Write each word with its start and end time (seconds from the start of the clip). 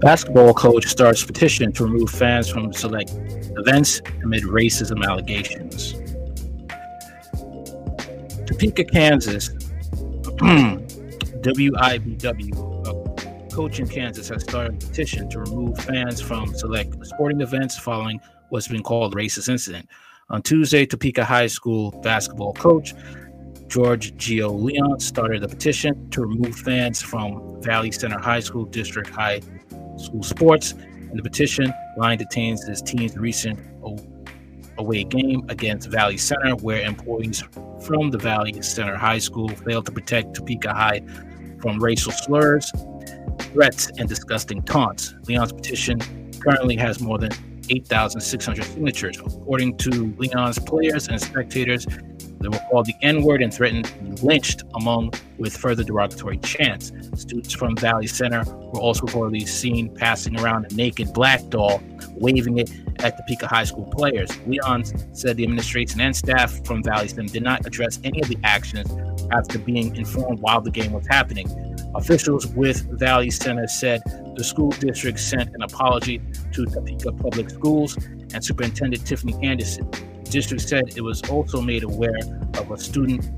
Basketball 0.00 0.54
coach 0.54 0.86
starts 0.86 1.22
petition 1.22 1.72
to 1.72 1.84
remove 1.84 2.08
fans 2.08 2.48
from 2.48 2.72
select 2.72 3.10
events 3.58 4.00
amid 4.22 4.44
racism 4.44 5.04
allegations. 5.04 5.92
Topeka, 8.46 8.84
Kansas, 8.84 9.50
WIBW, 11.42 12.86
a 12.86 12.90
uh, 12.90 13.50
coach 13.50 13.78
in 13.78 13.86
Kansas, 13.86 14.30
has 14.30 14.42
started 14.42 14.82
a 14.82 14.86
petition 14.86 15.28
to 15.28 15.40
remove 15.40 15.78
fans 15.78 16.22
from 16.22 16.54
select 16.54 16.96
sporting 17.06 17.42
events 17.42 17.78
following 17.78 18.18
what's 18.48 18.68
been 18.68 18.82
called 18.82 19.14
racist 19.14 19.50
incident. 19.50 19.86
On 20.30 20.40
Tuesday, 20.40 20.86
Topeka 20.86 21.26
High 21.26 21.46
School 21.46 21.90
basketball 22.02 22.54
coach 22.54 22.94
George 23.70 24.16
Gio 24.16 24.50
Leon 24.60 24.98
started 24.98 25.44
a 25.44 25.48
petition 25.48 26.10
to 26.10 26.22
remove 26.22 26.56
fans 26.56 27.00
from 27.00 27.62
Valley 27.62 27.92
Center 27.92 28.18
High 28.18 28.40
School 28.40 28.64
District 28.64 29.08
High 29.08 29.40
School 30.00 30.22
sports. 30.22 30.72
In 30.72 31.16
the 31.16 31.22
petition, 31.22 31.72
Leon 31.96 32.18
detains 32.18 32.64
his 32.64 32.82
team's 32.82 33.16
recent 33.16 33.58
away 34.78 35.04
game 35.04 35.44
against 35.48 35.88
Valley 35.88 36.16
Center, 36.16 36.56
where 36.56 36.84
employees 36.84 37.42
from 37.84 38.10
the 38.10 38.18
Valley 38.18 38.60
Center 38.62 38.96
High 38.96 39.18
School 39.18 39.48
failed 39.48 39.86
to 39.86 39.92
protect 39.92 40.34
Topeka 40.34 40.72
High 40.72 41.02
from 41.60 41.78
racial 41.78 42.12
slurs, 42.12 42.72
threats, 43.52 43.90
and 43.98 44.08
disgusting 44.08 44.62
taunts. 44.62 45.14
Leon's 45.26 45.52
petition 45.52 46.00
currently 46.40 46.76
has 46.76 47.00
more 47.00 47.18
than 47.18 47.30
8,600 47.68 48.64
signatures. 48.64 49.18
According 49.18 49.76
to 49.78 50.14
Leon's 50.18 50.58
players 50.58 51.08
and 51.08 51.20
spectators, 51.20 51.86
they 52.40 52.48
were 52.48 52.58
called 52.70 52.86
the 52.86 52.94
N 53.02 53.22
word 53.22 53.42
and 53.42 53.52
threatened 53.52 53.92
be 54.02 54.10
lynched, 54.22 54.62
among 54.74 55.12
with 55.38 55.54
further 55.54 55.84
derogatory 55.84 56.38
chants. 56.38 56.90
Students 57.14 57.52
from 57.52 57.76
Valley 57.76 58.06
Center 58.06 58.44
were 58.44 58.80
also 58.80 59.04
reportedly 59.06 59.46
seen 59.46 59.94
passing 59.94 60.40
around 60.40 60.70
a 60.70 60.74
naked 60.74 61.12
black 61.12 61.46
doll, 61.50 61.82
waving 62.14 62.58
it 62.58 62.70
at 63.00 63.16
the 63.16 63.22
Topeka 63.22 63.46
High 63.46 63.64
School 63.64 63.84
players. 63.86 64.30
Leon 64.46 64.84
said 65.14 65.36
the 65.36 65.44
administration 65.44 66.00
and 66.00 66.16
staff 66.16 66.64
from 66.66 66.82
Valley 66.82 67.08
Center 67.08 67.32
did 67.32 67.42
not 67.42 67.66
address 67.66 68.00
any 68.04 68.22
of 68.22 68.28
the 68.28 68.38
actions 68.42 68.90
after 69.32 69.58
being 69.58 69.94
informed 69.96 70.40
while 70.40 70.62
the 70.62 70.70
game 70.70 70.92
was 70.92 71.06
happening. 71.08 71.46
Officials 71.94 72.46
with 72.46 72.86
Valley 72.98 73.30
Center 73.30 73.66
said 73.68 74.00
the 74.36 74.44
school 74.44 74.70
district 74.70 75.20
sent 75.20 75.54
an 75.54 75.62
apology 75.62 76.22
to 76.52 76.64
Topeka 76.64 77.12
Public 77.12 77.50
Schools 77.50 77.96
and 78.32 78.42
Superintendent 78.42 79.06
Tiffany 79.06 79.34
Anderson 79.46 79.90
district 80.30 80.62
said 80.62 80.96
it 80.96 81.02
was 81.02 81.22
also 81.28 81.60
made 81.60 81.82
aware 81.82 82.20
of 82.54 82.70
a 82.70 82.78
student 82.78 83.28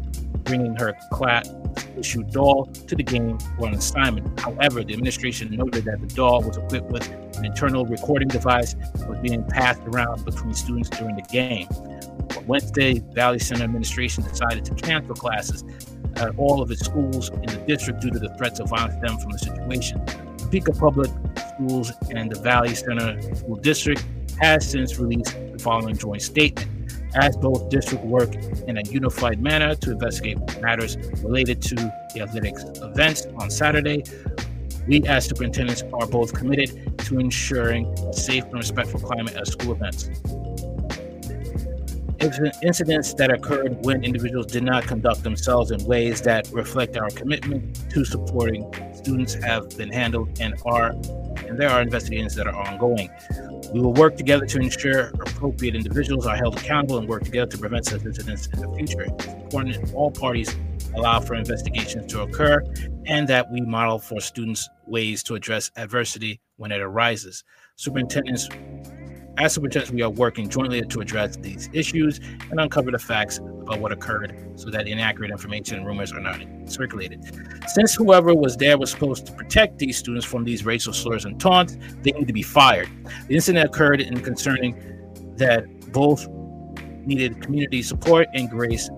bringing 0.45 0.75
her 0.77 0.93
class 1.11 1.48
issued 1.97 2.31
doll 2.31 2.67
to 2.67 2.95
the 2.95 3.03
game 3.03 3.39
for 3.59 3.69
an 3.69 3.75
assignment. 3.75 4.39
However, 4.39 4.83
the 4.85 4.93
administration 4.93 5.55
noted 5.55 5.85
that 5.85 6.01
the 6.01 6.07
doll 6.15 6.43
was 6.43 6.57
equipped 6.57 6.91
with 6.91 7.09
an 7.37 7.45
internal 7.45 7.87
recording 7.87 8.29
device 8.29 8.75
that 8.75 9.09
was 9.09 9.19
being 9.20 9.45
passed 9.45 9.81
around 9.83 10.25
between 10.25 10.55
students 10.55 10.91
during 10.91 11.17
the 11.17 11.23
game. 11.23 11.69
On 12.37 12.47
Wednesday, 12.47 13.01
Valley 13.13 13.39
Center 13.39 13.65
administration 13.65 14.25
decided 14.25 14.65
to 14.65 14.75
cancel 14.75 15.15
classes 15.15 15.65
at 16.17 16.37
all 16.37 16.61
of 16.61 16.70
its 16.70 16.85
schools 16.85 17.31
in 17.31 17.47
the 17.47 17.65
district 17.67 18.01
due 18.01 18.11
to 18.11 18.19
the 18.19 18.35
threats 18.37 18.61
of 18.61 18.69
violence 18.69 18.95
stemmed 18.97 19.23
from 19.23 19.33
the 19.33 19.39
situation. 19.39 20.05
Topeka 20.37 20.73
Public 20.73 21.11
Schools 21.55 21.93
and 22.11 22.31
the 22.31 22.39
Valley 22.41 22.75
Center 22.75 23.20
School 23.35 23.57
District 23.57 24.05
has 24.41 24.69
since 24.69 24.98
released 24.98 25.35
the 25.53 25.59
following 25.59 25.97
joint 25.97 26.20
statement 26.20 26.69
as 27.14 27.36
both 27.36 27.68
districts 27.68 28.05
work 28.06 28.34
in 28.66 28.78
a 28.78 28.82
unified 28.82 29.41
manner 29.41 29.74
to 29.74 29.92
investigate 29.92 30.38
matters 30.60 30.96
related 31.22 31.60
to 31.62 31.74
the 32.14 32.20
athletics 32.22 32.64
events 32.82 33.27
on 33.36 33.50
Saturday. 33.50 34.02
We, 34.86 35.05
as 35.06 35.27
superintendents, 35.27 35.83
are 35.92 36.06
both 36.06 36.33
committed 36.33 36.98
to 37.01 37.18
ensuring 37.18 37.86
a 38.08 38.12
safe 38.12 38.45
and 38.45 38.55
respectful 38.55 39.01
climate 39.01 39.34
at 39.36 39.46
school 39.46 39.72
events. 39.72 40.11
Incidents 42.62 43.14
that 43.14 43.30
occurred 43.33 43.84
when 43.84 44.05
individuals 44.05 44.46
did 44.46 44.62
not 44.62 44.84
conduct 44.84 45.24
themselves 45.24 45.72
in 45.72 45.84
ways 45.84 46.22
that 46.22 46.48
reflect 46.52 46.96
our 46.96 47.11
commitment 47.11 47.90
to 47.90 48.05
supporting 48.05 48.64
students 48.95 49.34
have 49.34 49.68
been 49.77 49.90
handled 49.90 50.40
and 50.40 50.55
are, 50.64 50.90
and 51.48 51.58
there 51.58 51.68
are 51.68 51.83
investigations 51.83 52.36
that 52.36 52.46
are 52.46 52.55
ongoing. 52.55 53.11
We 53.72 53.80
will 53.80 53.94
work 53.94 54.16
together 54.16 54.44
to 54.44 54.58
ensure 54.58 55.08
appropriate 55.08 55.74
individuals 55.74 56.27
are 56.27 56.36
held 56.36 56.58
accountable 56.58 56.98
and 56.98 57.08
work 57.08 57.24
together 57.24 57.50
to 57.52 57.58
prevent 57.58 57.86
such 57.86 58.05
incidents 58.05 58.46
in 58.48 58.60
the 58.60 58.70
future. 58.77 59.06
It's 59.08 59.27
important 59.27 59.80
that 59.80 59.94
all 59.94 60.10
parties 60.10 60.55
allow 60.94 61.20
for 61.20 61.34
investigations 61.34 62.12
to 62.12 62.20
occur 62.20 62.62
and 63.06 63.27
that 63.28 63.50
we 63.50 63.62
model 63.62 63.98
for 63.98 64.20
students 64.20 64.68
ways 64.86 65.22
to 65.22 65.34
address 65.34 65.70
adversity 65.77 66.38
when 66.56 66.70
it 66.70 66.80
arises. 66.80 67.44
Superintendents 67.77 68.48
as 69.38 69.55
superintendents, 69.55 69.92
we 69.92 70.02
are 70.02 70.10
working 70.10 70.48
jointly 70.48 70.83
to 70.83 71.00
address 71.00 71.36
these 71.36 71.70
issues 71.72 72.20
and 72.50 72.60
uncover 72.60 72.90
the 72.90 72.98
facts 72.98 73.40
about 73.62 73.80
what 73.80 73.92
occurred 73.92 74.36
so 74.56 74.70
that 74.70 74.86
inaccurate 74.86 75.30
information 75.30 75.78
and 75.78 75.86
rumors 75.86 76.12
are 76.12 76.20
not 76.20 76.40
circulated. 76.67 77.20
Since 77.68 77.95
whoever 77.95 78.34
was 78.34 78.56
there 78.56 78.77
was 78.77 78.90
supposed 78.90 79.27
to 79.27 79.33
protect 79.33 79.78
these 79.78 79.96
students 79.96 80.27
from 80.27 80.45
these 80.45 80.64
racial 80.64 80.92
slurs 80.92 81.24
and 81.24 81.40
taunts, 81.40 81.77
they 82.02 82.12
need 82.12 82.27
to 82.27 82.33
be 82.33 82.42
fired. 82.42 82.89
The 83.28 83.34
incident 83.34 83.64
occurred 83.64 84.01
in 84.01 84.20
concerning 84.20 84.77
that 85.36 85.64
both 85.92 86.28
needed 87.06 87.40
community 87.40 87.83
support 87.83 88.28
and 88.34 88.48
grace 88.51 88.89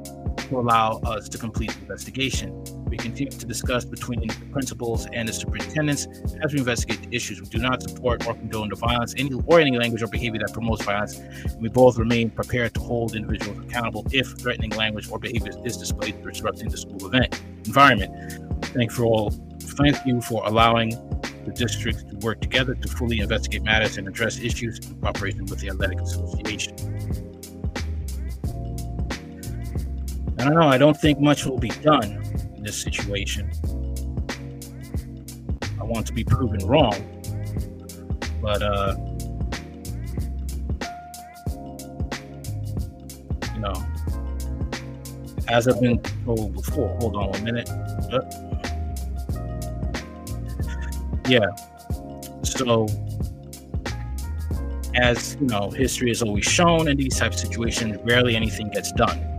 to 0.49 0.59
allow 0.59 1.01
us 1.01 1.29
to 1.29 1.39
complete 1.39 1.71
the 1.71 1.81
investigation. 1.81 2.65
We 2.85 2.97
continue 2.97 3.33
to 3.33 3.47
discuss 3.47 3.85
between 3.85 4.21
the 4.21 4.35
principals 4.53 5.07
and 5.13 5.29
the 5.29 5.33
superintendents 5.33 6.07
as 6.43 6.53
we 6.53 6.59
investigate 6.59 7.09
the 7.09 7.17
issues. 7.17 7.41
We 7.41 7.49
do 7.49 7.59
not 7.59 7.83
support 7.83 8.27
or 8.27 8.35
condone 8.35 8.69
the 8.69 8.77
violence 8.77 9.15
any, 9.17 9.33
or 9.47 9.61
any 9.61 9.77
language 9.77 10.03
or 10.03 10.09
behavior 10.09 10.41
that 10.41 10.53
promotes 10.53 10.85
violence. 10.85 11.21
We 11.59 11.69
both 11.69 11.99
remain 11.99 12.31
prepared 12.31 12.75
to 12.75 12.81
hold 12.81 13.15
individuals 13.15 13.59
accountable 13.59 14.07
if 14.13 14.29
threatening 14.39 14.71
language 14.71 15.09
or 15.11 15.19
behavior 15.19 15.53
is 15.65 15.77
displayed 15.77 16.23
disrupting 16.23 16.69
the 16.69 16.77
school 16.77 17.07
event 17.07 17.41
environment. 17.67 18.65
Thank 18.67 18.91
you 18.91 18.97
for 18.97 19.05
all. 19.05 19.31
Thank 19.61 20.05
you 20.07 20.21
for 20.21 20.45
allowing 20.47 20.91
the 21.45 21.53
districts 21.53 22.05
to 22.05 22.17
work 22.19 22.41
together 22.41 22.75
to 22.75 22.89
fully 22.89 23.21
investigate 23.21 23.63
matters 23.63 23.99
and 23.99 24.09
address 24.09 24.39
issues 24.39 24.79
in 24.79 24.95
cooperation 25.01 25.45
with 25.47 25.61
the 25.61 25.69
Athletic 25.69 26.01
Association. 26.01 26.75
I 30.39 30.45
don't 30.45 30.55
know. 30.55 30.69
I 30.69 30.79
don't 30.79 30.97
think 30.97 31.21
much 31.21 31.47
will 31.47 31.59
be 31.59 31.69
done 31.69 32.23
in 32.57 32.63
this 32.63 32.81
situation. 32.81 33.51
I 35.81 35.85
want 35.85 36.07
to 36.09 36.13
be 36.13 36.25
proven 36.25 36.67
wrong, 36.67 36.95
but 38.43 38.63
uh, 38.63 38.97
you 43.55 43.61
know, 43.61 43.75
as 45.49 45.69
I've 45.69 45.81
been 45.81 46.01
told 46.25 46.55
before. 46.55 46.89
Hold 47.01 47.17
on 47.17 47.31
one 47.31 47.45
minute. 47.45 47.69
Yeah. 51.29 51.47
So, 52.43 52.87
as 54.95 55.37
you 55.41 55.47
know, 55.47 55.71
history 55.71 56.09
has 56.09 56.23
always 56.23 56.45
shown 56.45 56.89
in 56.89 56.97
these 56.97 57.17
type 57.17 57.33
of 57.33 57.39
situations, 57.39 57.99
rarely 58.05 58.37
anything 58.37 58.69
gets 58.71 58.91
done 58.93 59.34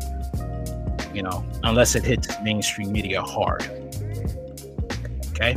you 1.16 1.24
know, 1.24 1.46
unless 1.64 1.96
it 1.96 2.04
hits 2.04 2.28
mainstream 2.44 2.92
media 2.92 3.22
hard. 3.22 3.64
Okay. 5.30 5.56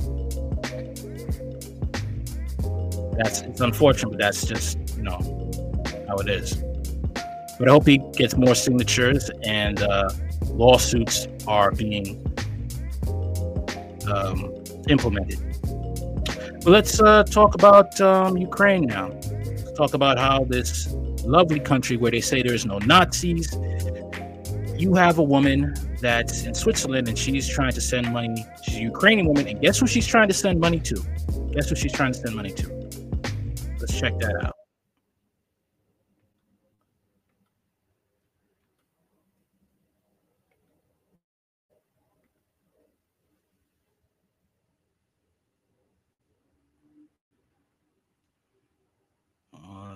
That's 3.19 3.41
it's 3.43 3.61
unfortunate, 3.61 4.11
but 4.11 4.19
that's 4.19 4.47
just, 4.47 4.79
you 4.97 5.03
know, 5.03 5.19
how 6.07 6.17
it 6.17 6.29
is. 6.29 6.63
But 7.59 7.69
I 7.69 7.73
hope 7.73 7.87
he 7.87 7.99
gets 8.13 8.37
more 8.37 8.55
signatures 8.55 9.31
and 9.43 9.83
uh, 9.83 10.11
lawsuits 10.51 11.27
are 11.49 11.73
being 11.73 12.25
um, 14.09 14.55
implemented. 14.89 15.41
But 16.63 16.67
let's 16.67 17.01
uh, 17.01 17.25
talk 17.25 17.57
about 17.57 18.01
um, 18.01 18.37
Ukraine 18.37 18.87
now. 18.87 19.09
Let's 19.09 19.73
talk 19.73 19.95
about 19.95 20.19
how 20.19 20.45
this 20.45 20.95
lovely 21.25 21.61
country 21.61 21.97
where 21.97 22.13
they 22.13 22.21
say 22.21 22.43
there's 22.43 22.65
no 22.65 22.79
Nazis 22.79 23.53
you 24.81 24.95
have 24.95 25.19
a 25.19 25.23
woman 25.23 25.75
that's 26.01 26.45
in 26.45 26.55
Switzerland 26.55 27.09
and 27.09 27.19
she's 27.19 27.49
trying 27.49 27.73
to 27.73 27.81
send 27.81 28.13
money. 28.13 28.47
She's 28.63 28.77
a 28.77 28.83
Ukrainian 28.83 29.27
woman, 29.27 29.47
and 29.49 29.61
guess 29.61 29.79
who 29.81 29.87
she's 29.87 30.07
trying 30.07 30.29
to 30.29 30.35
send 30.35 30.61
money 30.61 30.81
to? 30.81 30.97
Guess 31.53 31.71
who 31.71 31.77
she's 31.77 31.93
trying 31.93 32.13
to 32.13 32.19
send 32.19 32.35
money 32.37 32.51
to? 32.53 32.69
Let's 33.81 33.99
check 33.99 34.19
that 34.21 34.45
out. 34.45 34.55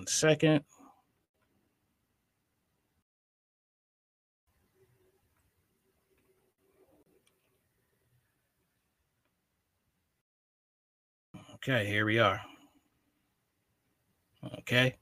Second. 0.05 0.63
Okay, 11.65 11.85
here 11.85 12.05
we 12.05 12.19
are. 12.19 12.41
Okay. 14.59 14.97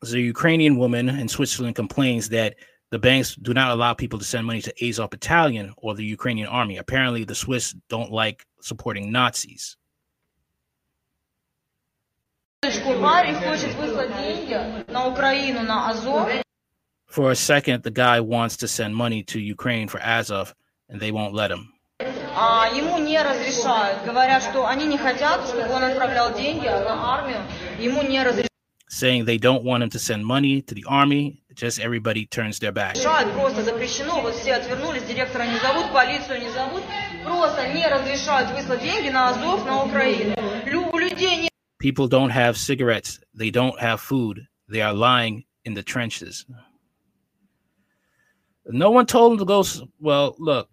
The 0.00 0.20
Ukrainian 0.20 0.78
woman 0.78 1.10
in 1.10 1.28
Switzerland 1.28 1.76
complains 1.76 2.30
that 2.30 2.54
the 2.90 2.98
banks 2.98 3.34
do 3.34 3.52
not 3.52 3.72
allow 3.72 3.92
people 3.92 4.18
to 4.18 4.24
send 4.24 4.46
money 4.46 4.62
to 4.62 4.72
Azov 4.88 5.10
Battalion 5.10 5.74
or 5.76 5.94
the 5.94 6.04
Ukrainian 6.04 6.48
army. 6.48 6.78
Apparently, 6.78 7.24
the 7.24 7.34
Swiss 7.34 7.74
don't 7.90 8.10
like 8.10 8.46
supporting 8.62 9.12
Nazis. 9.12 9.76
For 17.06 17.32
a 17.32 17.36
second, 17.36 17.82
the 17.82 17.90
guy 17.90 18.18
wants 18.20 18.56
to 18.58 18.68
send 18.68 18.96
money 18.96 19.22
to 19.24 19.38
Ukraine 19.38 19.88
for 19.88 20.00
Azov, 20.00 20.54
and 20.88 20.98
they 20.98 21.12
won't 21.12 21.34
let 21.34 21.50
him. 21.50 21.75
Ему 22.74 22.98
не 22.98 23.22
разрешают. 23.22 24.04
Говорят, 24.04 24.42
что 24.42 24.66
они 24.66 24.86
не 24.86 24.98
хотят, 24.98 25.46
чтобы 25.46 25.68
он 25.72 25.82
отправлял 25.82 26.34
деньги 26.34 26.66
на 26.66 27.14
армию. 27.14 27.38
Ему 27.78 28.02
не 28.02 28.20
разрешают. 28.20 28.46
Saying 28.88 29.24
they 29.24 29.38
don't 29.38 29.64
want 29.64 29.82
him 29.82 29.90
to 29.90 29.98
send 29.98 30.24
money 30.24 30.62
to 30.62 30.74
the 30.74 30.84
army, 30.86 31.42
just 31.54 31.80
everybody 31.80 32.24
turns 32.26 32.58
their 32.60 32.72
back. 32.72 32.96
Просто 33.34 33.62
запрещено, 33.62 34.20
вот 34.22 34.34
все 34.34 34.54
отвернулись, 34.54 35.02
директора 35.02 35.44
не 35.44 35.58
зовут, 35.58 35.92
полицию 35.92 36.40
не 36.40 36.50
зовут. 36.50 36.82
Просто 37.24 37.68
не 37.74 37.86
разрешают 37.86 38.50
выслать 38.52 38.82
деньги 38.82 39.08
на 39.10 39.30
Азов, 39.30 39.64
на 39.66 39.84
Украину. 39.84 40.36
У 40.92 40.98
людей 40.98 41.36
нет 41.36 41.50
People 41.82 42.08
don't 42.08 42.30
have 42.30 42.56
cigarettes. 42.56 43.20
They 43.34 43.50
don't 43.50 43.78
have 43.78 44.00
food. 44.00 44.46
They 44.68 44.80
are 44.80 44.94
lying 44.94 45.44
in 45.64 45.74
the 45.74 45.82
trenches. 45.82 46.46
No 48.66 48.90
one 48.90 49.06
told 49.06 49.32
them 49.32 49.38
to 49.38 49.44
go. 49.44 49.62
Well, 50.00 50.34
look, 50.38 50.68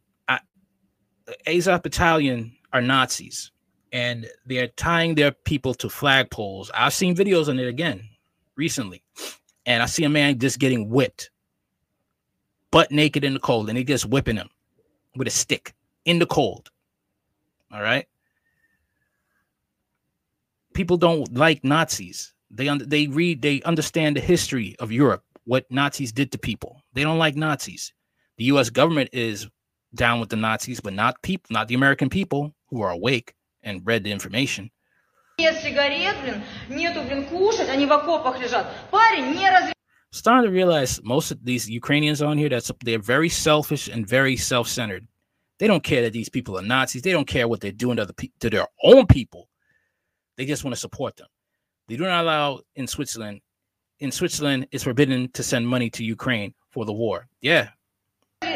Azov 1.47 1.83
Battalion 1.83 2.55
are 2.71 2.81
Nazis, 2.81 3.51
and 3.91 4.27
they're 4.45 4.67
tying 4.67 5.15
their 5.15 5.31
people 5.31 5.73
to 5.75 5.87
flagpoles. 5.87 6.69
I've 6.73 6.93
seen 6.93 7.15
videos 7.15 7.47
on 7.47 7.59
it 7.59 7.67
again 7.67 8.07
recently, 8.55 9.03
and 9.65 9.81
I 9.81 9.85
see 9.85 10.03
a 10.03 10.09
man 10.09 10.39
just 10.39 10.59
getting 10.59 10.89
whipped, 10.89 11.29
butt 12.71 12.91
naked 12.91 13.23
in 13.23 13.33
the 13.33 13.39
cold, 13.39 13.69
and 13.69 13.77
he 13.77 13.83
just 13.83 14.05
whipping 14.05 14.37
him 14.37 14.49
with 15.15 15.27
a 15.27 15.31
stick 15.31 15.73
in 16.05 16.19
the 16.19 16.25
cold. 16.25 16.69
All 17.71 17.81
right 17.81 18.07
people 20.73 20.97
don't 20.97 21.33
like 21.33 21.63
Nazis. 21.63 22.33
They 22.51 22.67
un- 22.67 22.83
they 22.85 23.07
read 23.07 23.41
they 23.41 23.61
understand 23.63 24.15
the 24.15 24.21
history 24.21 24.75
of 24.79 24.91
Europe, 24.91 25.23
what 25.45 25.65
Nazis 25.71 26.11
did 26.11 26.31
to 26.31 26.37
people. 26.37 26.81
They 26.93 27.03
don't 27.03 27.17
like 27.17 27.35
Nazis. 27.35 27.93
The 28.37 28.45
U.S. 28.45 28.69
government 28.69 29.09
is 29.13 29.47
down 29.95 30.19
with 30.19 30.29
the 30.29 30.35
Nazis, 30.35 30.79
but 30.79 30.93
not 30.93 31.21
people, 31.21 31.53
not 31.53 31.67
the 31.67 31.75
American 31.75 32.09
people 32.09 32.53
who 32.69 32.81
are 32.81 32.91
awake 32.91 33.33
and 33.63 33.81
read 33.85 34.03
the 34.03 34.11
information. 34.11 34.69
Starting 40.11 40.45
to 40.45 40.51
realize 40.51 41.01
most 41.03 41.31
of 41.31 41.43
these 41.43 41.67
Ukrainians 41.69 42.21
on 42.21 42.37
here 42.37 42.49
that 42.49 42.69
they're 42.83 42.99
very 42.99 43.29
selfish 43.29 43.87
and 43.87 44.07
very 44.07 44.37
self-centered. 44.37 45.07
They 45.57 45.67
don't 45.67 45.83
care 45.83 46.03
that 46.03 46.13
these 46.13 46.29
people 46.29 46.57
are 46.57 46.61
Nazis. 46.61 47.01
They 47.01 47.11
don't 47.11 47.27
care 47.27 47.47
what 47.47 47.61
they're 47.61 47.71
doing 47.71 47.97
to, 47.97 48.05
the, 48.05 48.31
to 48.41 48.49
their 48.49 48.67
own 48.83 49.07
people. 49.07 49.49
They 50.37 50.45
just 50.45 50.63
want 50.63 50.75
to 50.75 50.79
support 50.79 51.15
them. 51.15 51.27
They 51.87 51.95
do 51.95 52.03
not 52.03 52.23
allow 52.23 52.61
in 52.75 52.85
Switzerland. 52.87 53.41
In 53.99 54.11
Switzerland, 54.11 54.67
it's 54.71 54.83
forbidden 54.83 55.31
to 55.31 55.43
send 55.43 55.67
money 55.67 55.89
to 55.91 56.03
Ukraine 56.03 56.53
for 56.69 56.85
the 56.85 56.93
war. 56.93 57.27
Yeah 57.41 57.69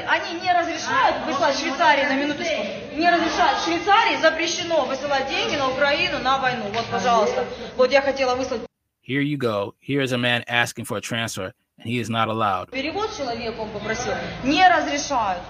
Они 0.07 0.41
не 0.41 0.53
разрешают 0.53 1.27
выслать 1.27 1.59
Швейцарии 1.59 2.05
на 2.05 2.17
минуточку. 2.17 2.63
Не 2.97 3.11
разрешают. 3.11 3.61
Швейцарии 3.61 4.21
запрещено 4.21 4.85
высылать 4.85 5.29
деньги 5.29 5.57
на 5.57 5.71
Украину 5.71 6.19
на 6.21 6.39
войну. 6.39 6.65
Вот, 6.73 6.87
пожалуйста. 6.91 7.47
Вот 7.77 7.91
я 7.91 8.01
хотела 8.01 8.35
выслать. 8.35 8.63
Here 9.07 9.23
you 9.23 9.37
go. 9.37 9.75
Here 9.81 10.03
is 10.03 10.13
a 10.13 10.19
man 10.19 10.45
asking 10.47 10.85
for 10.85 10.97
a 10.97 11.01
transfer, 11.01 11.53
and 11.79 11.89
he 11.89 11.99
is 11.99 12.09
not 12.09 12.29
allowed. 12.29 12.71
Перевод 12.71 13.11
человеку 13.17 13.63
он 13.63 13.71
попросил. 13.71 14.15
Не 14.45 14.69
разрешают. 14.69 15.43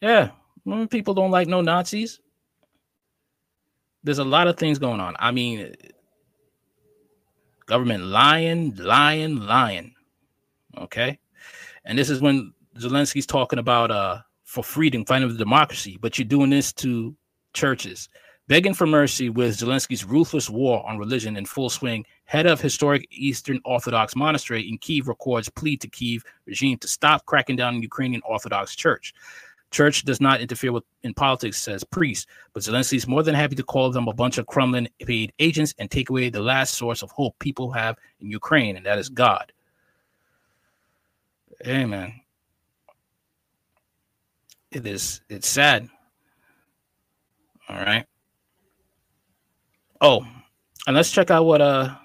Yeah, 0.00 0.30
people 0.90 1.14
don't 1.14 1.30
like 1.30 1.46
no 1.46 1.60
Nazis 1.60 2.20
there's 4.04 4.18
a 4.18 4.24
lot 4.24 4.48
of 4.48 4.56
things 4.56 4.78
going 4.78 5.00
on. 5.00 5.16
I 5.18 5.30
mean, 5.30 5.74
government 7.66 8.04
lying, 8.04 8.74
lying, 8.76 9.40
lying. 9.40 9.94
Okay. 10.76 11.18
And 11.84 11.98
this 11.98 12.10
is 12.10 12.20
when 12.20 12.52
Zelensky's 12.79 13.25
talking 13.25 13.59
about 13.59 13.91
uh 13.91 14.19
for 14.43 14.63
freedom, 14.63 15.03
fighting 15.03 15.29
for 15.29 15.37
democracy, 15.37 15.97
but 15.99 16.17
you're 16.17 16.25
doing 16.25 16.49
this 16.49 16.71
to 16.71 17.15
churches. 17.53 18.07
Begging 18.47 18.73
for 18.73 18.87
mercy 18.87 19.29
with 19.29 19.57
Zelensky's 19.57 20.05
ruthless 20.05 20.49
war 20.49 20.87
on 20.87 20.97
religion 20.97 21.35
in 21.35 21.45
full 21.45 21.69
swing, 21.69 22.05
head 22.23 22.45
of 22.45 22.61
historic 22.61 23.05
Eastern 23.11 23.59
Orthodox 23.65 24.15
monastery 24.15 24.69
in 24.69 24.77
Kiev 24.77 25.09
records 25.09 25.49
plea 25.49 25.75
to 25.75 25.87
Kiev 25.89 26.23
regime 26.45 26.77
to 26.77 26.87
stop 26.87 27.25
cracking 27.25 27.57
down 27.57 27.75
on 27.75 27.81
Ukrainian 27.81 28.21
Orthodox 28.25 28.73
Church. 28.73 29.13
Church 29.71 30.05
does 30.05 30.21
not 30.21 30.39
interfere 30.39 30.71
with 30.71 30.85
in 31.03 31.13
politics, 31.13 31.61
says 31.61 31.83
priest, 31.83 32.29
but 32.53 32.63
Zelensky 32.63 32.95
is 32.95 33.05
more 33.05 33.21
than 33.21 33.35
happy 33.35 33.55
to 33.55 33.63
call 33.63 33.91
them 33.91 34.07
a 34.07 34.13
bunch 34.13 34.37
of 34.37 34.47
Kremlin 34.47 34.87
paid 35.05 35.33
agents 35.39 35.75
and 35.77 35.91
take 35.91 36.09
away 36.09 36.29
the 36.29 36.39
last 36.39 36.75
source 36.75 37.03
of 37.03 37.11
hope 37.11 37.37
people 37.39 37.69
have 37.71 37.97
in 38.21 38.31
Ukraine, 38.31 38.77
and 38.77 38.85
that 38.85 38.97
is 38.97 39.09
God. 39.09 39.51
Amen. 41.65 42.21
It 44.71 44.85
is 44.85 45.21
it's 45.29 45.47
sad. 45.47 45.87
All 47.69 47.77
right. 47.77 48.05
Oh, 49.99 50.25
and 50.85 50.95
let's 50.95 51.11
check 51.11 51.31
out 51.31 51.45
what 51.45 51.61
uh 51.61 51.95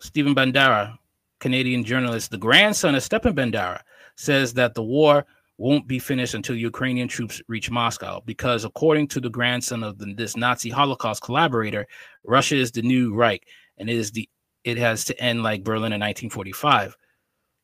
Stephen 0.00 0.34
Bandera, 0.34 0.96
Canadian 1.40 1.84
journalist, 1.84 2.30
the 2.30 2.38
grandson 2.38 2.94
of 2.94 3.02
Stepan 3.02 3.34
Bandera, 3.34 3.80
says 4.16 4.52
that 4.54 4.74
the 4.74 4.82
war 4.82 5.24
won't 5.58 5.86
be 5.86 5.98
finished 5.98 6.34
until 6.34 6.56
Ukrainian 6.56 7.08
troops 7.08 7.40
reach 7.46 7.70
Moscow. 7.70 8.20
Because 8.26 8.64
according 8.64 9.06
to 9.08 9.20
the 9.20 9.30
grandson 9.30 9.82
of 9.82 9.98
the, 9.98 10.12
this 10.14 10.36
Nazi 10.36 10.70
Holocaust 10.70 11.22
collaborator, 11.22 11.86
Russia 12.24 12.56
is 12.56 12.72
the 12.72 12.82
new 12.82 13.14
Reich, 13.14 13.46
and 13.78 13.88
it 13.88 13.96
is 13.96 14.10
the 14.10 14.28
it 14.64 14.78
has 14.78 15.04
to 15.06 15.20
end 15.20 15.42
like 15.42 15.64
Berlin 15.64 15.92
in 15.92 16.00
1945. 16.00 16.96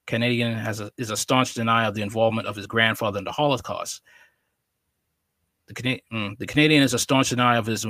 Canadian 0.07 0.57
has 0.57 0.81
a, 0.81 0.91
is 0.97 1.11
a 1.11 1.17
staunch 1.17 1.55
denier 1.55 1.87
of 1.87 1.95
the 1.95 2.03
involvement 2.03 2.49
of 2.49 2.57
his 2.57 2.67
grandfather 2.67 3.19
in 3.19 3.25
the 3.25 3.33
Holocaust. 3.33 4.01
The, 5.69 5.75
Cana- 5.75 6.01
mm, 6.13 6.39
the 6.39 6.47
Canadian 6.47 6.83
is 6.83 6.95
a 6.95 6.99
staunch 6.99 7.31
denier 7.31 7.59
of 7.59 7.67
his 7.67 7.87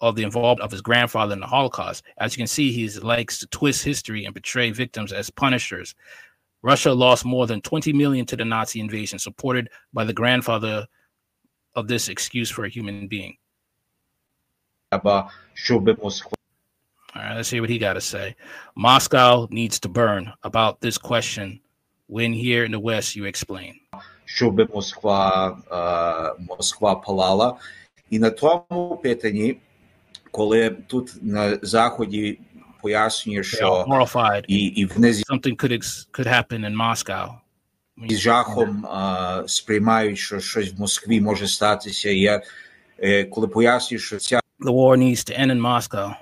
of 0.00 0.16
the 0.16 0.22
involvement 0.22 0.64
of 0.64 0.70
his 0.70 0.80
grandfather 0.80 1.34
in 1.34 1.40
the 1.40 1.46
Holocaust. 1.46 2.02
As 2.18 2.34
you 2.34 2.40
can 2.40 2.46
see, 2.46 2.72
he 2.72 2.88
likes 3.00 3.38
to 3.38 3.46
twist 3.48 3.84
history 3.84 4.24
and 4.24 4.34
portray 4.34 4.70
victims 4.70 5.12
as 5.12 5.28
punishers, 5.28 5.94
Russia 6.62 6.92
lost 6.92 7.24
more 7.24 7.46
than 7.46 7.60
20 7.60 7.92
million 7.92 8.26
to 8.26 8.36
the 8.36 8.44
Nazi 8.44 8.80
invasion, 8.80 9.18
supported 9.18 9.70
by 9.92 10.04
the 10.04 10.12
grandfather 10.12 10.86
of 11.74 11.88
this 11.88 12.08
excuse 12.08 12.50
for 12.50 12.64
a 12.64 12.68
human 12.68 13.08
being. 13.08 13.36
All 17.14 17.22
right, 17.22 17.36
let's 17.36 17.48
see 17.48 17.60
what 17.60 17.70
he 17.70 17.78
got 17.78 17.94
to 17.94 18.00
say. 18.00 18.36
Moscow 18.76 19.48
needs 19.50 19.80
to 19.80 19.88
burn 19.88 20.32
about 20.42 20.80
this 20.80 20.98
question. 20.98 21.60
When 22.06 22.32
here 22.32 22.64
in 22.64 22.72
the 22.72 22.80
West, 22.80 23.16
you 23.16 23.24
explain. 23.24 23.78
Щоб 24.34 24.70
Москва, 24.74 25.56
Москва 26.48 26.94
палала. 26.94 27.56
І 28.10 28.18
на 28.18 28.30
тому 28.30 29.00
питанні, 29.02 29.56
коли 30.30 30.70
тут 30.86 31.12
на 31.22 31.58
Заході 31.62 32.38
пояснює, 32.82 33.42
що 33.42 33.84
і, 34.48 34.58
і 34.66 34.86
something 34.86 35.56
could 35.56 36.06
could 36.12 36.26
happen 36.26 36.60
in 36.60 36.76
Moscow. 36.76 37.34
З 38.08 38.18
жахом 38.18 38.86
uh, 38.86 39.48
сприймають, 39.48 40.18
що 40.18 40.40
щось 40.40 40.72
в 40.72 40.80
Москві 40.80 41.20
може 41.20 41.46
статися. 41.46 42.10
Я 42.10 42.42
коли 43.30 43.48
пояснюю, 43.48 44.00
що 44.00 44.16
ця 44.16 44.40
The 44.60 44.72
war 44.72 44.96
needs 44.96 45.24
to 45.30 45.40
end 45.40 45.50
in 45.50 45.60
Moscow. 45.60 46.14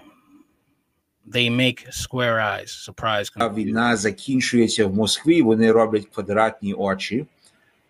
They 1.34 1.50
make 1.50 1.78
square 1.90 2.38
eyes, 2.38 2.70
surprise. 2.90 3.54
Війна 3.54 3.96
закінчується 3.96 4.86
в 4.86 4.94
Москві, 4.94 5.42
вони 5.42 5.72
роблять 5.72 6.06
квадратні 6.14 6.74
очі. 6.74 7.26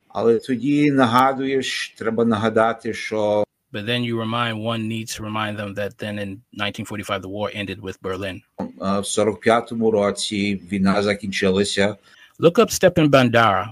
Але 0.08 0.40
тоді 0.40 0.92
нагадуєш, 0.92 1.94
треба 1.98 2.26
нагадати, 2.26 2.94
що 2.94 3.44
But 3.74 3.86
then 3.88 4.04
you 4.04 4.16
remind 4.16 4.60
one 4.60 4.88
needs 4.88 5.16
to 5.16 5.24
remind 5.24 5.58
them 5.58 5.74
that 5.74 5.98
then 5.98 6.20
in 6.20 6.30
1945 6.54 7.24
the 7.24 7.30
war 7.30 7.50
ended 7.54 7.80
with 7.82 7.98
Berlin. 8.02 8.42
В 8.78 9.04
45-му 9.04 9.92
році 9.92 10.62
війна 10.72 11.02
закінчилася. 11.04 11.98
Look 12.40 12.60
up 12.60 12.70
Stepan 12.70 13.10
Bandera 13.10 13.68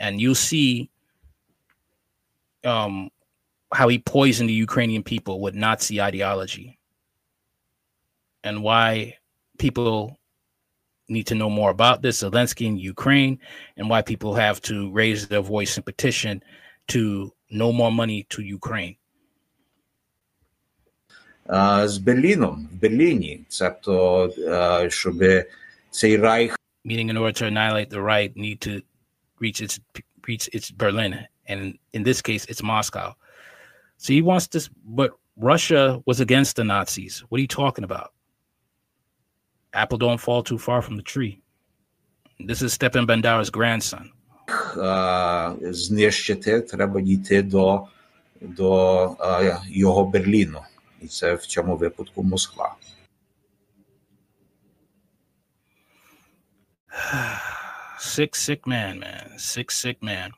and 0.00 0.20
you'll 0.20 0.34
see 0.34 0.88
um, 2.64 3.10
how 3.72 3.88
he 3.88 3.98
poisoned 3.98 4.48
the 4.48 4.60
Ukrainian 4.68 5.02
people 5.02 5.40
with 5.40 5.54
Nazi 5.54 6.00
ideology 6.00 6.78
and 8.44 8.62
why 8.62 9.16
people 9.58 10.16
need 11.08 11.26
to 11.26 11.34
know 11.34 11.50
more 11.50 11.70
about 11.70 12.02
this 12.02 12.22
Zelensky 12.22 12.66
in 12.66 12.76
Ukraine 12.78 13.38
and 13.76 13.90
why 13.90 14.00
people 14.02 14.34
have 14.34 14.60
to 14.62 14.90
raise 14.92 15.28
their 15.28 15.42
voice 15.42 15.76
and 15.76 15.84
petition 15.84 16.42
to 16.88 17.32
no 17.50 17.72
more 17.72 17.92
money 17.92 18.26
to 18.30 18.42
Ukraine. 18.42 18.96
з 21.84 21.98
Берліном 21.98 22.68
в 22.72 22.74
Берліні, 22.74 23.40
тобто, 23.58 24.88
щоб 24.88 25.24
цей 25.90 26.16
райх 26.16 26.56
meaning 26.84 27.10
in 27.10 27.16
order 27.16 27.32
to 27.32 27.46
annihilate 27.46 27.90
the 27.90 28.00
right 28.00 28.34
need 28.36 28.58
to 28.66 28.80
reach 29.38 29.60
its 29.60 29.74
reach 30.28 30.48
its 30.56 30.70
Berlin 30.70 31.12
and 31.50 31.60
in 31.92 32.02
this 32.08 32.22
case 32.22 32.44
it's 32.50 32.62
Moscow. 32.62 33.08
So 34.02 34.08
he 34.16 34.22
wants 34.22 34.46
this 34.46 34.66
but 35.00 35.10
Russia 35.36 35.84
was 36.06 36.20
against 36.20 36.56
the 36.56 36.64
Nazis. 36.64 37.14
What 37.28 37.36
are 37.38 37.42
you 37.46 37.54
talking 37.62 37.84
about? 37.90 38.10
apple 39.75 39.97
don't 39.97 40.19
fall 40.19 40.41
too 40.41 40.57
far 40.57 40.81
from 40.81 40.95
the 40.95 41.03
tree. 41.03 41.41
This 42.39 42.61
is 42.61 42.73
Stepan 42.73 43.05
Bandera's 43.05 43.49
grandson. 43.49 44.11
Знищити 45.61 46.61
треба 46.61 47.01
дійти 47.01 47.41
до, 47.41 47.87
до 48.41 49.17
його 49.67 50.05
Берліну, 50.05 50.61
і 51.01 51.07
це 51.07 51.33
в 51.33 51.45
цьому 51.45 51.75
випадку 51.75 52.23
Москва. 52.23 52.75
Sick, 57.99 58.35
sick 58.35 58.61
man, 58.65 58.99
man. 58.99 59.25
Sick, 59.37 59.69
sick 59.71 59.97
man. 60.01 60.29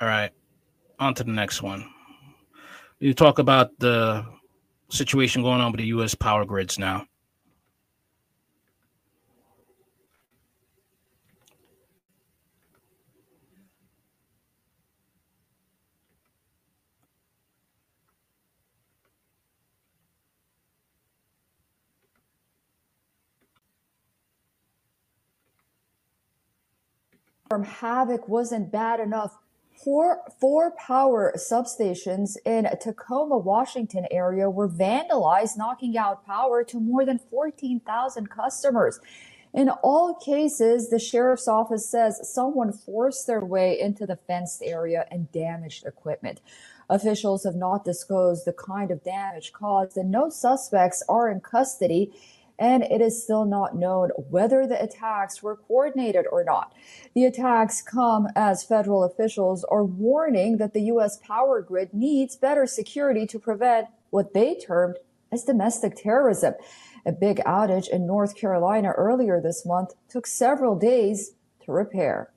All 0.00 0.08
right, 0.08 0.32
on 0.98 1.14
to 1.14 1.24
the 1.24 1.32
next 1.42 1.62
one. 1.62 1.82
You 3.00 3.12
talk 3.14 3.38
about 3.38 3.68
the 3.78 4.24
situation 4.90 5.42
going 5.42 5.60
on 5.60 5.72
with 5.72 5.80
the 5.80 5.86
U.S. 5.88 6.14
power 6.14 6.44
grids 6.44 6.78
now. 6.78 7.06
Havoc 27.58 28.28
wasn't 28.28 28.70
bad 28.70 29.00
enough. 29.00 29.36
Four, 29.82 30.20
four 30.38 30.72
power 30.72 31.32
substations 31.36 32.36
in 32.44 32.68
Tacoma, 32.82 33.38
Washington 33.38 34.06
area 34.10 34.50
were 34.50 34.68
vandalized, 34.68 35.56
knocking 35.56 35.96
out 35.96 36.26
power 36.26 36.62
to 36.64 36.78
more 36.78 37.06
than 37.06 37.18
14,000 37.18 38.28
customers. 38.28 39.00
In 39.54 39.70
all 39.70 40.14
cases, 40.14 40.90
the 40.90 40.98
sheriff's 40.98 41.48
office 41.48 41.88
says 41.88 42.20
someone 42.30 42.72
forced 42.72 43.26
their 43.26 43.44
way 43.44 43.80
into 43.80 44.06
the 44.06 44.16
fenced 44.16 44.62
area 44.62 45.06
and 45.10 45.32
damaged 45.32 45.86
equipment. 45.86 46.42
Officials 46.90 47.44
have 47.44 47.56
not 47.56 47.84
disclosed 47.84 48.44
the 48.44 48.52
kind 48.52 48.90
of 48.90 49.02
damage 49.02 49.52
caused, 49.52 49.96
and 49.96 50.10
no 50.10 50.28
suspects 50.28 51.02
are 51.08 51.30
in 51.30 51.40
custody 51.40 52.12
and 52.60 52.82
it 52.84 53.00
is 53.00 53.22
still 53.22 53.46
not 53.46 53.74
known 53.74 54.10
whether 54.28 54.66
the 54.66 54.80
attacks 54.80 55.42
were 55.42 55.56
coordinated 55.56 56.26
or 56.30 56.44
not. 56.44 56.74
The 57.14 57.24
attacks 57.24 57.80
come 57.80 58.28
as 58.36 58.62
federal 58.62 59.02
officials 59.02 59.64
are 59.64 59.82
warning 59.82 60.58
that 60.58 60.74
the 60.74 60.82
U.S. 60.82 61.18
power 61.26 61.62
grid 61.62 61.94
needs 61.94 62.36
better 62.36 62.66
security 62.66 63.26
to 63.28 63.38
prevent 63.38 63.88
what 64.10 64.34
they 64.34 64.54
termed 64.54 64.96
as 65.32 65.44
domestic 65.44 65.96
terrorism. 65.96 66.54
A 67.06 67.12
big 67.12 67.38
outage 67.46 67.88
in 67.88 68.06
North 68.06 68.36
Carolina 68.36 68.90
earlier 68.90 69.40
this 69.40 69.64
month 69.64 69.94
took 70.08 70.26
several 70.26 70.78
days 70.78 71.32
to 71.64 71.72
repair. 71.72 72.30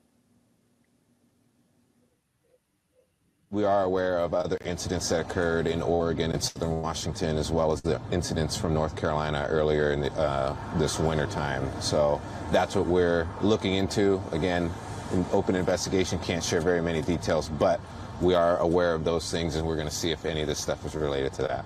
We 3.54 3.62
are 3.62 3.84
aware 3.84 4.18
of 4.18 4.34
other 4.34 4.58
incidents 4.64 5.10
that 5.10 5.20
occurred 5.20 5.68
in 5.68 5.80
Oregon 5.80 6.32
and 6.32 6.42
southern 6.42 6.82
Washington, 6.82 7.36
as 7.36 7.52
well 7.52 7.70
as 7.70 7.80
the 7.80 8.00
incidents 8.10 8.56
from 8.56 8.74
North 8.74 8.96
Carolina 8.96 9.46
earlier 9.48 9.92
in 9.92 10.00
the, 10.00 10.12
uh, 10.14 10.56
this 10.76 10.98
wintertime. 10.98 11.70
So 11.80 12.20
that's 12.50 12.74
what 12.74 12.86
we're 12.86 13.28
looking 13.42 13.74
into. 13.74 14.20
Again, 14.32 14.72
an 15.12 15.24
open 15.30 15.54
investigation 15.54 16.18
can't 16.18 16.42
share 16.42 16.60
very 16.60 16.82
many 16.82 17.00
details, 17.00 17.48
but 17.48 17.80
we 18.20 18.34
are 18.34 18.58
aware 18.58 18.92
of 18.92 19.04
those 19.04 19.30
things, 19.30 19.54
and 19.54 19.64
we're 19.64 19.76
going 19.76 19.86
to 19.86 19.94
see 19.94 20.10
if 20.10 20.24
any 20.24 20.40
of 20.40 20.48
this 20.48 20.60
stuff 20.60 20.84
is 20.84 20.96
related 20.96 21.32
to 21.34 21.42
that. 21.42 21.64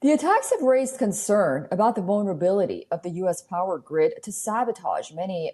The 0.00 0.12
attacks 0.12 0.50
have 0.50 0.62
raised 0.62 0.96
concern 0.96 1.68
about 1.70 1.94
the 1.94 2.00
vulnerability 2.00 2.86
of 2.90 3.02
the 3.02 3.10
U.S. 3.10 3.42
power 3.42 3.76
grid 3.76 4.14
to 4.22 4.32
sabotage 4.32 5.12
many 5.12 5.52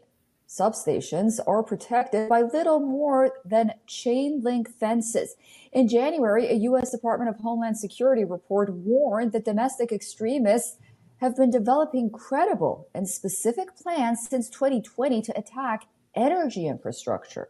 Substations 0.52 1.40
are 1.46 1.62
protected 1.62 2.28
by 2.28 2.42
little 2.42 2.78
more 2.78 3.38
than 3.42 3.72
chain 3.86 4.42
link 4.42 4.68
fences. 4.78 5.34
In 5.72 5.88
January, 5.88 6.46
a 6.46 6.64
U.S. 6.68 6.90
Department 6.90 7.30
of 7.30 7.40
Homeland 7.40 7.78
Security 7.78 8.26
report 8.26 8.70
warned 8.70 9.32
that 9.32 9.46
domestic 9.46 9.92
extremists 9.92 10.76
have 11.22 11.34
been 11.38 11.48
developing 11.48 12.10
credible 12.10 12.86
and 12.94 13.08
specific 13.08 13.74
plans 13.74 14.28
since 14.28 14.50
2020 14.50 15.22
to 15.22 15.38
attack 15.38 15.86
energy 16.14 16.66
infrastructure. 16.66 17.48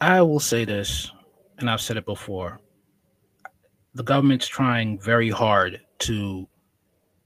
I 0.00 0.22
will 0.22 0.40
say 0.40 0.64
this, 0.64 1.12
and 1.58 1.70
I've 1.70 1.80
said 1.80 1.98
it 1.98 2.04
before. 2.04 2.58
The 3.94 4.02
government's 4.02 4.48
trying 4.48 4.98
very 4.98 5.30
hard 5.30 5.80
to 6.00 6.48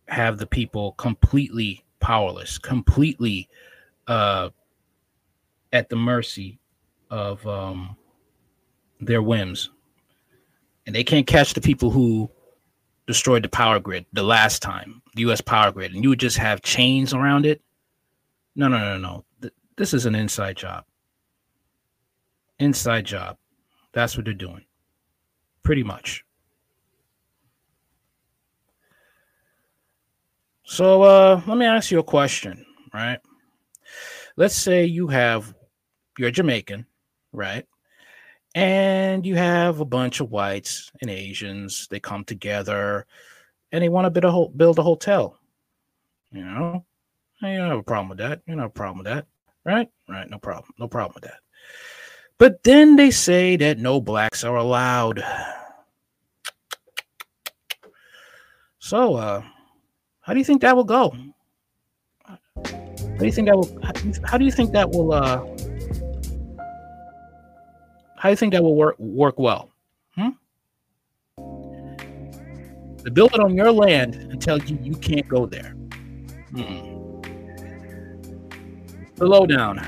have 0.09 0.39
the 0.39 0.47
people 0.47 0.93
completely 0.93 1.85
powerless, 2.01 2.59
completely 2.59 3.49
uh, 4.07 4.51
at 5.73 5.89
the 5.89 5.97
mercy 5.97 6.59
of 7.11 7.47
um, 7.47 7.97
their 9.01 9.23
whims. 9.23 9.71
And 10.87 10.95
they 10.95 11.05
can't 11.05 11.27
catch 11.27 11.53
the 11.53 11.61
people 11.61 11.91
who 11.91 12.31
destroyed 13.07 13.43
the 13.43 13.49
power 13.49 13.79
grid 13.79 14.07
the 14.13 14.23
last 14.23 14.63
time, 14.63 15.03
the 15.15 15.23
US 15.31 15.41
power 15.41 15.73
grid, 15.73 15.95
and 15.95 16.03
you 16.03 16.11
would 16.11 16.21
just 16.21 16.39
have 16.39 16.63
chains 16.63 17.13
around 17.13 17.47
it. 17.47 17.61
No, 18.57 18.69
no, 18.69 18.79
no, 18.79 18.99
no. 18.99 19.51
This 19.77 19.95
is 19.95 20.07
an 20.07 20.15
inside 20.15 20.57
job. 20.57 20.85
Inside 22.59 23.05
job. 23.07 23.37
That's 23.93 24.17
what 24.17 24.25
they're 24.25 24.35
doing. 24.35 24.65
Pretty 25.63 25.83
much. 25.83 26.25
So 30.69 31.03
uh, 31.03 31.41
let 31.47 31.57
me 31.57 31.65
ask 31.65 31.91
you 31.91 31.99
a 31.99 32.05
question, 32.05 32.63
right? 32.93 33.19
Let's 34.37 34.55
say 34.55 34.85
you 34.85 35.09
have 35.09 35.55
you're 36.19 36.31
Jamaican, 36.31 36.85
right? 37.33 37.65
And 38.55 39.25
you 39.25 39.35
have 39.37 39.81
a 39.81 39.87
bunch 39.87 40.21
of 40.21 40.31
whites 40.31 40.93
and 41.01 41.11
Asians. 41.11 41.89
They 41.91 42.01
come 42.01 42.23
together 42.23 43.07
and 43.73 43.83
they 43.83 43.89
want 43.89 44.05
to 44.05 44.11
build 44.11 44.25
a, 44.27 44.31
ho- 44.31 44.53
build 44.55 44.79
a 44.79 44.83
hotel. 44.83 45.39
You 46.33 46.45
know, 46.45 46.85
you 47.41 47.57
don't 47.57 47.71
have 47.71 47.79
a 47.79 47.83
problem 47.83 48.11
with 48.11 48.19
that. 48.19 48.43
You 48.47 48.53
don't 48.53 48.61
have 48.61 48.71
a 48.71 48.75
problem 48.75 48.99
with 48.99 49.07
that, 49.07 49.27
right? 49.65 49.89
Right, 50.07 50.29
no 50.29 50.39
problem. 50.39 50.75
No 50.79 50.87
problem 50.87 51.15
with 51.15 51.25
that. 51.25 51.41
But 52.37 52.63
then 52.63 52.97
they 52.97 53.11
say 53.11 53.57
that 53.57 53.79
no 53.79 54.03
blacks 54.03 54.45
are 54.45 54.57
allowed. 54.57 55.25
So, 58.81 59.15
uh, 59.15 59.43
how 60.29 60.35
do 60.35 60.39
you 60.39 60.45
think 60.45 60.61
that 60.61 60.77
will 60.77 60.85
go? 60.85 61.17
How 62.27 62.37
do 63.19 63.25
you 63.25 63.33
think 63.33 63.49
that 63.49 63.57
will? 63.57 63.81
How 64.27 64.37
do 64.37 64.45
you 64.45 64.53
think 64.53 64.73
that 64.73 64.91
will? 64.91 65.15
Uh, 65.15 65.39
how 68.19 68.29
do 68.29 68.31
you 68.31 68.37
think 68.37 68.53
that 68.53 68.63
will 68.63 68.77
work 68.77 68.99
work 68.99 69.39
well? 69.39 69.71
Hmm? 70.17 70.29
To 73.05 73.11
build 73.11 73.33
it 73.33 73.41
on 73.41 73.55
your 73.55 73.73
land 73.73 74.17
and 74.17 74.39
tell 74.39 74.59
you 74.59 74.79
you 74.83 74.93
can't 74.97 75.27
go 75.27 75.47
there. 75.47 75.75
mm-hmm 76.53 77.23
The 79.15 79.25
lowdown. 79.25 79.81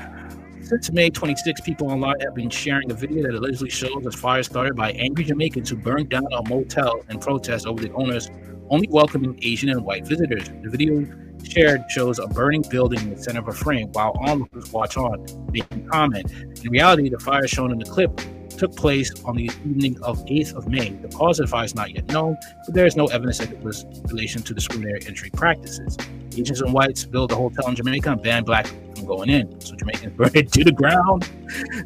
Since 0.63 0.91
May 0.91 1.11
26, 1.11 1.61
people 1.61 1.91
online 1.91 2.19
have 2.21 2.33
been 2.33 2.49
sharing 2.49 2.89
a 2.89 2.95
video 2.95 3.23
that 3.23 3.35
allegedly 3.35 3.69
shows 3.69 4.05
a 4.07 4.11
fire 4.11 4.41
started 4.41 4.75
by 4.75 4.91
angry 4.93 5.25
Jamaicans 5.25 5.69
who 5.69 5.75
burned 5.75 6.09
down 6.09 6.25
a 6.31 6.49
motel 6.49 7.03
in 7.09 7.19
protest 7.19 7.67
over 7.67 7.79
the 7.79 7.91
owner's 7.93 8.29
only 8.71 8.87
welcoming 8.89 9.37
Asian 9.43 9.69
and 9.69 9.83
white 9.83 10.07
visitors. 10.07 10.49
The 10.63 10.69
video 10.69 11.05
shared 11.43 11.83
shows 11.89 12.19
a 12.19 12.27
burning 12.27 12.63
building 12.69 12.99
in 12.99 13.13
the 13.13 13.21
center 13.21 13.39
of 13.39 13.49
a 13.49 13.51
frame 13.51 13.89
while 13.91 14.13
onlookers 14.21 14.71
watch 14.71 14.95
on, 14.95 15.25
making 15.51 15.87
comment. 15.89 16.31
In 16.63 16.71
reality, 16.71 17.09
the 17.09 17.19
fire 17.19 17.47
shown 17.47 17.71
in 17.71 17.79
the 17.79 17.85
clip 17.85 18.19
took 18.49 18.73
place 18.75 19.11
on 19.25 19.35
the 19.35 19.45
evening 19.65 20.01
of 20.03 20.23
8th 20.25 20.53
of 20.53 20.67
May. 20.69 20.89
The 20.89 21.09
cause 21.09 21.39
of 21.39 21.47
the 21.47 21.51
fire 21.51 21.65
is 21.65 21.75
not 21.75 21.93
yet 21.93 22.07
known, 22.07 22.37
but 22.65 22.73
there 22.73 22.85
is 22.85 22.95
no 22.95 23.07
evidence 23.07 23.39
that 23.39 23.51
it 23.51 23.61
was 23.61 23.83
in 23.83 24.03
relation 24.03 24.41
to 24.43 24.53
discriminatory 24.53 25.05
entry 25.05 25.29
practices. 25.31 25.97
Asians 26.31 26.61
and 26.61 26.71
whites 26.71 27.03
build 27.03 27.31
a 27.33 27.35
hotel 27.35 27.67
in 27.67 27.75
Jamaica 27.75 28.11
and 28.11 28.23
ban 28.23 28.43
black 28.45 28.67
from 28.95 29.05
going 29.05 29.29
in. 29.29 29.59
So 29.59 29.75
Jamaicans 29.75 30.13
burn 30.17 30.31
it 30.33 30.51
to 30.53 30.63
the 30.63 30.71
ground. 30.71 31.29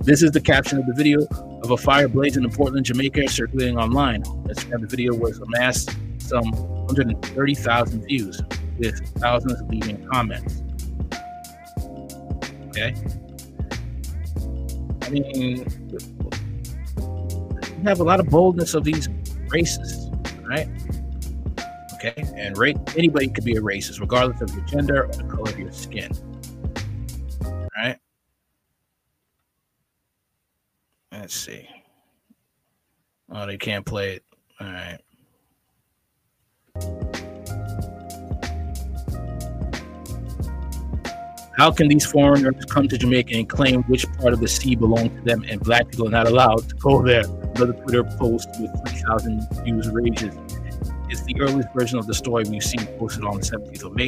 This 0.01 0.21
is 0.21 0.31
the 0.31 0.41
caption 0.41 0.77
of 0.77 0.85
the 0.85 0.93
video 0.93 1.25
of 1.63 1.71
a 1.71 1.77
fire 1.77 2.07
blazing 2.07 2.43
in 2.43 2.51
Portland, 2.51 2.85
Jamaica, 2.85 3.27
circulating 3.29 3.79
online. 3.79 4.21
The 4.21 4.85
video 4.87 5.15
was 5.15 5.39
amassed 5.39 5.95
some 6.25 6.51
130,000 6.51 8.05
views, 8.05 8.41
with 8.77 8.99
thousands 9.19 9.61
leaving 9.69 10.05
comments. 10.07 10.63
Okay. 12.67 12.93
I 15.01 15.09
mean, 15.09 15.65
you 17.77 17.83
have 17.83 17.99
a 17.99 18.03
lot 18.03 18.19
of 18.19 18.29
boldness 18.29 18.73
of 18.73 18.83
these 18.83 19.07
racists, 19.47 20.11
right? 20.47 20.67
Okay, 21.95 22.15
and 22.35 22.57
ra- 22.57 22.73
anybody 22.97 23.27
could 23.27 23.45
be 23.45 23.55
a 23.55 23.61
racist, 23.61 23.99
regardless 23.99 24.41
of 24.41 24.55
your 24.55 24.65
gender 24.65 25.05
or 25.05 25.13
the 25.13 25.23
color 25.23 25.49
of 25.49 25.59
your 25.59 25.71
skin. 25.71 26.11
Right. 27.77 27.97
Let's 31.11 31.35
see. 31.35 31.67
Oh, 33.31 33.45
they 33.45 33.57
can't 33.57 33.85
play 33.85 34.15
it. 34.15 34.23
All 34.59 34.67
right. 34.67 34.99
How 41.57 41.71
can 41.71 41.87
these 41.87 42.05
foreigners 42.05 42.65
come 42.65 42.89
to 42.89 42.97
Jamaica 42.97 43.33
and 43.33 43.47
claim 43.47 43.83
which 43.83 44.05
part 44.19 44.33
of 44.33 44.41
the 44.41 44.47
sea 44.47 44.75
belongs 44.75 45.17
to 45.17 45.21
them 45.21 45.45
and 45.49 45.61
black 45.61 45.89
people 45.89 46.07
are 46.07 46.11
not 46.11 46.27
allowed 46.27 46.67
to 46.67 46.75
go 46.75 47.01
there? 47.01 47.23
Another 47.55 47.71
Twitter 47.71 48.03
post 48.03 48.49
with 48.59 48.71
3,000 48.89 49.47
views 49.63 49.89
rages. 49.89 50.35
It's 51.09 51.23
the 51.23 51.39
earliest 51.39 51.69
version 51.73 51.97
of 51.97 52.07
the 52.07 52.13
story 52.13 52.43
we've 52.49 52.61
seen 52.61 52.85
posted 52.99 53.23
on 53.23 53.39
the 53.39 53.45
17th 53.45 53.85
of 53.85 53.95
May, 53.95 54.07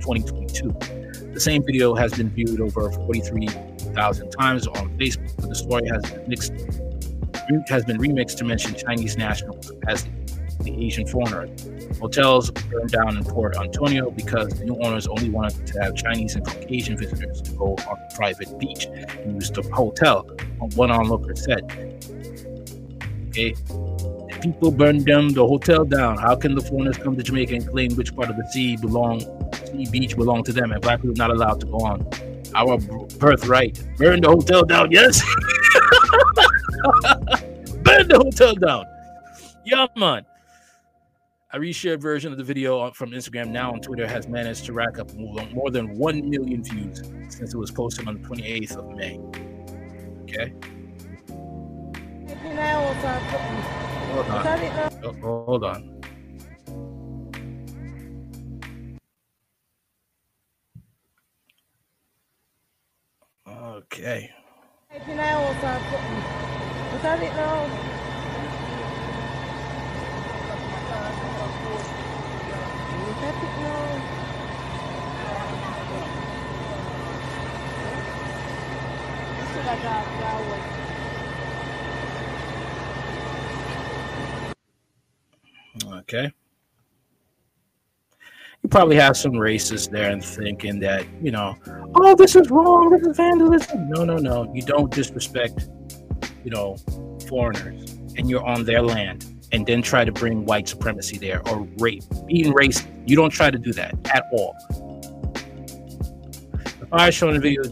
2022. 0.00 1.32
The 1.32 1.40
same 1.40 1.62
video 1.62 1.94
has 1.94 2.12
been 2.14 2.30
viewed 2.30 2.60
over 2.60 2.90
43,000 2.90 4.30
times 4.30 4.66
on 4.66 4.98
Facebook, 4.98 5.36
but 5.36 5.50
the 5.50 5.54
story 5.54 5.86
has 5.88 6.02
been 6.10 6.28
mixed 6.28 6.52
has 7.68 7.84
been 7.84 7.98
remixed 7.98 8.36
to 8.36 8.44
mention 8.44 8.74
Chinese 8.74 9.16
nationals 9.16 9.72
as 9.86 10.06
the 10.60 10.86
Asian 10.86 11.06
foreigners. 11.06 11.68
Hotels 11.98 12.50
burned 12.50 12.90
down 12.90 13.16
in 13.16 13.24
Port 13.24 13.56
Antonio 13.56 14.10
because 14.10 14.48
the 14.48 14.64
new 14.64 14.76
owners 14.82 15.06
only 15.06 15.30
wanted 15.30 15.66
to 15.66 15.80
have 15.82 15.96
Chinese 15.96 16.34
and 16.34 16.44
Caucasian 16.46 16.96
visitors 16.96 17.40
to 17.42 17.50
go 17.52 17.76
on 17.88 17.98
a 17.98 18.14
private 18.14 18.58
beach 18.58 18.86
and 18.86 19.34
use 19.34 19.50
the 19.50 19.62
hotel. 19.74 20.22
One 20.74 20.90
onlooker 20.90 21.34
said, 21.34 21.62
"Okay, 23.28 23.54
people 24.40 24.70
burned 24.70 25.06
down 25.06 25.32
the 25.32 25.46
hotel 25.46 25.84
down. 25.84 26.18
How 26.18 26.34
can 26.36 26.54
the 26.54 26.60
foreigners 26.60 26.96
come 26.98 27.16
to 27.16 27.22
Jamaica 27.22 27.54
and 27.54 27.68
claim 27.68 27.94
which 27.94 28.14
part 28.14 28.30
of 28.30 28.36
the 28.36 28.46
sea 28.52 28.76
belong, 28.76 29.20
sea 29.66 29.86
beach 29.90 30.16
belong 30.16 30.44
to 30.44 30.52
them, 30.52 30.72
and 30.72 30.80
black 30.80 31.00
people 31.00 31.16
not 31.16 31.30
allowed 31.30 31.60
to 31.60 31.66
go 31.66 31.78
on 31.78 32.06
our 32.54 32.78
birthright? 33.18 33.82
Burn 33.96 34.20
the 34.20 34.28
hotel 34.28 34.64
down, 34.64 34.90
yes." 34.90 35.22
Burn 37.82 38.06
the 38.08 38.18
hotel 38.18 38.54
down. 38.54 38.84
Yeah, 39.64 39.86
man. 39.96 40.24
A 41.52 41.58
reshared 41.58 42.02
version 42.02 42.30
of 42.30 42.36
the 42.36 42.44
video 42.44 42.90
from 42.90 43.12
Instagram 43.12 43.48
now 43.48 43.72
on 43.72 43.80
Twitter 43.80 44.06
has 44.06 44.28
managed 44.28 44.66
to 44.66 44.74
rack 44.74 44.98
up 44.98 45.10
more 45.14 45.70
than 45.70 45.96
1 45.96 46.28
million 46.28 46.62
views 46.62 47.02
since 47.34 47.54
it 47.54 47.56
was 47.56 47.70
posted 47.70 48.06
on 48.06 48.20
the 48.20 48.28
28th 48.28 48.76
of 48.76 48.94
May. 48.94 49.18
Okay. 50.24 50.52
Hold 54.12 54.26
on. 54.26 54.42
Oh, 55.02 55.12
hold 55.46 55.64
on. 55.64 55.94
Okay. 63.48 64.30
Okay. 86.10 86.32
You 88.62 88.68
probably 88.68 88.96
have 88.96 89.16
some 89.16 89.32
racists 89.32 89.90
there 89.90 90.10
and 90.10 90.24
thinking 90.24 90.80
that, 90.80 91.04
you 91.22 91.30
know, 91.30 91.54
oh, 91.94 92.14
this 92.14 92.34
is 92.34 92.50
wrong, 92.50 92.90
this 92.90 93.06
is 93.06 93.16
vandalism. 93.16 93.90
No, 93.90 94.04
no, 94.04 94.16
no. 94.16 94.50
You 94.54 94.62
don't 94.62 94.90
disrespect, 94.90 95.68
you 96.44 96.50
know, 96.50 96.76
foreigners 97.28 97.92
and 98.16 98.28
you're 98.28 98.44
on 98.44 98.64
their 98.64 98.82
land 98.82 99.37
and 99.52 99.66
then 99.66 99.82
try 99.82 100.04
to 100.04 100.12
bring 100.12 100.44
white 100.44 100.68
supremacy 100.68 101.18
there 101.18 101.46
or 101.48 101.66
rape, 101.78 102.04
being 102.26 102.52
racist. 102.52 102.86
You 103.06 103.16
don't 103.16 103.30
try 103.30 103.50
to 103.50 103.58
do 103.58 103.72
that 103.72 103.94
at 104.14 104.24
all. 104.32 104.56
The 106.80 106.86
fire 106.90 107.12
shown 107.12 107.34
in 107.34 107.40
the 107.40 107.40
video 107.40 107.62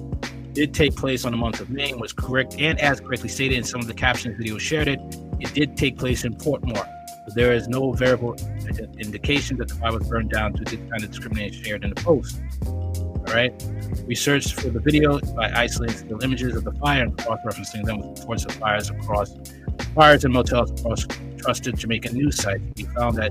did 0.53 0.73
take 0.73 0.97
place 0.97 1.25
on 1.27 1.33
the 1.33 1.39
month 1.39 1.61
of 1.61 1.69
May 1.69 1.91
and 1.91 2.01
was 2.01 2.13
correct 2.13 2.57
and 2.59 2.81
as 2.81 3.01
correctly 3.01 3.29
stated 3.29 3.59
in 3.59 3.65
some 3.65 3.81
of 3.81 3.87
the 3.87 3.95
captions 3.95 4.37
video 4.39 4.57
shared 4.57 4.89
it. 4.89 4.99
It 5.39 5.53
did 5.53 5.77
take 5.77 5.99
place 5.99 6.25
in 6.25 6.35
Portmore. 6.35 6.89
But 7.27 7.35
there 7.35 7.53
is 7.53 7.69
no 7.69 7.93
verifiable 7.93 8.37
indication 8.99 9.57
that 9.59 9.69
the 9.69 9.75
fire 9.75 9.93
was 9.93 10.09
burned 10.09 10.31
down 10.31 10.53
due 10.53 10.65
to 10.65 10.77
this 10.77 10.91
kind 10.91 11.03
of 11.05 11.11
discrimination 11.11 11.63
shared 11.63 11.85
in 11.85 11.91
the 11.91 12.01
post. 12.01 12.41
All 12.65 13.35
right. 13.35 13.53
We 14.07 14.15
searched 14.15 14.55
for 14.55 14.71
the 14.71 14.81
video 14.81 15.19
by 15.35 15.51
isolating 15.51 15.97
still 15.97 16.23
images 16.23 16.55
of 16.57 16.65
the 16.65 16.73
fire 16.73 17.03
and 17.03 17.19
cross-referencing 17.19 17.85
them 17.85 17.99
with 17.99 18.21
reports 18.21 18.45
of 18.45 18.53
fires 18.53 18.89
across 18.91 19.37
fires 19.95 20.25
and 20.25 20.33
motels 20.33 20.71
across 20.81 21.05
trusted 21.47 21.79
Jamaican 21.79 22.13
news 22.13 22.43
site, 22.43 22.61
We 22.77 22.83
found 22.87 23.19
that 23.19 23.31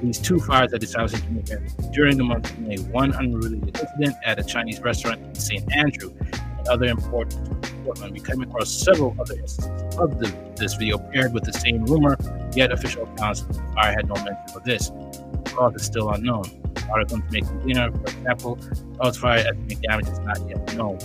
these 0.00 0.20
two 0.20 0.38
fires 0.38 0.70
decided 0.70 1.12
in 1.14 1.44
Jamaica 1.44 1.90
during 1.92 2.16
the 2.16 2.22
month 2.22 2.52
of 2.52 2.58
May. 2.60 2.76
One 2.76 3.12
unrelated 3.12 3.76
incident 3.76 4.14
at 4.24 4.38
a 4.38 4.44
Chinese 4.44 4.78
restaurant 4.78 5.20
in 5.20 5.34
St. 5.34 5.64
Andrew, 5.72 6.12
and 6.20 6.68
other 6.68 6.86
important 6.86 7.42
Portland. 7.84 8.12
We 8.12 8.20
came 8.20 8.42
across 8.42 8.70
several 8.70 9.16
other 9.20 9.34
instances 9.34 9.96
of 9.98 10.20
the, 10.20 10.32
this 10.54 10.74
video 10.74 10.98
paired 10.98 11.32
with 11.34 11.42
the 11.42 11.52
same 11.52 11.84
rumor, 11.84 12.16
yet 12.54 12.70
official 12.70 13.02
accounts 13.12 13.40
of 13.40 13.48
the 13.48 13.62
fire 13.74 13.92
had 13.92 14.06
no 14.06 14.14
mention 14.14 14.54
of 14.54 14.62
this. 14.62 14.90
The 14.90 15.52
cause 15.56 15.74
is 15.74 15.82
still 15.82 16.10
unknown. 16.10 16.44
Article 16.92 17.18
to 17.18 17.30
make 17.32 17.44
cleaner, 17.62 17.90
for 17.90 18.02
example, 18.02 18.56
cause 19.00 19.16
fire 19.16 19.38
estimated 19.38 19.82
damage 19.82 20.06
is 20.06 20.20
not 20.20 20.38
yet 20.48 20.76
known. 20.76 20.96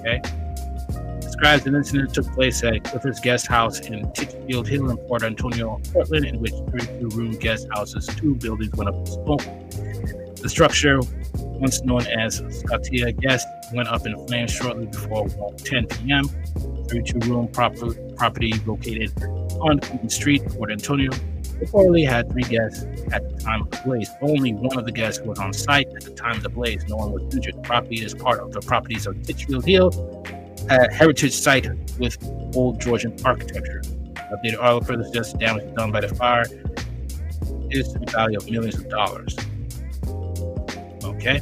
Okay 0.00 0.22
describes 1.34 1.66
an 1.66 1.74
incident 1.74 2.14
took 2.14 2.26
place 2.32 2.62
at 2.62 2.84
Clifford's 2.84 3.18
Guest 3.18 3.48
House 3.48 3.80
in 3.80 4.08
Titchfield 4.12 4.68
Hill 4.68 4.88
in 4.88 4.96
Port 4.96 5.24
Antonio, 5.24 5.80
Portland, 5.92 6.26
in 6.26 6.38
which 6.38 6.52
32 6.70 7.08
room 7.08 7.32
guest 7.32 7.66
houses, 7.74 8.06
two 8.06 8.36
buildings 8.36 8.72
went 8.76 8.88
up 8.88 8.94
in 8.94 9.06
smoke. 9.06 9.42
The 10.36 10.48
structure, 10.48 11.00
once 11.34 11.82
known 11.82 12.06
as 12.06 12.36
Scotia 12.50 13.10
Guest, 13.10 13.48
went 13.72 13.88
up 13.88 14.06
in 14.06 14.14
flames 14.28 14.52
shortly 14.52 14.86
before 14.86 15.28
10 15.56 15.86
p.m. 15.86 16.28
32 16.88 17.18
room 17.28 17.48
proper, 17.48 17.92
property 18.14 18.52
located 18.64 19.10
on 19.60 19.80
Queen 19.80 20.08
Street, 20.08 20.46
Port 20.50 20.70
Antonio, 20.70 21.10
reportedly 21.60 22.06
had 22.06 22.30
three 22.30 22.42
guests 22.42 22.86
at 23.10 23.28
the 23.28 23.42
time 23.42 23.62
of 23.62 23.70
the 23.70 23.80
blaze. 23.84 24.10
Only 24.22 24.54
one 24.54 24.78
of 24.78 24.84
the 24.84 24.92
guests 24.92 25.20
was 25.24 25.40
on 25.40 25.52
site 25.52 25.88
at 25.96 26.02
the 26.02 26.10
time 26.12 26.36
of 26.36 26.44
the 26.44 26.48
blaze. 26.48 26.84
No 26.86 26.94
one 26.94 27.10
was 27.10 27.34
injured. 27.34 27.56
The 27.56 27.62
property 27.62 28.04
is 28.04 28.14
part 28.14 28.38
of 28.38 28.52
the 28.52 28.60
properties 28.60 29.06
of 29.08 29.20
Titchfield 29.24 29.64
Hill 29.64 29.90
a 30.70 30.92
heritage 30.92 31.34
site 31.34 31.68
with 31.98 32.16
old 32.54 32.80
Georgian 32.80 33.16
architecture. 33.24 33.82
Updated 34.32 34.60
article 34.60 34.84
further 34.84 35.04
suggests 35.04 35.32
the 35.32 35.38
damage 35.38 35.74
done 35.74 35.92
by 35.92 36.00
the 36.00 36.14
fire 36.14 36.44
is 37.70 37.92
the 37.92 38.06
value 38.10 38.38
of 38.38 38.50
millions 38.50 38.76
of 38.76 38.88
dollars. 38.88 39.36
Okay. 41.04 41.40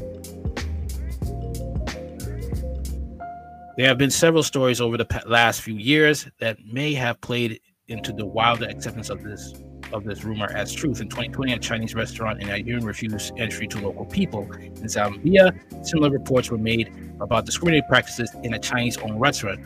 There 3.77 3.89
have 3.89 3.99
been 3.99 4.11
several 4.11 4.43
stories 4.43 4.81
over 4.81 4.97
the 4.97 5.23
last 5.27 5.63
few 5.63 5.77
years 5.77 6.27
that 6.41 6.59
may 6.65 6.93
have 6.95 7.21
played 7.21 7.61
into 7.89 8.13
the 8.13 8.27
wilder 8.27 8.67
acceptance 8.67 9.11
of 9.11 9.23
this 9.23 9.55
of 9.93 10.05
this 10.05 10.25
rumor 10.25 10.51
as 10.55 10.73
truth. 10.73 11.01
In 11.01 11.09
2020, 11.09 11.53
a 11.53 11.59
Chinese 11.59 11.95
restaurant 11.95 12.41
in 12.41 12.49
Nigerian 12.49 12.85
refused 12.85 13.33
entry 13.37 13.67
to 13.69 13.81
local 13.81 14.05
people. 14.07 14.51
In 14.53 14.85
Zambia, 14.85 15.53
similar 15.87 16.11
reports 16.11 16.51
were 16.51 16.59
made 16.59 16.93
about 17.21 17.47
discriminating 17.47 17.89
practices 17.89 18.31
in 18.43 18.55
a 18.55 18.59
Chinese-owned 18.59 19.21
restaurant. 19.21 19.61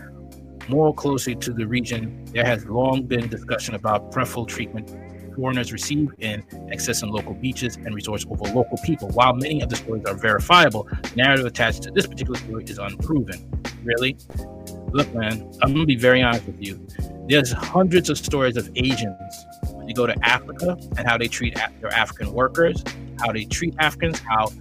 More 0.69 0.93
closely 0.93 1.35
to 1.37 1.53
the 1.53 1.67
region, 1.67 2.25
there 2.33 2.45
has 2.45 2.65
long 2.67 3.05
been 3.05 3.29
discussion 3.29 3.75
about 3.75 4.11
preferential 4.11 4.47
treatment 4.47 4.91
foreigners 5.37 5.73
receive 5.73 6.11
in 6.19 6.43
accessing 6.73 7.11
local 7.11 7.35
beaches 7.35 7.77
and 7.77 7.95
resorts 7.95 8.25
over 8.29 8.45
local 8.53 8.79
people. 8.79 9.09
While 9.11 9.35
many 9.35 9.61
of 9.61 9.69
the 9.69 9.77
stories 9.77 10.05
are 10.07 10.15
verifiable, 10.15 10.85
the 10.85 11.13
narrative 11.15 11.47
attached 11.47 11.83
to 11.83 11.91
this 11.91 12.07
particular 12.07 12.39
story 12.39 12.65
is 12.65 12.79
unproven. 12.79 13.49
Really? 13.85 14.17
Look, 14.93 15.13
man, 15.15 15.53
I'm 15.63 15.73
gonna 15.75 15.85
be 15.85 15.97
very 15.97 16.23
honest 16.23 16.47
with 16.47 16.61
you. 16.61 16.85
There's 17.29 17.53
hundreds 17.53 18.09
of 18.09 18.19
stories 18.19 18.57
of 18.57 18.71
Asians 18.77 19.47
you 19.87 19.95
go 19.95 20.07
to 20.07 20.17
Africa 20.23 20.77
and 20.97 21.07
how 21.07 21.17
they 21.17 21.29
treat 21.29 21.55
their 21.81 21.93
African 21.93 22.33
workers, 22.33 22.83
how 23.21 23.33
they 23.33 23.45
treat 23.45 23.75
Africans, 23.79 24.21
how 24.21 24.53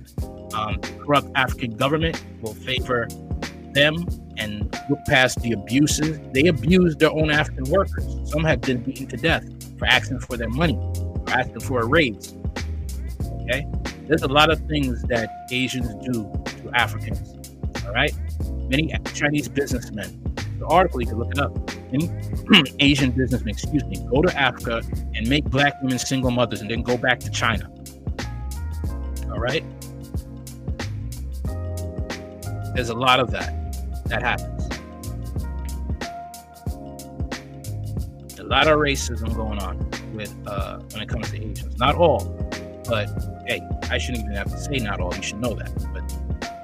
um, 0.53 0.79
corrupt 0.99 1.27
African 1.35 1.75
government 1.75 2.23
will 2.41 2.53
favor 2.53 3.07
them 3.73 4.05
and 4.37 4.73
look 4.89 4.99
past 5.07 5.41
the 5.41 5.51
abuses. 5.51 6.19
They 6.33 6.47
abuse 6.47 6.95
their 6.95 7.11
own 7.11 7.29
African 7.29 7.65
workers. 7.65 8.05
Some 8.29 8.43
have 8.43 8.61
been 8.61 8.81
beaten 8.83 9.07
to 9.07 9.17
death 9.17 9.45
for 9.77 9.85
asking 9.85 10.19
for 10.19 10.37
their 10.37 10.49
money, 10.49 10.79
for 11.25 11.29
asking 11.31 11.59
for 11.61 11.81
a 11.81 11.85
raise. 11.85 12.33
Okay? 13.41 13.67
There's 14.07 14.23
a 14.23 14.27
lot 14.27 14.51
of 14.51 14.59
things 14.67 15.01
that 15.03 15.29
Asians 15.51 15.93
do 16.05 16.31
to 16.63 16.71
Africans. 16.73 17.33
All 17.85 17.93
right? 17.93 18.13
Many 18.69 18.93
Chinese 19.13 19.47
businessmen, 19.47 20.21
the 20.59 20.65
article, 20.67 21.01
you 21.01 21.07
can 21.07 21.19
look 21.19 21.31
it 21.31 21.39
up. 21.39 21.53
Asian 22.79 23.11
businessmen, 23.11 23.49
excuse 23.49 23.83
me, 23.85 23.97
go 24.09 24.21
to 24.21 24.35
Africa 24.37 24.81
and 25.15 25.27
make 25.27 25.45
black 25.45 25.81
women 25.81 25.99
single 25.99 26.31
mothers 26.31 26.61
and 26.61 26.69
then 26.69 26.81
go 26.81 26.97
back 26.97 27.19
to 27.19 27.29
China. 27.29 27.71
All 29.31 29.39
right? 29.39 29.63
There's 32.75 32.89
a 32.89 32.95
lot 32.95 33.19
of 33.19 33.31
that 33.31 33.53
that 34.05 34.21
happens. 34.21 34.51
A 38.39 38.43
lot 38.43 38.67
of 38.67 38.77
racism 38.77 39.33
going 39.35 39.59
on 39.59 39.77
with 40.13 40.35
uh, 40.45 40.79
when 40.91 41.01
it 41.01 41.09
comes 41.09 41.31
to 41.31 41.37
Asians. 41.37 41.77
Not 41.77 41.95
all, 41.95 42.19
but 42.87 43.07
hey, 43.47 43.61
I 43.89 43.97
shouldn't 43.97 44.25
even 44.25 44.35
have 44.35 44.51
to 44.51 44.57
say 44.57 44.77
not 44.77 44.99
all. 44.99 45.15
You 45.15 45.23
should 45.23 45.39
know 45.39 45.55
that. 45.55 45.71
But 45.93 46.07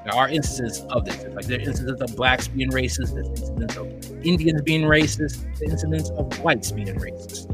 there 0.03 0.13
are 0.13 0.27
instances 0.29 0.85
of 0.89 1.05
this. 1.05 1.23
Like 1.33 1.45
there 1.45 1.59
are 1.59 1.61
instances 1.61 2.01
of 2.01 2.15
blacks 2.15 2.47
being 2.47 2.71
racist. 2.71 3.13
There's 3.13 3.27
instances 3.27 3.77
of 3.77 4.10
Indians 4.23 4.61
being 4.61 4.81
racist. 4.83 5.41
the 5.59 5.65
incidents 5.65 6.09
of 6.11 6.39
whites 6.39 6.71
being 6.71 6.87
racist. 6.87 7.49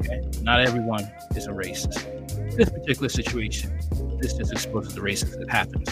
Okay, 0.00 0.20
not 0.42 0.60
everyone 0.60 1.10
is 1.36 1.46
a 1.46 1.50
racist. 1.50 2.56
This 2.56 2.70
particular 2.70 3.08
situation, 3.08 3.78
this 4.20 4.34
just 4.34 4.52
exposes 4.52 4.94
the 4.94 5.00
racism 5.00 5.38
that 5.40 5.50
happens. 5.50 5.88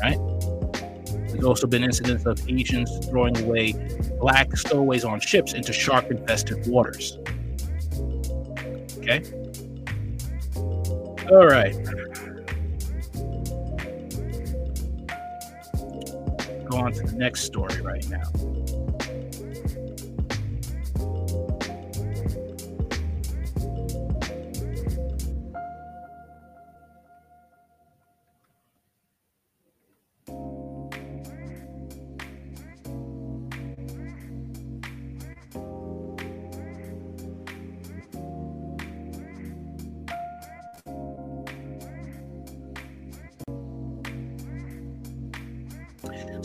Right. 0.00 0.18
There's 1.28 1.44
also 1.44 1.66
been 1.66 1.84
incidents 1.84 2.26
of 2.26 2.40
Asians 2.48 3.06
throwing 3.06 3.36
away 3.42 3.72
black 4.18 4.56
stowaways 4.56 5.04
on 5.04 5.20
ships 5.20 5.54
into 5.54 5.72
shark 5.72 6.10
infested 6.10 6.66
waters. 6.66 7.18
Okay. 8.98 9.22
All 11.30 11.46
right. 11.46 11.74
On 16.80 16.92
to 16.92 17.02
the 17.02 17.12
next 17.12 17.42
story 17.42 17.80
right 17.82 18.06
now. 18.08 18.89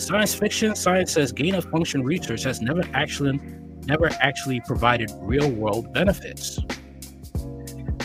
Science 0.06 0.36
fiction, 0.36 0.76
science 0.76 1.14
says 1.14 1.32
gain 1.32 1.56
of 1.56 1.66
function 1.72 2.04
research 2.04 2.44
has 2.44 2.62
never 2.62 2.84
actually 2.94 3.40
never 3.88 4.12
actually 4.20 4.60
provided 4.60 5.12
real 5.16 5.50
world 5.50 5.92
benefits. 5.94 6.60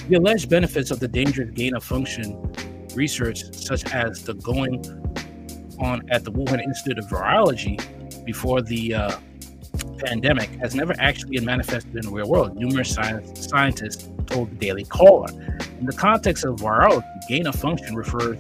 The 0.09 0.15
alleged 0.17 0.49
benefits 0.49 0.91
of 0.91 0.99
the 0.99 1.09
dangerous 1.09 1.51
gain 1.51 1.77
of 1.77 1.85
function 1.85 2.55
research, 2.95 3.55
such 3.55 3.85
as 3.93 4.25
the 4.25 4.33
going 4.33 4.83
on 5.79 6.09
at 6.11 6.25
the 6.25 6.33
Wuhan 6.33 6.63
Institute 6.63 6.99
of 6.99 7.05
Virology 7.05 7.77
before 8.25 8.63
the 8.63 8.95
uh, 8.95 9.19
pandemic, 9.99 10.49
has 10.59 10.75
never 10.75 10.95
actually 10.99 11.37
been 11.37 11.45
manifested 11.45 11.95
in 11.95 12.07
the 12.07 12.11
real 12.11 12.31
world. 12.31 12.57
Numerous 12.57 12.95
science, 12.95 13.47
scientists 13.47 14.09
told 14.25 14.51
the 14.51 14.57
Daily 14.57 14.85
Caller. 14.85 15.29
In 15.79 15.85
the 15.85 15.93
context 15.93 16.47
of 16.47 16.57
virology, 16.57 17.05
gain 17.29 17.47
of 17.47 17.57
function 17.57 17.95
refers 17.95 18.39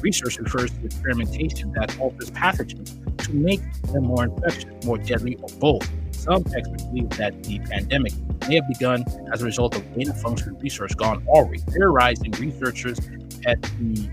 research 0.00 0.38
refers 0.38 0.70
to 0.70 0.84
experimentation 0.84 1.72
that 1.72 1.98
alters 1.98 2.30
pathogens 2.30 2.94
to 3.24 3.32
make 3.34 3.60
them 3.92 4.04
more 4.04 4.24
infectious, 4.24 4.84
more 4.84 4.98
deadly, 4.98 5.36
or 5.36 5.48
both. 5.58 5.88
Some 6.12 6.44
experts 6.54 6.84
believe 6.84 7.10
that 7.10 7.42
the 7.44 7.58
pandemic 7.60 8.12
may 8.48 8.56
have 8.56 8.68
begun 8.68 9.04
as 9.32 9.42
a 9.42 9.44
result 9.44 9.76
of 9.76 9.94
gain 9.94 10.10
of 10.10 10.20
function 10.20 10.58
research 10.58 10.96
gone 10.96 11.24
awry, 11.28 11.56
theorizing 11.70 12.32
researchers 12.32 12.98
at 13.46 13.62
the 13.62 14.08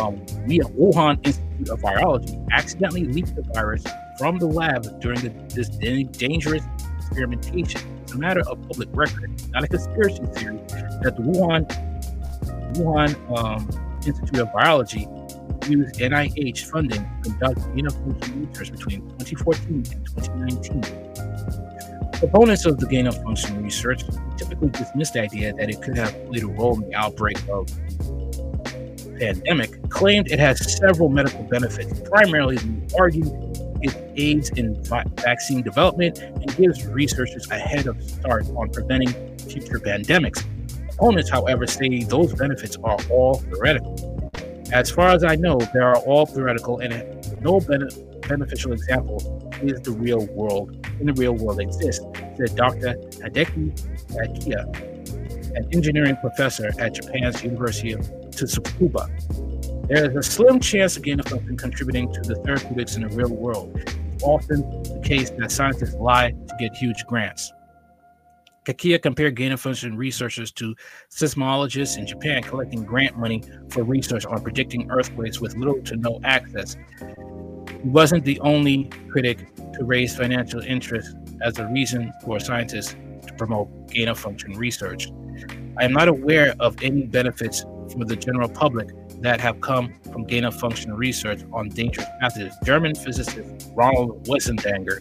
um, 0.00 0.16
Wuhan 0.46 1.26
Institute 1.26 1.68
of 1.70 1.80
Virology 1.80 2.46
accidentally 2.52 3.04
leaked 3.04 3.34
the 3.34 3.42
virus 3.54 3.84
from 4.18 4.38
the 4.38 4.46
lab 4.46 5.00
during 5.00 5.20
the, 5.20 5.30
this 5.54 5.68
dangerous 5.68 6.64
experimentation. 6.98 7.80
It's 8.02 8.12
a 8.12 8.18
matter 8.18 8.40
of 8.48 8.62
public 8.62 8.88
record, 8.92 9.30
not 9.50 9.64
a 9.64 9.68
conspiracy 9.68 10.24
theory, 10.34 10.58
that 11.02 11.14
the 11.16 11.22
Wuhan 11.22 11.66
Wuhan 12.74 13.16
um, 13.36 13.87
Institute 14.06 14.40
of 14.40 14.52
Biology 14.52 15.08
used 15.68 15.96
NIH 15.96 16.66
funding 16.66 17.08
to 17.22 17.30
conduct 17.30 17.74
gain-of-function 17.74 18.48
research 18.48 18.72
between 18.72 19.00
2014 19.18 19.74
and 19.74 20.06
2019. 20.06 20.82
Proponents 22.12 22.66
of 22.66 22.78
the 22.78 22.86
gain-of-function 22.86 23.62
research 23.62 24.02
typically 24.36 24.70
dismiss 24.70 25.10
the 25.10 25.20
idea 25.20 25.52
that 25.52 25.70
it 25.70 25.80
could 25.82 25.96
have 25.96 26.12
played 26.26 26.42
a 26.42 26.48
role 26.48 26.82
in 26.82 26.88
the 26.88 26.96
outbreak 26.96 27.38
of 27.48 27.66
the 27.66 29.16
pandemic, 29.18 29.88
claimed 29.88 30.30
it 30.30 30.38
has 30.38 30.78
several 30.78 31.08
medical 31.08 31.42
benefits. 31.44 32.00
Primarily, 32.08 32.56
they 32.56 32.96
argue 32.98 33.24
it 33.80 33.94
aids 34.16 34.50
in 34.50 34.82
vaccine 35.16 35.62
development 35.62 36.18
and 36.18 36.56
gives 36.56 36.84
researchers 36.86 37.48
a 37.50 37.58
head 37.58 37.86
of 37.86 38.02
start 38.02 38.46
on 38.56 38.70
preventing 38.70 39.12
future 39.38 39.78
pandemics. 39.78 40.44
Opponents, 40.94 41.30
however, 41.30 41.66
say 41.68 42.02
those 42.02 42.34
benefits 42.34 42.76
are 42.82 42.98
all 43.10 43.34
theoretical. 43.34 43.87
As 44.72 44.90
far 44.90 45.08
as 45.08 45.24
I 45.24 45.34
know, 45.34 45.58
they 45.72 45.80
are 45.80 45.96
all 45.96 46.26
theoretical, 46.26 46.80
and 46.80 46.92
no 47.40 47.58
bene- 47.58 47.88
beneficial 48.28 48.72
example 48.72 49.50
is 49.62 49.80
the 49.80 49.92
real 49.92 50.26
world. 50.26 50.86
In 51.00 51.06
the 51.06 51.14
real 51.14 51.34
world 51.34 51.58
exists, 51.60 52.04
said 52.36 52.54
Dr. 52.54 52.94
Hideki 53.22 53.72
Kakeya, 54.08 55.56
an 55.56 55.68
engineering 55.72 56.16
professor 56.20 56.70
at 56.78 56.94
Japan's 56.94 57.42
University 57.42 57.92
of 57.92 58.00
Tsukuba. 58.30 59.08
There 59.88 60.10
is 60.10 60.16
a 60.16 60.22
slim 60.22 60.60
chance 60.60 60.98
of 60.98 61.02
gain 61.02 61.18
of 61.18 61.26
function 61.26 61.56
contributing 61.56 62.12
to 62.12 62.20
the 62.20 62.34
therapeutics 62.36 62.96
in 62.96 63.08
the 63.08 63.08
real 63.08 63.34
world. 63.34 63.72
It's 63.74 64.22
often 64.22 64.60
the 64.82 65.00
case 65.02 65.30
that 65.30 65.50
scientists 65.50 65.94
lie 65.94 66.32
to 66.32 66.56
get 66.58 66.74
huge 66.76 67.06
grants. 67.06 67.54
Kakeya 68.68 69.00
compared 69.00 69.34
gain 69.34 69.52
of 69.52 69.60
function 69.62 69.96
researchers 69.96 70.52
to 70.52 70.76
seismologists 71.10 71.96
in 71.96 72.06
Japan 72.06 72.42
collecting 72.42 72.84
grant 72.84 73.16
money 73.16 73.42
for 73.70 73.82
research 73.82 74.26
on 74.26 74.42
predicting 74.42 74.90
earthquakes 74.90 75.40
with 75.40 75.56
little 75.56 75.80
to 75.84 75.96
no 75.96 76.20
access. 76.22 76.76
He 77.00 77.88
wasn't 77.88 78.26
the 78.26 78.38
only 78.40 78.90
critic 79.08 79.38
to 79.72 79.84
raise 79.84 80.14
financial 80.14 80.60
interest 80.60 81.16
as 81.40 81.58
a 81.58 81.66
reason 81.68 82.12
for 82.22 82.38
scientists 82.38 82.94
to 83.26 83.32
promote 83.38 83.88
gain 83.88 84.08
of 84.08 84.18
function 84.18 84.52
research. 84.52 85.08
I 85.78 85.84
am 85.84 85.94
not 85.94 86.08
aware 86.08 86.54
of 86.60 86.76
any 86.82 87.04
benefits 87.04 87.62
for 87.92 88.04
the 88.04 88.16
general 88.16 88.50
public 88.50 88.90
that 89.22 89.40
have 89.40 89.62
come 89.62 89.94
from 90.12 90.24
gain 90.24 90.44
of 90.44 90.54
function 90.54 90.92
research 90.92 91.40
on 91.54 91.70
dangerous 91.70 92.06
pathogens. 92.22 92.52
German 92.64 92.94
physicist 92.94 93.70
Ronald 93.74 94.26
Wiesendanger 94.26 95.00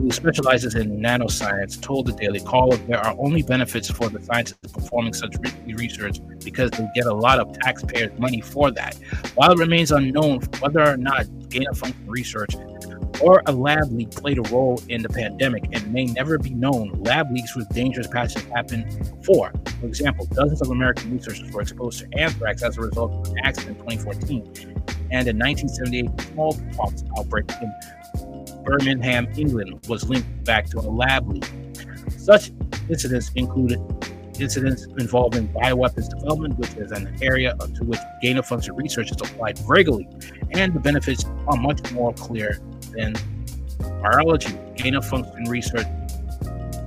who 0.00 0.10
specializes 0.10 0.74
in 0.74 0.98
nanoscience, 0.98 1.80
told 1.80 2.06
the 2.06 2.12
Daily 2.12 2.40
Caller 2.40 2.76
there 2.88 2.98
are 2.98 3.14
only 3.18 3.42
benefits 3.42 3.90
for 3.90 4.08
the 4.08 4.22
scientists 4.22 4.72
performing 4.72 5.12
such 5.12 5.36
research 5.66 6.20
because 6.44 6.70
they 6.72 6.88
get 6.94 7.06
a 7.06 7.14
lot 7.14 7.38
of 7.38 7.52
taxpayers' 7.60 8.18
money 8.18 8.40
for 8.40 8.70
that. 8.70 8.96
While 9.34 9.52
it 9.52 9.58
remains 9.58 9.92
unknown 9.92 10.40
whether 10.60 10.82
or 10.82 10.96
not 10.96 11.26
gain 11.48 11.66
of 11.68 11.78
function 11.78 12.06
research 12.06 12.54
or 13.20 13.42
a 13.46 13.52
lab 13.52 13.92
leak 13.92 14.10
played 14.10 14.38
a 14.38 14.42
role 14.50 14.80
in 14.88 15.02
the 15.02 15.08
pandemic 15.08 15.64
and 15.72 15.92
may 15.92 16.06
never 16.06 16.38
be 16.38 16.50
known. 16.50 16.90
Lab 17.02 17.30
leaks 17.30 17.54
with 17.54 17.68
dangerous 17.70 18.06
pathogens 18.06 18.50
happened 18.50 18.86
before. 19.20 19.52
For 19.80 19.86
example, 19.86 20.26
dozens 20.26 20.62
of 20.62 20.70
American 20.70 21.12
researchers 21.12 21.50
were 21.52 21.60
exposed 21.60 21.98
to 21.98 22.18
anthrax 22.18 22.62
as 22.62 22.78
a 22.78 22.80
result 22.80 23.12
of 23.12 23.32
an 23.32 23.38
accident 23.44 23.78
in 23.78 23.84
2014 23.84 24.80
and 25.12 25.26
in 25.26 25.38
1978 25.38 26.20
smallpox 26.32 27.04
outbreak 27.18 27.50
in 27.60 27.72
Birmingham, 28.64 29.28
England, 29.36 29.86
was 29.88 30.08
linked 30.08 30.44
back 30.44 30.66
to 30.70 30.78
a 30.78 30.88
lab 30.88 31.28
leak. 31.28 31.44
Such 32.16 32.52
incidents 32.88 33.30
included 33.34 33.80
incidents 34.38 34.86
involving 34.98 35.48
bioweapons 35.48 36.08
development, 36.08 36.58
which 36.58 36.74
is 36.74 36.92
an 36.92 37.16
area 37.22 37.54
to 37.74 37.84
which 37.84 38.00
gain 38.22 38.38
of 38.38 38.46
function 38.46 38.74
research 38.74 39.10
is 39.10 39.16
applied 39.20 39.60
regularly, 39.66 40.08
and 40.52 40.72
the 40.74 40.80
benefits 40.80 41.24
are 41.46 41.56
much 41.56 41.92
more 41.92 42.12
clear 42.14 42.58
than 42.92 43.14
virology. 44.02 44.76
Gain 44.76 44.94
of 44.94 45.06
function 45.06 45.44
research 45.44 45.86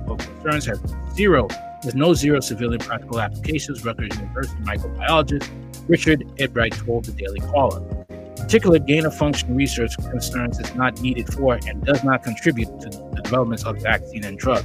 of 0.08 0.18
concerns 0.18 0.66
has 0.66 0.80
zero, 1.14 1.48
there's 1.84 1.94
no 1.94 2.14
zero 2.14 2.40
civilian 2.40 2.80
practical 2.80 3.20
applications. 3.20 3.84
Rutgers 3.84 4.16
University 4.16 4.56
microbiologist 4.62 5.50
Richard 5.86 6.24
Ebright 6.38 6.72
told 6.72 7.04
the 7.04 7.12
Daily 7.12 7.40
Caller 7.40 8.03
particular 8.36 8.78
gain 8.78 9.06
of 9.06 9.14
function 9.16 9.54
research 9.54 9.96
concerns 9.96 10.58
is 10.58 10.74
not 10.74 11.00
needed 11.00 11.32
for 11.32 11.58
and 11.66 11.84
does 11.84 12.02
not 12.04 12.22
contribute 12.22 12.68
to 12.80 12.88
the 12.88 13.20
developments 13.22 13.64
of 13.64 13.80
vaccine 13.82 14.24
and 14.24 14.38
drug. 14.38 14.64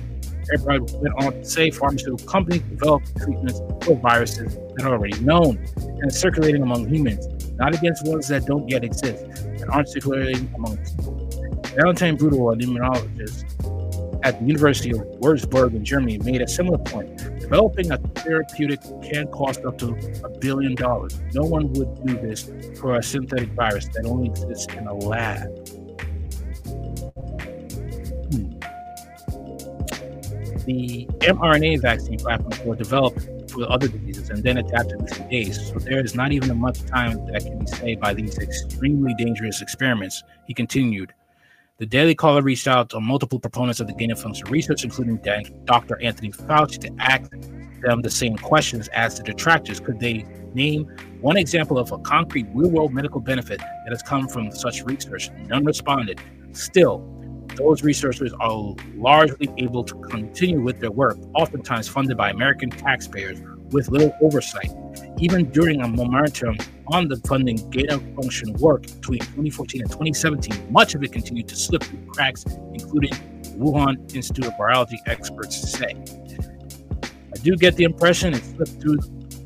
Everybody 0.53 0.93
went 0.97 1.13
on 1.23 1.33
to 1.33 1.45
say 1.45 1.69
pharmaceutical 1.69 2.25
companies 2.27 2.61
develop 2.63 3.03
treatments 3.17 3.61
for 3.85 3.95
viruses 3.95 4.55
that 4.75 4.85
are 4.85 4.93
already 4.93 5.19
known 5.19 5.63
and 5.77 6.13
circulating 6.13 6.63
among 6.63 6.87
humans, 6.87 7.27
not 7.55 7.75
against 7.75 8.05
ones 8.07 8.27
that 8.29 8.45
don't 8.45 8.67
yet 8.67 8.83
exist. 8.83 9.23
and 9.45 9.69
aren't 9.69 9.89
circulating 9.89 10.51
among 10.55 10.77
people. 10.77 11.29
Valentine 11.75 12.17
Bruttel, 12.17 12.53
an 12.53 12.59
immunologist 12.61 13.45
at 14.23 14.39
the 14.39 14.45
University 14.45 14.91
of 14.91 14.99
Würzburg 15.21 15.75
in 15.75 15.83
Germany, 15.83 16.17
made 16.19 16.41
a 16.41 16.47
similar 16.47 16.77
point. 16.77 17.17
Developing 17.39 17.91
a 17.91 17.97
therapeutic 17.97 18.81
can 19.01 19.27
cost 19.27 19.63
up 19.65 19.77
to 19.79 19.95
a 20.23 20.29
billion 20.39 20.75
dollars. 20.75 21.19
No 21.33 21.43
one 21.43 21.71
would 21.73 22.05
do 22.05 22.13
this 22.15 22.49
for 22.79 22.95
a 22.95 23.03
synthetic 23.03 23.49
virus 23.49 23.87
that 23.93 24.05
only 24.05 24.29
exists 24.29 24.73
in 24.73 24.87
a 24.87 24.93
lab. 24.93 25.47
Hmm. 28.29 28.59
The 30.65 31.07
mRNA 31.21 31.81
vaccine 31.81 32.19
platforms 32.19 32.59
were 32.59 32.75
developed 32.75 33.27
for 33.49 33.71
other 33.71 33.87
diseases 33.87 34.29
and 34.29 34.43
then 34.43 34.57
adapted 34.57 35.07
to 35.07 35.29
days. 35.29 35.69
So 35.69 35.79
there 35.79 36.03
is 36.03 36.13
not 36.13 36.31
even 36.31 36.51
a 36.51 36.55
much 36.55 36.85
time 36.85 37.25
that 37.27 37.43
can 37.43 37.59
be 37.59 37.65
saved 37.65 38.01
by 38.01 38.13
these 38.13 38.37
extremely 38.37 39.13
dangerous 39.15 39.61
experiments. 39.61 40.23
He 40.45 40.53
continued. 40.53 41.13
The 41.79 41.85
Daily 41.85 42.13
Caller 42.13 42.41
reached 42.41 42.67
out 42.67 42.89
to 42.89 42.99
multiple 42.99 43.39
proponents 43.39 43.79
of 43.79 43.87
the 43.87 43.93
gain 43.93 44.11
of 44.11 44.19
function 44.19 44.49
research, 44.49 44.83
including 44.83 45.17
Dr. 45.63 45.97
Anthony 46.01 46.29
Fauci, 46.29 46.77
to 46.79 46.91
ask 46.99 47.31
them 47.81 48.01
the 48.01 48.09
same 48.09 48.35
questions 48.35 48.89
as 48.89 49.15
the 49.15 49.23
detractors. 49.23 49.79
Could 49.79 49.97
they 49.97 50.25
name 50.53 50.83
one 51.21 51.37
example 51.37 51.77
of 51.77 51.93
a 51.93 51.97
concrete 51.99 52.47
real 52.53 52.69
world 52.69 52.93
medical 52.93 53.21
benefit 53.21 53.59
that 53.59 53.91
has 53.91 54.01
come 54.01 54.27
from 54.27 54.51
such 54.51 54.83
research? 54.83 55.29
None 55.47 55.63
responded. 55.63 56.19
Still, 56.51 56.97
those 57.55 57.81
researchers 57.81 58.33
are 58.41 58.75
largely 58.95 59.49
able 59.57 59.85
to 59.85 59.95
continue 60.09 60.61
with 60.61 60.81
their 60.81 60.91
work, 60.91 61.17
oftentimes 61.33 61.87
funded 61.87 62.17
by 62.17 62.31
American 62.31 62.71
taxpayers 62.71 63.39
with 63.71 63.87
little 63.87 64.13
oversight. 64.21 64.69
Even 65.17 65.49
during 65.49 65.79
a 65.79 65.87
momentum 65.87 66.57
on 66.91 67.07
the 67.07 67.17
funding 67.27 67.59
of 67.89 68.01
function 68.15 68.53
work 68.53 68.83
between 68.83 69.19
2014 69.19 69.81
and 69.81 69.89
2017, 69.89 70.71
much 70.71 70.95
of 70.95 71.03
it 71.03 71.11
continued 71.11 71.47
to 71.47 71.55
slip 71.55 71.83
through 71.83 72.05
cracks, 72.07 72.45
including 72.73 73.11
Wuhan 73.57 74.13
Institute 74.15 74.45
of 74.45 74.53
Virology 74.53 74.97
experts 75.05 75.71
say. 75.71 75.95
I 77.33 77.37
do 77.41 77.55
get 77.55 77.75
the 77.75 77.83
impression 77.83 78.33
it 78.33 78.43
slipped 78.43 78.81
through 78.81 78.99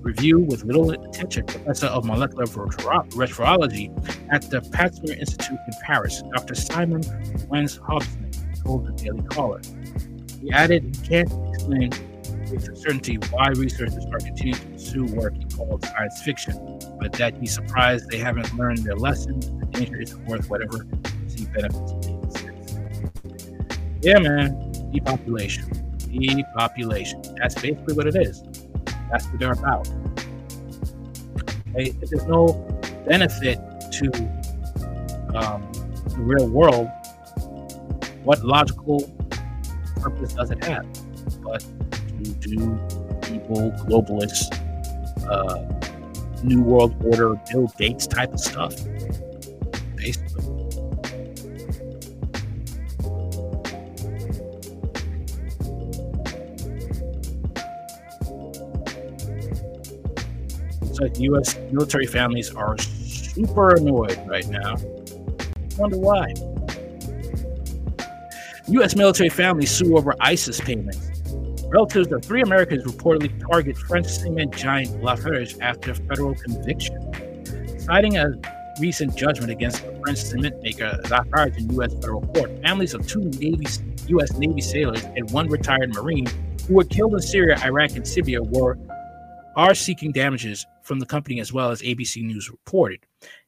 review 0.04 0.40
with 0.40 0.64
little 0.64 0.92
attention. 0.92 1.46
Professor 1.46 1.88
of 1.88 2.06
molecular 2.06 2.46
virology 2.46 3.90
at 4.32 4.50
the 4.50 4.62
Pasteur 4.72 5.14
Institute 5.14 5.60
in 5.68 5.74
Paris, 5.82 6.22
Dr. 6.36 6.56
Simon 6.56 7.02
Wain-Hobson, 7.50 8.32
told 8.64 8.86
the 8.86 8.92
Daily 9.04 9.24
Caller. 9.24 9.62
He 10.42 10.52
added 10.52 10.84
he 10.84 11.08
can't 11.08 11.32
explain 11.54 11.92
with 12.52 12.78
certainty 12.78 13.16
why 13.32 13.48
researchers 13.56 14.06
are 14.12 14.20
continuing 14.20 14.60
to 14.60 14.68
pursue 14.68 15.06
work 15.16 15.34
he 15.36 15.46
called 15.46 15.86
science 15.86 16.22
fiction, 16.22 16.73
but 17.04 17.12
that 17.12 17.36
he's 17.36 17.54
surprised 17.54 18.10
they 18.10 18.18
haven't 18.18 18.56
learned 18.56 18.78
their 18.78 18.96
lesson. 18.96 19.38
The 19.60 19.66
danger 19.66 20.02
isn't 20.02 20.26
worth 20.26 20.50
whatever 20.50 20.88
see 21.28 21.46
benefits. 21.48 22.08
Yeah, 24.02 24.20
man, 24.20 24.90
depopulation. 24.94 25.66
Depopulation. 25.98 27.22
That's 27.36 27.56
basically 27.56 27.94
what 27.94 28.08
it 28.08 28.16
is. 28.16 28.42
That's 29.12 29.28
what 29.28 29.38
they're 29.38 29.52
about. 29.52 29.90
If 31.76 32.10
there's 32.10 32.26
no 32.26 32.54
benefit 33.06 33.60
to 33.92 34.08
um, 35.36 35.70
the 36.08 36.20
real 36.20 36.48
world, 36.48 36.88
what 38.24 38.46
logical 38.46 39.14
purpose 39.98 40.34
does 40.36 40.52
it 40.52 40.64
have? 40.64 40.86
But 41.42 41.66
to 42.22 42.50
do 42.50 42.80
people, 43.24 43.72
globalists, 43.88 44.54
uh, 45.28 45.84
New 46.44 46.62
World 46.62 46.96
Order, 47.04 47.36
Bill 47.52 47.68
Gates 47.78 48.08
type 48.08 48.34
of 48.34 48.40
stuff. 48.40 48.76
Basically. 49.96 50.44
like 61.04 61.20
U.S. 61.20 61.58
military 61.72 62.06
families 62.06 62.54
are 62.56 62.78
super 62.78 63.76
annoyed 63.76 64.20
right 64.26 64.48
now. 64.48 64.76
Wonder 65.78 65.98
why. 65.98 66.34
U.S. 68.70 68.96
military 68.96 69.30
families 69.30 69.70
sue 69.70 69.98
over 69.98 70.16
ISIS 70.22 70.62
payments. 70.62 71.03
Relatives 71.74 72.12
of 72.12 72.24
three 72.24 72.44
Americans 72.44 72.84
reportedly 72.84 73.32
target 73.50 73.76
French 73.76 74.06
cement 74.06 74.56
giant 74.56 75.02
Lafarge 75.02 75.60
after 75.60 75.96
federal 75.96 76.36
conviction. 76.36 77.00
Citing 77.80 78.16
a 78.16 78.28
recent 78.80 79.16
judgment 79.16 79.52
against 79.52 79.84
the 79.84 80.00
French 80.02 80.20
cement 80.20 80.62
maker 80.62 81.00
Lafarge 81.10 81.58
in 81.58 81.74
U.S. 81.74 81.92
federal 81.96 82.22
court, 82.28 82.52
families 82.62 82.94
of 82.94 83.08
two 83.08 83.22
Navy, 83.22 83.66
U.S. 84.10 84.38
Navy 84.38 84.62
sailors 84.62 85.04
and 85.16 85.28
one 85.32 85.50
retired 85.50 85.92
Marine 85.96 86.28
who 86.68 86.76
were 86.76 86.84
killed 86.84 87.16
in 87.16 87.22
Syria, 87.22 87.60
Iraq, 87.64 87.96
and 87.96 88.08
Libya 88.16 88.44
were 88.44 88.78
are 89.56 89.74
seeking 89.74 90.12
damages 90.12 90.68
from 90.84 91.00
the 91.00 91.08
company 91.08 91.40
as 91.40 91.52
well 91.52 91.72
as 91.72 91.82
ABC 91.82 92.22
News 92.24 92.52
reported. 92.52 93.00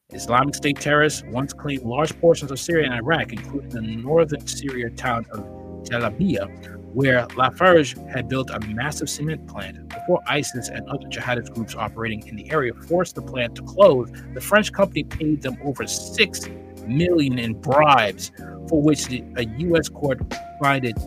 Islamic 0.10 0.56
State 0.56 0.80
terrorists 0.80 1.22
once 1.28 1.54
claimed 1.54 1.84
large 1.84 2.20
portions 2.20 2.50
of 2.50 2.60
Syria 2.60 2.86
and 2.86 2.96
Iraq, 2.96 3.34
including 3.34 3.70
the 3.70 3.82
northern 3.82 4.48
Syria 4.48 4.90
town 4.90 5.28
of 5.32 5.42
Jalabiya, 5.84 6.85
where 6.96 7.28
Lafarge 7.36 7.94
had 8.10 8.30
built 8.30 8.50
a 8.50 8.60
massive 8.68 9.10
cement 9.10 9.46
plant. 9.48 9.90
Before 9.90 10.22
ISIS 10.28 10.70
and 10.70 10.88
other 10.88 11.06
jihadist 11.08 11.54
groups 11.54 11.76
operating 11.76 12.26
in 12.26 12.38
the 12.38 12.50
area 12.50 12.74
forced 12.74 13.16
the 13.16 13.22
plant 13.22 13.56
to 13.56 13.64
close, 13.64 14.10
the 14.34 14.40
French 14.40 14.72
company 14.72 15.04
paid 15.04 15.42
them 15.42 15.58
over 15.66 15.86
six 15.86 16.48
million 16.88 17.38
in 17.38 17.54
bribes, 17.56 18.32
for 18.70 18.82
which 18.82 19.08
the, 19.08 19.26
a 19.36 19.44
U.S. 19.44 19.90
court 19.90 20.22
provided, 20.30 20.98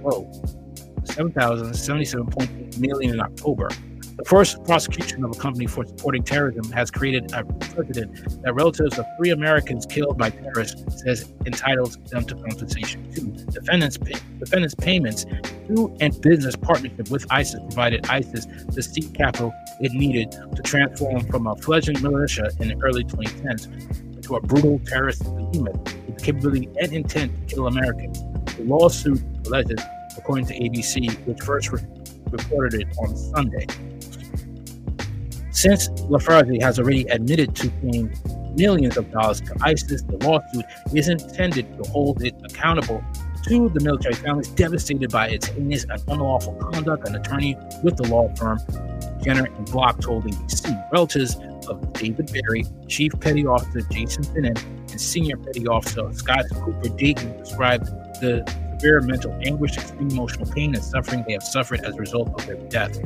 whoa, 0.00 0.24
7,077.8 1.02 2.78
million 2.78 3.12
in 3.12 3.20
October. 3.20 3.68
The 4.22 4.28
first 4.28 4.62
prosecution 4.62 5.24
of 5.24 5.32
a 5.32 5.34
company 5.34 5.66
for 5.66 5.84
supporting 5.84 6.22
terrorism 6.22 6.70
has 6.70 6.92
created 6.92 7.32
a 7.32 7.42
precedent 7.42 8.42
that 8.44 8.54
relatives 8.54 8.96
of 8.96 9.04
three 9.18 9.30
Americans 9.30 9.84
killed 9.84 10.16
by 10.16 10.30
terrorists 10.30 11.02
says 11.02 11.28
entitles 11.44 11.96
them 12.06 12.24
to 12.26 12.36
compensation. 12.36 13.10
Two, 13.12 13.32
defendants, 13.50 13.98
pay, 13.98 14.14
defendants' 14.38 14.76
payments 14.76 15.24
to 15.66 15.92
and 15.98 16.20
business 16.20 16.54
partnership 16.54 17.10
with 17.10 17.26
ISIS 17.30 17.58
provided 17.62 18.06
ISIS 18.06 18.46
the 18.68 18.80
seed 18.80 19.12
capital 19.12 19.52
it 19.80 19.90
needed 19.90 20.30
to 20.30 20.62
transform 20.62 21.26
from 21.26 21.48
a 21.48 21.56
fledgling 21.56 22.00
militia 22.00 22.48
in 22.60 22.68
the 22.68 22.76
early 22.80 23.02
2010s 23.02 24.14
into 24.14 24.36
a 24.36 24.40
brutal 24.40 24.78
terrorist 24.86 25.24
behemoth 25.24 25.82
with 26.06 26.16
the 26.16 26.24
capability 26.24 26.68
and 26.80 26.92
intent 26.92 27.48
to 27.48 27.56
kill 27.56 27.66
Americans. 27.66 28.22
The 28.54 28.62
lawsuit 28.62 29.20
alleges, 29.48 29.80
according 30.16 30.46
to 30.46 30.54
ABC, 30.54 31.12
which 31.26 31.40
first 31.40 31.72
re- 31.72 31.82
reported 32.30 32.82
it 32.82 32.86
on 32.98 33.16
Sunday. 33.16 33.66
Since 35.52 35.90
Lafarge 36.08 36.60
has 36.62 36.78
already 36.78 37.04
admitted 37.04 37.54
to 37.56 37.70
paying 37.70 38.12
millions 38.56 38.96
of 38.96 39.10
dollars 39.10 39.40
to 39.42 39.54
ISIS, 39.60 40.02
the 40.02 40.16
lawsuit 40.18 40.64
is 40.94 41.08
intended 41.08 41.66
to 41.82 41.90
hold 41.90 42.22
it 42.22 42.34
accountable 42.44 43.04
to 43.44 43.68
the 43.68 43.80
military 43.80 44.14
families 44.14 44.48
devastated 44.48 45.10
by 45.10 45.28
its 45.28 45.46
heinous 45.46 45.84
and 45.84 46.02
unlawful 46.08 46.54
conduct. 46.54 47.06
An 47.06 47.16
attorney 47.16 47.56
with 47.82 47.96
the 47.96 48.08
law 48.08 48.32
firm 48.34 48.58
Jenner 49.22 49.44
and 49.44 49.70
Block 49.70 50.00
told 50.00 50.24
ABC 50.24 50.92
relatives 50.92 51.36
of 51.68 51.92
David 51.92 52.32
Berry, 52.32 52.64
Chief 52.88 53.12
Petty 53.20 53.46
Officer 53.46 53.82
Jason 53.90 54.24
Finan, 54.24 54.58
and 54.90 55.00
Senior 55.00 55.36
Petty 55.36 55.66
Officer 55.66 56.12
Scott 56.12 56.44
Cooper 56.52 56.88
Dayton 56.96 57.36
described 57.38 57.86
the 58.20 58.42
severe 58.82 59.00
mental 59.00 59.32
anguish, 59.44 59.76
extreme 59.76 60.10
emotional 60.10 60.50
pain, 60.52 60.74
and 60.74 60.82
suffering 60.82 61.22
they 61.26 61.32
have 61.32 61.42
suffered 61.42 61.84
as 61.84 61.94
a 61.94 61.98
result 61.98 62.28
of 62.34 62.46
their 62.46 62.56
death. 62.68 62.98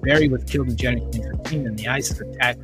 Barry 0.00 0.26
was 0.28 0.42
killed 0.44 0.68
in 0.68 0.76
January 0.76 1.10
2015 1.12 1.66
in 1.66 1.76
the 1.76 1.86
ISIS 1.86 2.20
attack 2.20 2.56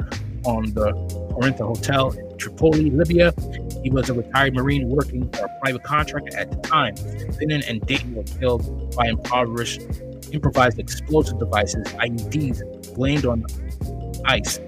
on 0.44 0.72
the 0.72 0.92
Corinthia 1.34 1.66
Hotel 1.66 2.12
in 2.12 2.38
Tripoli, 2.38 2.90
Libya. 2.90 3.34
He 3.82 3.90
was 3.90 4.08
a 4.08 4.14
retired 4.14 4.54
Marine 4.54 4.88
working 4.88 5.28
for 5.30 5.44
a 5.44 5.60
private 5.60 5.82
contractor 5.82 6.34
at 6.38 6.50
the 6.50 6.56
time. 6.66 6.94
Finan 7.36 7.68
and 7.68 7.82
Dayton 7.86 8.14
were 8.14 8.22
killed 8.22 8.96
by 8.96 9.08
impoverished, 9.08 9.82
improvised 10.32 10.78
explosive 10.78 11.38
devices, 11.38 11.86
IEDs, 11.94 12.94
blamed 12.94 13.26
on 13.26 13.44
ICE. 14.24 14.58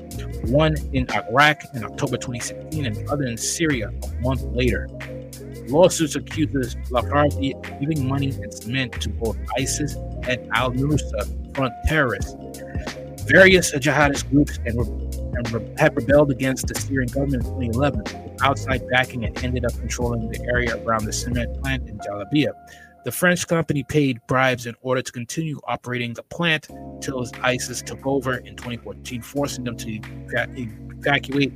One 0.44 0.76
in 0.92 1.11
Iraq 1.11 1.62
in 1.74 1.82
October 1.82 2.18
2016 2.18 2.85
and 2.85 2.94
the 2.94 3.11
other 3.11 3.24
in 3.24 3.38
Syria 3.38 3.88
a 3.88 4.20
month 4.20 4.42
later. 4.42 4.87
Lawsuits 5.68 6.16
accuses 6.16 6.76
Lafarge 6.90 7.35
of 7.35 7.81
giving 7.81 8.09
money 8.09 8.31
and 8.31 8.52
cement 8.52 8.92
to 9.00 9.09
both 9.09 9.37
ISIS 9.59 9.94
and 10.29 10.48
Al 10.52 10.72
Nusra 10.72 11.57
front 11.57 11.72
terrorists. 11.87 12.35
Various 13.24 13.72
jihadist 13.74 14.31
groups 14.31 14.59
and, 14.64 14.79
and 15.37 15.79
have 15.79 15.96
rebelled 15.96 16.31
against 16.31 16.68
the 16.68 16.74
Syrian 16.74 17.09
government 17.09 17.44
in 17.44 17.72
2011 17.72 18.00
with 18.00 18.42
outside 18.42 18.88
backing 18.88 19.24
and 19.24 19.37
ended 19.42 19.64
up 19.64 19.72
controlling 19.79 20.29
the 20.31 20.40
area 20.52 20.76
around 20.85 21.05
the 21.05 21.12
cement 21.12 21.61
plant 21.61 21.88
in 21.88 21.98
Jalabiya. 21.98 22.52
The 23.05 23.12
French 23.12 23.46
company 23.46 23.85
paid 23.85 24.20
bribes 24.26 24.66
in 24.66 24.74
order 24.83 25.00
to 25.00 25.12
continue 25.12 25.61
operating 25.68 26.14
the 26.14 26.24
plant 26.24 26.68
until 26.68 27.24
ISIS 27.42 27.81
took 27.81 28.05
over 28.05 28.38
in 28.38 28.57
2014, 28.57 29.22
forcing 29.22 29.64
them 29.64 29.76
to 29.76 30.00
evacuate 30.57 31.52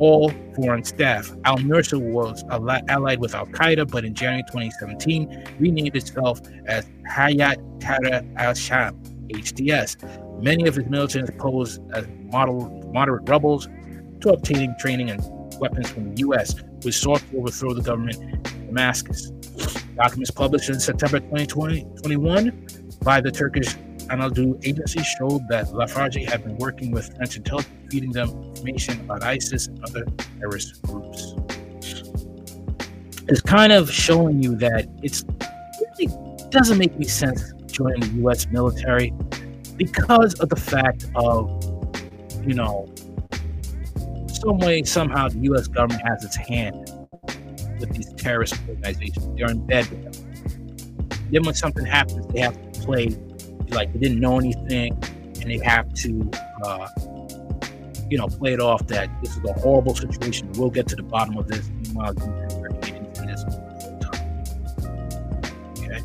all 0.00 0.32
foreign 0.56 0.82
staff. 0.82 1.30
Al 1.44 1.58
Nusra 1.58 2.00
was 2.00 2.42
allied 2.50 3.20
with 3.20 3.34
Al 3.34 3.46
Qaeda, 3.46 3.88
but 3.88 4.04
in 4.04 4.14
January 4.14 4.42
2017 4.48 5.56
renamed 5.60 5.94
itself 5.94 6.40
as 6.66 6.86
Hayat 7.08 7.56
Tahrir 7.80 8.26
al 8.36 8.54
Sham, 8.54 9.00
HTS. 9.28 10.42
Many 10.42 10.66
of 10.66 10.74
his 10.74 10.86
militants 10.86 11.30
posed 11.38 11.80
as 11.92 12.06
model, 12.32 12.90
moderate 12.92 13.28
rebels 13.28 13.68
to 14.22 14.30
obtaining 14.30 14.74
training 14.80 15.10
and 15.10 15.22
weapons 15.60 15.90
from 15.90 16.14
the 16.14 16.20
U.S., 16.20 16.54
which 16.82 16.96
sought 16.96 17.20
to 17.30 17.38
overthrow 17.38 17.74
the 17.74 17.82
government 17.82 18.16
in 18.16 18.66
Damascus. 18.66 19.30
Documents 19.96 20.30
published 20.30 20.70
in 20.70 20.80
September 20.80 21.20
2021 21.20 22.68
by 23.02 23.20
the 23.20 23.30
Turkish 23.30 23.76
Anadolu 24.10 24.64
agency 24.66 25.02
showed 25.02 25.46
that 25.48 25.72
Lafarge 25.72 26.24
had 26.26 26.42
been 26.42 26.56
working 26.56 26.90
with 26.90 27.14
French 27.16 27.36
intelligence, 27.36 27.74
feeding 27.90 28.12
them 28.12 28.28
information 28.28 29.00
about 29.00 29.22
ISIS 29.22 29.68
and 29.68 29.82
other 29.84 30.04
terrorist 30.38 30.82
groups. 30.82 31.34
It's 33.28 33.40
kind 33.40 33.72
of 33.72 33.90
showing 33.90 34.42
you 34.42 34.56
that 34.56 34.88
it's 35.02 35.24
doesn't 36.50 36.78
make 36.78 36.92
any 36.94 37.06
sense 37.06 37.52
joining 37.66 38.00
the 38.00 38.20
U.S. 38.22 38.46
military 38.48 39.14
because 39.76 40.34
of 40.40 40.48
the 40.48 40.56
fact 40.56 41.06
of, 41.14 41.48
you 42.44 42.54
know, 42.54 42.92
some 44.28 44.58
way, 44.58 44.82
somehow, 44.82 45.28
the 45.28 45.38
U.S. 45.40 45.68
government 45.68 46.02
has 46.06 46.24
its 46.24 46.36
hand 46.36 46.90
with 47.78 47.90
these 47.92 48.12
terrorist 48.14 48.54
organizations. 48.68 49.28
They're 49.36 49.50
in 49.50 49.64
bed 49.66 49.88
with 49.90 50.12
them. 50.12 51.20
Then 51.30 51.44
when 51.44 51.54
something 51.54 51.86
happens, 51.86 52.26
they 52.28 52.40
have 52.40 52.60
to 52.60 52.80
play 52.80 53.16
like 53.72 53.92
they 53.92 53.98
didn't 53.98 54.20
know 54.20 54.38
anything, 54.38 54.92
and 55.40 55.50
they 55.50 55.58
have 55.58 55.92
to, 55.94 56.30
uh, 56.64 56.88
you 58.08 58.18
know, 58.18 58.26
play 58.26 58.52
it 58.52 58.60
off 58.60 58.86
that 58.88 59.08
this 59.22 59.36
is 59.36 59.44
a 59.44 59.52
horrible 59.54 59.94
situation. 59.94 60.50
We'll 60.52 60.70
get 60.70 60.86
to 60.88 60.96
the 60.96 61.02
bottom 61.02 61.36
of 61.36 61.48
this. 61.48 61.70
Okay. 65.78 66.00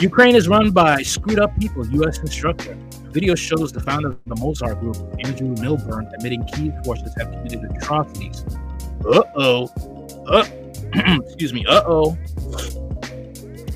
Ukraine 0.00 0.36
is 0.36 0.48
run 0.48 0.70
by 0.70 1.02
screwed 1.02 1.38
up 1.38 1.56
people. 1.58 1.86
U.S. 1.86 2.18
instructor. 2.18 2.76
Video 3.12 3.36
shows 3.36 3.72
the 3.72 3.80
founder 3.80 4.08
of 4.08 4.18
the 4.26 4.34
Mozart 4.34 4.80
Group, 4.80 4.96
Andrew 5.20 5.54
Milburn, 5.60 6.10
admitting 6.14 6.44
key 6.46 6.72
forces 6.84 7.14
have 7.16 7.30
committed 7.30 7.62
atrocities. 7.76 8.44
Uh 9.08 9.22
oh. 9.36 9.70
Uh, 10.96 11.18
excuse 11.26 11.52
me. 11.52 11.66
Uh 11.66 11.82
oh. 11.86 12.16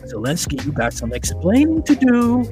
Zelensky, 0.09 0.65
you 0.65 0.73
got 0.73 0.93
some 0.93 1.13
explaining 1.13 1.83
to 1.83 1.95
do. 1.95 2.45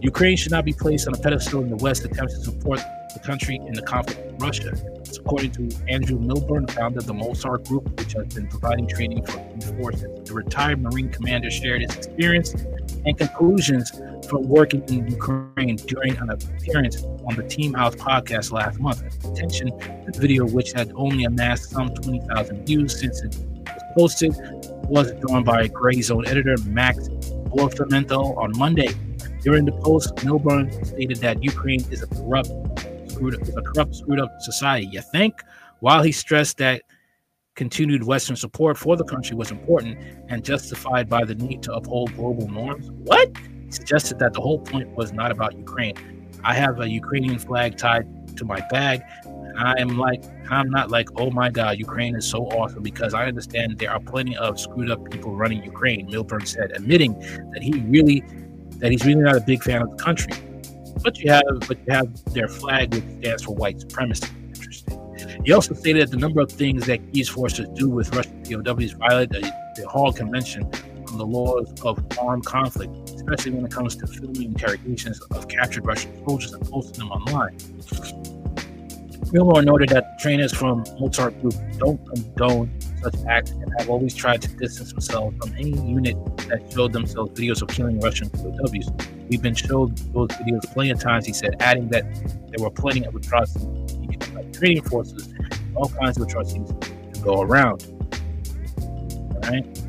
Ukraine 0.00 0.36
should 0.36 0.52
not 0.52 0.64
be 0.64 0.72
placed 0.72 1.06
on 1.06 1.14
a 1.14 1.18
pedestal 1.18 1.62
in 1.62 1.70
the 1.70 1.76
West 1.76 2.04
attempts 2.04 2.34
to 2.34 2.40
support 2.40 2.80
the 3.14 3.20
country 3.20 3.56
in 3.56 3.74
the 3.74 3.82
conflict 3.82 4.26
with 4.26 4.42
Russia. 4.42 4.72
It's 4.96 5.16
according 5.16 5.52
to 5.52 5.70
Andrew 5.88 6.18
Milburn, 6.18 6.66
founder 6.66 6.98
of 6.98 7.06
the 7.06 7.14
Mozart 7.14 7.64
Group, 7.68 7.88
which 7.98 8.12
has 8.14 8.26
been 8.34 8.48
providing 8.48 8.88
training 8.88 9.24
for 9.24 9.38
forces. 9.78 10.08
The 10.24 10.34
retired 10.34 10.82
Marine 10.82 11.10
commander 11.10 11.50
shared 11.50 11.82
his 11.82 11.94
experience 11.96 12.54
and 13.04 13.16
conclusions 13.16 13.90
from 14.28 14.48
working 14.48 14.82
in 14.88 15.06
Ukraine 15.06 15.76
during 15.76 16.16
an 16.18 16.30
appearance 16.30 17.04
on 17.04 17.36
the 17.36 17.44
Team 17.44 17.72
House 17.72 17.94
podcast 17.94 18.50
last 18.50 18.80
month. 18.80 19.02
Attention 19.24 19.68
the 19.68 20.12
video, 20.18 20.44
which 20.46 20.72
had 20.72 20.92
only 20.94 21.24
amassed 21.24 21.70
some 21.70 21.94
20,000 21.94 22.66
views 22.66 23.00
since 23.00 23.22
it 23.22 23.28
was 23.28 23.55
posted, 23.96 24.34
was 24.88 25.12
drawn 25.20 25.42
by 25.42 25.66
Gray 25.68 26.02
Zone 26.02 26.26
editor 26.26 26.56
Max 26.66 27.08
Borfamento 27.48 28.36
on 28.36 28.56
Monday. 28.56 28.88
During 29.42 29.64
the 29.64 29.72
post, 29.72 30.22
Milburn 30.22 30.70
stated 30.84 31.16
that 31.18 31.42
Ukraine 31.42 31.84
is 31.90 32.02
a 32.02 32.06
corrupt, 32.06 32.50
screwed 33.10 33.34
up, 33.34 33.48
a 33.56 33.62
corrupt, 33.62 33.94
screwed 33.94 34.20
up 34.20 34.30
society. 34.40 34.86
You 34.92 35.00
think? 35.00 35.42
While 35.80 36.02
he 36.02 36.12
stressed 36.12 36.58
that 36.58 36.82
continued 37.54 38.04
Western 38.04 38.36
support 38.36 38.76
for 38.76 38.96
the 38.96 39.04
country 39.04 39.34
was 39.34 39.50
important 39.50 39.98
and 40.28 40.44
justified 40.44 41.08
by 41.08 41.24
the 41.24 41.34
need 41.34 41.62
to 41.62 41.72
uphold 41.72 42.14
global 42.14 42.48
norms. 42.48 42.90
What? 42.90 43.30
He 43.64 43.72
suggested 43.72 44.18
that 44.18 44.34
the 44.34 44.42
whole 44.42 44.58
point 44.58 44.90
was 44.90 45.12
not 45.12 45.30
about 45.30 45.56
Ukraine. 45.56 45.94
I 46.44 46.52
have 46.54 46.80
a 46.80 46.88
Ukrainian 46.88 47.38
flag 47.38 47.78
tied 47.78 48.36
to 48.36 48.44
my 48.44 48.60
bag, 48.68 49.00
I 49.58 49.74
am 49.78 49.98
like, 49.98 50.22
I'm 50.50 50.70
not 50.70 50.90
like, 50.90 51.08
oh 51.18 51.30
my 51.30 51.50
God, 51.50 51.78
Ukraine 51.78 52.14
is 52.14 52.28
so 52.28 52.44
awesome 52.46 52.82
because 52.82 53.14
I 53.14 53.26
understand 53.26 53.78
there 53.78 53.90
are 53.90 54.00
plenty 54.00 54.36
of 54.36 54.60
screwed 54.60 54.90
up 54.90 55.10
people 55.10 55.34
running 55.34 55.62
Ukraine. 55.64 56.06
Milburn 56.10 56.44
said, 56.44 56.72
admitting 56.74 57.18
that 57.52 57.62
he 57.62 57.72
really, 57.80 58.22
that 58.78 58.90
he's 58.90 59.04
really 59.04 59.22
not 59.22 59.36
a 59.36 59.40
big 59.40 59.62
fan 59.62 59.82
of 59.82 59.96
the 59.96 60.02
country. 60.02 60.32
But 61.02 61.18
you 61.18 61.30
have, 61.30 61.44
but 61.68 61.78
you 61.86 61.92
have 61.92 62.34
their 62.34 62.48
flag, 62.48 62.94
which 62.94 63.04
stands 63.20 63.44
for 63.44 63.54
white 63.54 63.80
supremacy. 63.80 64.28
Interesting. 64.48 65.42
He 65.44 65.52
also 65.52 65.74
stated 65.74 66.02
that 66.02 66.10
the 66.10 66.16
number 66.16 66.40
of 66.40 66.50
things 66.50 66.86
that 66.86 67.00
these 67.12 67.28
forces 67.28 67.68
do 67.74 67.88
with 67.88 68.14
Russian 68.14 68.42
POWs 68.42 68.92
violate 68.92 69.30
the, 69.30 69.40
the 69.76 69.88
Hague 69.88 70.16
Convention 70.16 70.70
on 71.08 71.18
the 71.18 71.26
laws 71.26 71.72
of 71.82 72.04
armed 72.18 72.44
conflict, 72.44 72.92
especially 73.10 73.52
when 73.52 73.64
it 73.64 73.70
comes 73.70 73.96
to 73.96 74.06
filming 74.06 74.42
interrogations 74.42 75.20
of 75.30 75.48
captured 75.48 75.86
Russian 75.86 76.12
soldiers 76.26 76.52
and 76.52 76.68
posting 76.68 76.98
them 76.98 77.10
online. 77.12 77.56
Milburn 79.32 79.64
noted 79.64 79.88
that 79.88 80.18
trainers 80.18 80.52
from 80.52 80.84
Mozart 81.00 81.40
Group 81.40 81.54
don't 81.78 82.04
condone 82.08 82.72
such 83.02 83.14
acts 83.28 83.50
and 83.50 83.72
have 83.78 83.90
always 83.90 84.14
tried 84.14 84.40
to 84.42 84.48
distance 84.56 84.92
themselves 84.92 85.36
from 85.38 85.52
any 85.56 85.70
unit 85.70 86.16
that 86.48 86.62
showed 86.72 86.92
themselves 86.92 87.32
videos 87.32 87.60
of 87.60 87.68
killing 87.68 87.98
Russian 88.00 88.30
POWs. 88.30 88.90
We've 89.28 89.42
been 89.42 89.54
showed 89.54 89.96
those 90.12 90.28
videos 90.28 90.62
plenty 90.72 90.90
of 90.90 91.00
times, 91.00 91.26
he 91.26 91.32
said, 91.32 91.56
adding 91.60 91.88
that 91.88 92.04
there 92.48 92.64
were 92.64 92.70
plenty 92.70 93.04
of 93.04 93.14
atrocities 93.14 94.16
by 94.32 94.42
training 94.52 94.82
forces, 94.84 95.34
all 95.74 95.88
kinds 95.88 96.18
of 96.18 96.26
atrocities 96.26 96.72
to 97.12 97.20
go 97.20 97.42
around. 97.42 97.84
All 99.32 99.40
right. 99.50 99.85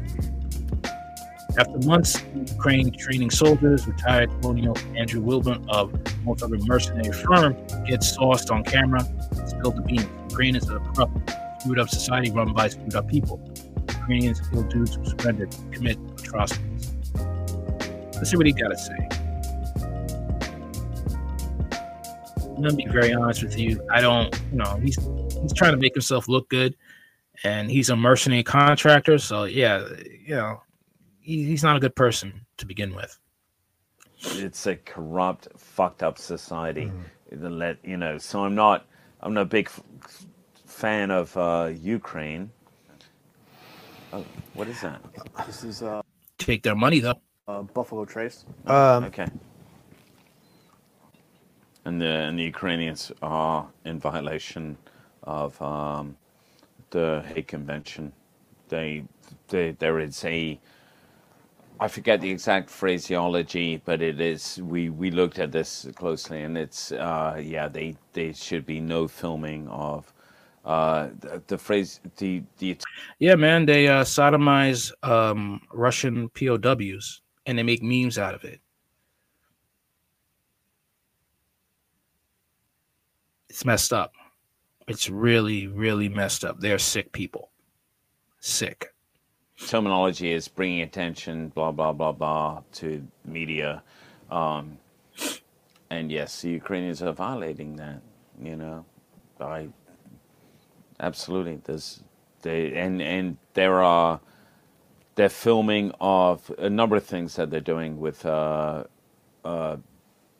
After 1.58 1.80
months 1.88 2.24
Ukraine 2.36 2.91
training 2.91 3.32
soldiers, 3.32 3.88
retired 3.88 4.30
Colonel 4.43 4.78
Andrew 4.96 5.22
Wilburn 5.22 5.65
of 5.70 5.91
Mozart 6.24 6.52
mercenary 6.67 7.12
firm 7.12 7.56
gets 7.88 8.13
sauced 8.13 8.52
on 8.52 8.63
camera 8.63 9.02
spilled 9.48 9.78
the 9.78 9.82
beans. 9.82 10.06
Ukraine 10.30 10.56
is 10.56 10.70
a 10.70 10.78
corrupt, 10.80 11.32
screwed 11.60 11.80
up 11.80 11.89
society 11.89 12.30
run 12.30 12.54
by 12.54 12.67
screwed 12.67 12.93
up 12.93 13.08
people. 13.08 13.41
Ukrainians 13.89 14.39
ill 14.54 14.63
dudes 14.63 14.96
who 14.96 15.06
surrendered 15.06 15.56
commit 15.72 15.98
atrocities. 16.20 16.93
Let's 18.13 18.30
see 18.30 18.38
what 18.38 18.46
he 18.46 18.54
got 18.54 18.70
to 18.70 18.78
say. 18.78 19.10
I'm 22.56 22.63
gonna 22.63 22.74
be 22.74 22.86
very 22.86 23.13
honest 23.13 23.43
with 23.43 23.58
you. 23.58 23.86
I 23.91 24.02
don't, 24.02 24.34
you 24.52 24.58
know, 24.58 24.80
he's 24.82 24.96
he's 25.41 25.54
trying 25.54 25.72
to 25.72 25.78
make 25.78 25.93
himself 25.93 26.28
look 26.28 26.50
good, 26.50 26.76
and 27.43 27.70
he's 27.70 27.89
a 27.89 27.96
mercenary 27.96 28.43
contractor. 28.43 29.17
So 29.17 29.43
yeah, 29.43 29.88
you 30.26 30.36
know, 30.36 30.62
he's 31.28 31.63
not 31.63 31.76
a 31.76 31.80
good 31.80 31.96
person 31.96 32.46
to 32.58 32.66
begin 32.66 32.96
with. 32.96 33.20
It's 34.20 34.66
a 34.66 34.76
corrupt, 34.76 35.48
fucked 35.58 36.02
up 36.02 36.18
society. 36.18 36.92
Mm. 37.32 37.58
Let 37.60 37.78
you 37.84 37.98
know. 37.98 38.18
So 38.18 38.44
I'm 38.46 38.56
not. 38.56 38.86
I'm 39.22 39.34
not 39.34 39.42
a 39.42 39.46
big 39.46 39.68
f- 39.68 39.84
fan 40.66 41.12
of 41.12 41.36
uh, 41.36 41.72
Ukraine. 41.82 42.50
Oh, 44.13 44.24
what 44.54 44.68
is 44.70 44.80
that? 44.82 45.02
This 45.46 45.63
is 45.63 45.84
uh, 45.84 46.02
Take 46.38 46.63
their 46.63 46.76
money 46.76 47.00
though. 47.00 47.20
uh, 47.48 47.63
Buffalo 47.63 48.06
Trace. 48.06 48.46
Um, 48.66 49.04
okay. 49.06 49.28
And 51.84 52.02
the 52.02 52.08
and 52.08 52.40
the 52.40 52.44
Ukrainians 52.44 53.12
are 53.22 53.68
in 53.86 54.00
violation 54.00 54.78
of 55.23 55.62
um, 55.62 56.15
the 56.92 57.23
Hague 57.28 57.48
Convention. 57.48 58.13
They, 58.69 59.04
they 59.50 59.71
there 59.71 60.00
is 60.00 60.23
a 60.23 60.60
I 61.80 61.88
forget 61.88 62.21
the 62.21 62.30
exact 62.30 62.69
phraseology, 62.69 63.82
but 63.86 64.02
it 64.02 64.19
is 64.19 64.60
we, 64.63 64.90
we 64.90 65.12
looked 65.12 65.40
at 65.40 65.52
this 65.52 65.88
closely, 65.96 66.44
and 66.44 66.58
it's 66.58 66.92
uh, 66.92 67.40
yeah 67.44 67.67
they 67.67 67.96
they 68.13 68.34
should 68.34 68.65
be 68.65 68.80
no 68.80 69.08
filming 69.08 69.67
of 69.69 70.12
uh, 70.65 71.10
the, 71.19 71.42
the 71.48 71.58
phrase 71.58 72.00
the 72.17 72.44
the 72.58 72.78
Yeah, 73.19 73.36
man, 73.36 73.65
they 73.65 73.88
uh, 73.88 74.04
sodomize 74.04 74.92
um, 75.04 75.62
Russian 75.71 76.30
POWs 76.30 77.21
and 77.46 77.58
they 77.58 77.63
make 77.63 77.82
memes 77.82 78.17
out 78.17 78.36
of 78.36 78.44
it. 78.44 78.60
It's 83.50 83.65
messed 83.65 83.94
up. 83.94 84.13
It's 84.88 85.10
really, 85.10 85.67
really 85.67 86.10
messed 86.10 86.44
up. 86.46 86.60
They're 86.60 86.80
sick 86.80 87.12
people. 87.12 87.52
Sick. 88.40 88.94
Terminology 89.65 90.31
is 90.31 90.47
bringing 90.47 90.81
attention, 90.81 91.49
blah 91.49 91.71
blah 91.71 91.93
blah 91.93 92.12
blah, 92.12 92.62
to 92.73 93.05
media, 93.25 93.83
um, 94.29 94.77
and 95.89 96.12
yes, 96.12 96.41
the 96.41 96.49
Ukrainians 96.49 97.01
are 97.01 97.13
violating 97.13 97.75
that. 97.77 98.01
You 98.41 98.55
know, 98.55 98.85
I 99.41 99.69
absolutely 100.99 101.60
there's 101.63 102.03
they 102.41 102.73
and 102.73 103.01
and 103.01 103.37
there 103.53 103.81
are 103.81 104.19
they're 105.15 105.29
filming 105.29 105.91
of 105.99 106.51
a 106.60 106.69
number 106.69 106.95
of 106.95 107.03
things 107.03 107.35
that 107.35 107.49
they're 107.49 107.60
doing 107.60 107.99
with 107.99 108.25
uh, 108.25 108.83
uh, 109.43 109.77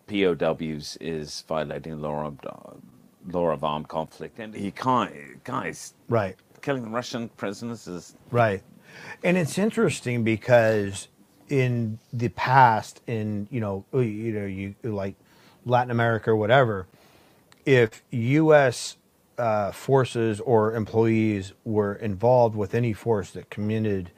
POWs 0.08 0.98
is 1.02 1.44
violating 1.48 2.00
law 2.00 2.28
of 2.28 2.40
law 3.28 3.52
of 3.52 3.64
armed 3.64 3.88
conflict, 3.88 4.40
and 4.40 4.54
he 4.54 4.72
can't, 4.72 5.44
guys. 5.44 5.94
Right. 6.08 6.36
Killing 6.62 6.84
the 6.84 6.90
Russian 6.90 7.30
prisoners 7.30 7.88
is 7.88 8.16
Right. 8.32 8.62
And 9.24 9.38
it's 9.38 9.58
interesting 9.58 10.24
because 10.24 11.08
in 11.50 12.00
the 12.14 12.30
past, 12.30 13.02
in 13.08 13.48
you 13.52 13.60
know, 13.60 13.86
uh, 13.94 14.00
you 14.00 14.32
know, 14.34 14.46
you 14.46 14.76
like 14.84 15.16
Latin 15.66 15.92
America 15.92 16.32
or 16.32 16.36
whatever, 16.36 16.88
if 17.66 18.04
U.S. 18.12 18.98
Uh, 19.38 19.72
forces 19.72 20.40
or 20.42 20.74
employees 20.74 21.54
were 21.64 21.94
involved 21.96 22.56
with 22.56 22.74
any 22.74 22.92
force 22.94 23.32
that 23.32 23.50
committed, 23.52 24.12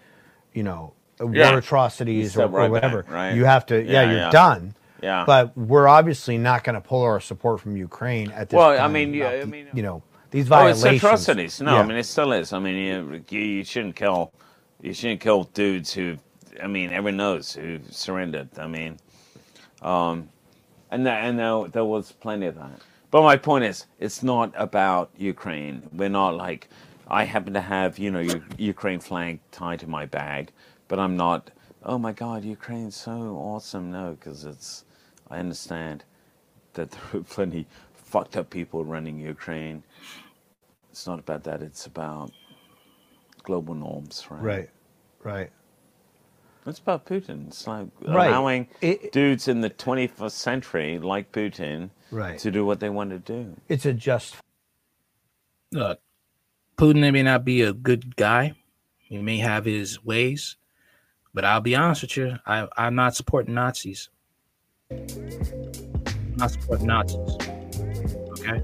you 0.54 0.64
know, 0.64 0.94
Yeah. 1.20 1.50
war 1.50 1.60
atrocities 1.60 2.30
or, 2.38 2.42
step 2.48 2.54
or 2.54 2.70
whatever, 2.70 3.04
back, 3.04 3.12
right? 3.12 3.36
you 3.36 3.44
have 3.46 3.66
to, 3.68 3.84
yeah, 3.84 3.92
Yeah, 3.92 4.04
you're 4.12 4.20
yeah. 4.20 4.30
done. 4.32 4.76
Yeah. 5.04 5.24
But 5.26 5.58
we're 5.58 5.88
obviously 5.90 6.38
not 6.38 6.64
going 6.64 6.76
to 6.76 6.82
pull 6.82 7.02
our 7.02 7.20
support 7.20 7.60
from 7.60 7.76
Ukraine 7.76 8.32
at 8.32 8.50
this 8.50 8.58
Well, 8.58 8.80
I 8.80 8.88
mean, 8.88 9.14
yeah, 9.14 9.30
I 9.42 9.46
mean- 9.46 9.68
you 9.74 9.84
know, 9.84 10.04
these 10.32 10.48
violations. 10.48 10.86
Oh, 10.86 10.90
it's 10.90 11.04
atrocities. 11.04 11.60
No, 11.62 11.74
Yeah. 11.74 11.80
I 11.82 11.86
mean 11.86 11.98
it 11.98 12.06
still 12.06 12.32
is. 12.34 12.54
I 12.54 12.60
mean 12.60 12.76
you 12.76 13.24
you 13.40 13.64
shouldn't 13.66 13.96
kill 13.98 14.32
you 14.82 14.94
shouldn't 14.94 15.22
kill 15.22 15.44
dudes 15.44 15.94
who 15.94 16.18
I 16.62 16.68
mean 16.68 16.92
everyone 16.92 17.18
knows 17.18 17.54
who 17.54 17.80
surrendered. 17.90 18.50
I 18.58 18.68
mean, 18.68 18.98
um, 19.82 20.30
and 20.92 21.06
that, 21.06 21.24
and 21.24 21.38
there, 21.38 21.68
there 21.68 21.86
was 21.86 22.12
plenty 22.12 22.48
of 22.48 22.56
that. 22.56 22.82
But 23.12 23.24
my 23.24 23.38
point 23.38 23.64
is, 23.64 23.86
it's 24.00 24.22
not 24.22 24.54
about 24.56 25.10
Ukraine. 25.18 25.88
We're 25.94 26.10
not 26.10 26.36
like 26.36 26.70
I 27.08 27.24
happen 27.24 27.54
to 27.54 27.62
have 27.62 27.98
you 27.98 28.12
know 28.12 28.42
Ukraine 28.58 29.00
flag 29.00 29.40
tied 29.52 29.80
to 29.80 29.88
my 29.88 30.06
bag, 30.06 30.52
but 30.88 31.00
I'm 31.00 31.18
not. 31.18 31.52
Oh 31.84 31.98
my 31.98 32.12
God, 32.12 32.44
Ukraine's 32.44 32.96
so 32.96 33.12
awesome. 33.12 33.92
No, 33.92 34.18
because 34.20 34.46
it's. 34.46 34.86
I 35.32 35.40
understand 35.40 36.04
that 36.74 36.92
there 37.12 37.22
are 37.22 37.24
plenty 37.24 37.68
fucked 37.94 38.38
up 38.38 38.50
people 38.50 38.84
running 38.84 39.20
Ukraine. 39.20 39.84
It's 40.92 41.08
not 41.08 41.20
about 41.20 41.44
that. 41.44 41.62
It's 41.62 41.86
about 41.86 42.32
global 43.50 43.74
norms, 43.74 44.26
right? 44.30 44.42
Right. 44.44 44.70
Right. 45.24 45.50
It's 46.68 46.78
about 46.78 47.06
Putin. 47.06 47.48
It's 47.48 47.66
like 47.66 47.88
Right. 48.02 48.28
allowing 48.30 48.68
It- 48.80 49.12
dudes 49.12 49.48
in 49.48 49.62
the 49.62 49.72
21st 49.72 50.38
century, 50.38 51.00
like 51.00 51.32
Putin, 51.32 51.90
Right. 52.12 52.38
to 52.40 52.52
do 52.52 52.64
what 52.64 52.80
they 52.80 52.90
want 52.92 53.10
to 53.10 53.18
do. 53.20 53.56
It's 53.68 53.86
a 53.88 53.94
just 53.94 54.36
Look, 55.72 56.00
Putin 56.78 57.12
may 57.12 57.24
not 57.24 57.44
be 57.46 57.62
a 57.64 57.74
good 57.74 58.16
guy. 58.16 58.54
He 58.98 59.18
may 59.20 59.38
have 59.38 59.66
his 59.66 60.04
ways, 60.04 60.58
but 61.34 61.44
I'll 61.46 61.62
be 61.62 61.76
honest 61.76 62.02
with 62.04 62.18
you. 62.18 62.38
I, 62.46 62.68
I'm 62.78 62.94
not 62.96 63.16
supporting 63.16 63.54
Nazis. 63.56 64.10
I'm 64.92 66.36
not 66.38 66.52
supporting 66.52 66.88
Nazis. 66.88 67.36
Okay. 68.40 68.62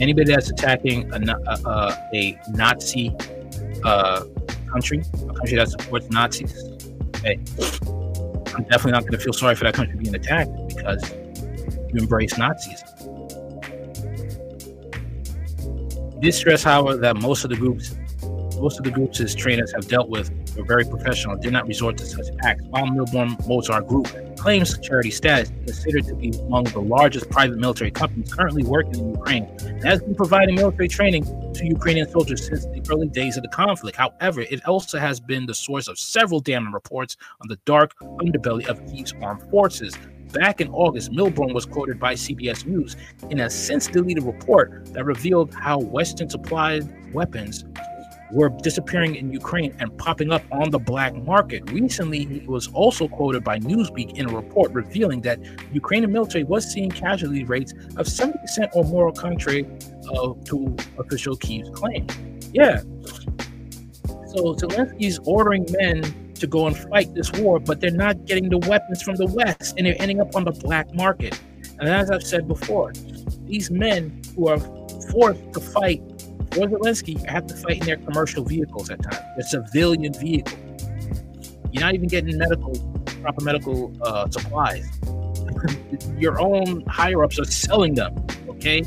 Anybody 0.00 0.32
that's 0.32 0.50
attacking 0.50 1.12
a, 1.12 1.18
a, 1.18 1.68
a, 1.68 2.10
a 2.14 2.40
Nazi 2.50 3.10
uh, 3.84 4.24
country, 4.70 5.02
a 5.14 5.34
country 5.34 5.56
that 5.56 5.68
supports 5.68 6.08
Nazis, 6.10 6.52
hey, 7.22 7.38
I'm 8.54 8.64
definitely 8.64 8.92
not 8.92 9.02
going 9.02 9.12
to 9.12 9.18
feel 9.18 9.32
sorry 9.32 9.54
for 9.54 9.64
that 9.64 9.74
country 9.74 9.96
being 9.96 10.14
attacked 10.14 10.50
because 10.68 11.12
you 11.92 12.00
embrace 12.00 12.36
Nazis. 12.36 12.82
Did 16.20 16.34
stress, 16.34 16.62
however, 16.62 16.96
that 16.98 17.16
most 17.16 17.44
of 17.44 17.50
the 17.50 17.56
groups, 17.56 17.94
most 18.58 18.78
of 18.78 18.84
the 18.84 18.90
groups 18.90 19.18
his 19.18 19.34
trainers 19.34 19.72
have 19.72 19.88
dealt 19.88 20.10
with 20.10 20.30
were 20.56 20.64
very 20.64 20.84
professional 20.84 21.36
did 21.36 21.52
not 21.52 21.66
resort 21.66 21.96
to 21.98 22.06
such 22.06 22.26
acts. 22.42 22.62
While 22.68 22.86
Milburn 22.86 23.36
Mozart 23.46 23.86
Group 23.86 24.08
claims 24.40 24.78
charity 24.78 25.10
status, 25.10 25.50
considered 25.66 26.06
to 26.06 26.14
be 26.14 26.30
among 26.46 26.64
the 26.64 26.80
largest 26.80 27.28
private 27.28 27.58
military 27.58 27.90
companies 27.90 28.32
currently 28.32 28.64
working 28.64 28.94
in 28.94 29.10
Ukraine, 29.10 29.44
and 29.60 29.84
has 29.84 30.00
been 30.00 30.14
providing 30.14 30.54
military 30.54 30.88
training 30.88 31.24
to 31.52 31.66
Ukrainian 31.66 32.08
soldiers 32.08 32.46
since 32.46 32.64
the 32.64 32.82
early 32.90 33.08
days 33.08 33.36
of 33.36 33.42
the 33.42 33.50
conflict. 33.50 33.98
However, 33.98 34.40
it 34.40 34.66
also 34.66 34.98
has 34.98 35.20
been 35.20 35.44
the 35.44 35.54
source 35.54 35.88
of 35.88 35.98
several 35.98 36.40
damning 36.40 36.72
reports 36.72 37.18
on 37.42 37.48
the 37.48 37.56
dark 37.66 37.94
underbelly 38.00 38.66
of 38.66 38.80
Kiev's 38.86 39.12
armed 39.20 39.42
forces. 39.50 39.94
Back 40.32 40.62
in 40.62 40.70
August, 40.70 41.12
Milburn 41.12 41.52
was 41.52 41.66
quoted 41.66 42.00
by 42.00 42.14
CBS 42.14 42.64
News 42.64 42.96
in 43.28 43.40
a 43.40 43.50
since 43.50 43.88
deleted 43.88 44.24
report 44.24 44.86
that 44.94 45.04
revealed 45.04 45.52
how 45.52 45.80
Western 45.80 46.30
supplied 46.30 46.88
weapons 47.12 47.64
were 48.32 48.48
disappearing 48.48 49.16
in 49.16 49.32
Ukraine 49.32 49.74
and 49.80 49.96
popping 49.98 50.30
up 50.30 50.42
on 50.50 50.70
the 50.70 50.78
black 50.78 51.14
market. 51.14 51.70
Recently, 51.70 52.24
he 52.24 52.46
was 52.46 52.68
also 52.68 53.08
quoted 53.08 53.44
by 53.44 53.58
Newsweek 53.58 54.16
in 54.18 54.28
a 54.28 54.34
report 54.34 54.72
revealing 54.72 55.20
that 55.22 55.40
Ukrainian 55.72 56.12
military 56.12 56.44
was 56.44 56.70
seeing 56.70 56.90
casualty 56.90 57.44
rates 57.44 57.72
of 57.96 58.06
70% 58.06 58.70
or 58.74 58.84
more, 58.84 59.12
contrary 59.12 59.66
uh, 60.12 60.32
to 60.44 60.76
official 60.98 61.36
Kiev's 61.36 61.70
claim. 61.70 62.06
Yeah. 62.52 62.80
So 64.26 64.54
Zelensky's 64.54 65.18
ordering 65.24 65.66
men 65.80 66.32
to 66.34 66.46
go 66.46 66.66
and 66.66 66.76
fight 66.76 67.14
this 67.14 67.30
war, 67.32 67.58
but 67.58 67.80
they're 67.80 67.90
not 67.90 68.24
getting 68.24 68.48
the 68.48 68.58
weapons 68.58 69.02
from 69.02 69.16
the 69.16 69.26
West 69.26 69.74
and 69.76 69.86
they're 69.86 70.00
ending 70.00 70.20
up 70.20 70.34
on 70.34 70.44
the 70.44 70.52
black 70.52 70.92
market. 70.94 71.38
And 71.78 71.88
as 71.88 72.10
I've 72.10 72.22
said 72.22 72.46
before, 72.46 72.92
these 73.46 73.70
men 73.70 74.22
who 74.36 74.48
are 74.48 74.58
forced 75.10 75.52
to 75.54 75.60
fight 75.60 76.02
for 76.52 76.66
Zelensky 76.66 77.24
have 77.26 77.46
to 77.46 77.54
fight 77.54 77.80
in 77.80 77.86
their 77.86 77.96
commercial 77.96 78.44
vehicles 78.44 78.90
at 78.90 79.02
times, 79.02 79.24
their 79.36 79.62
civilian 79.64 80.12
vehicles. 80.14 80.56
You're 81.72 81.82
not 81.82 81.94
even 81.94 82.08
getting 82.08 82.36
medical, 82.36 82.74
proper 83.22 83.44
medical 83.44 83.92
uh, 84.02 84.28
supplies. 84.30 84.86
Your 86.18 86.40
own 86.40 86.82
higher 86.86 87.22
ups 87.22 87.38
are 87.38 87.44
selling 87.44 87.94
them, 87.94 88.26
okay? 88.48 88.82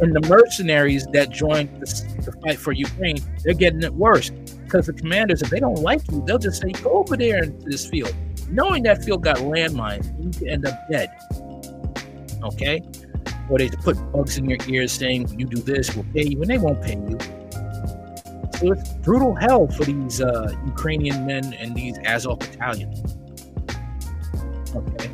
And 0.00 0.14
the 0.14 0.26
mercenaries 0.28 1.06
that 1.12 1.30
joined 1.30 1.80
the 1.80 2.32
fight 2.42 2.58
for 2.58 2.72
Ukraine, 2.72 3.18
they're 3.44 3.54
getting 3.54 3.82
it 3.82 3.94
worse 3.94 4.30
because 4.30 4.86
the 4.86 4.92
commanders, 4.92 5.40
if 5.42 5.50
they 5.50 5.60
don't 5.60 5.78
like 5.80 6.00
you, 6.10 6.22
they'll 6.26 6.38
just 6.38 6.60
say, 6.60 6.72
go 6.72 6.90
over 6.94 7.16
there 7.16 7.44
into 7.44 7.64
this 7.64 7.86
field. 7.86 8.12
Knowing 8.50 8.82
that 8.82 9.04
field 9.04 9.22
got 9.22 9.36
landmines, 9.36 10.06
you 10.22 10.30
could 10.36 10.48
end 10.48 10.66
up 10.66 10.78
dead. 10.90 11.10
Okay? 12.42 12.82
Or 13.50 13.58
they 13.58 13.68
put 13.68 13.96
bugs 14.12 14.38
in 14.38 14.48
your 14.48 14.58
ears 14.68 14.92
saying, 14.92 15.38
you 15.38 15.46
do 15.46 15.60
this, 15.60 15.94
we'll 15.94 16.06
pay 16.14 16.24
you, 16.24 16.40
and 16.40 16.50
they 16.50 16.58
won't 16.58 16.82
pay 16.82 16.94
you. 16.94 17.18
So 18.58 18.72
it's 18.72 18.92
brutal 19.02 19.34
hell 19.34 19.66
for 19.68 19.84
these 19.84 20.20
uh, 20.20 20.54
Ukrainian 20.66 21.26
men 21.26 21.52
and 21.54 21.74
these 21.74 21.98
Azov 22.06 22.38
battalions. 22.38 23.16
Okay. 24.74 25.10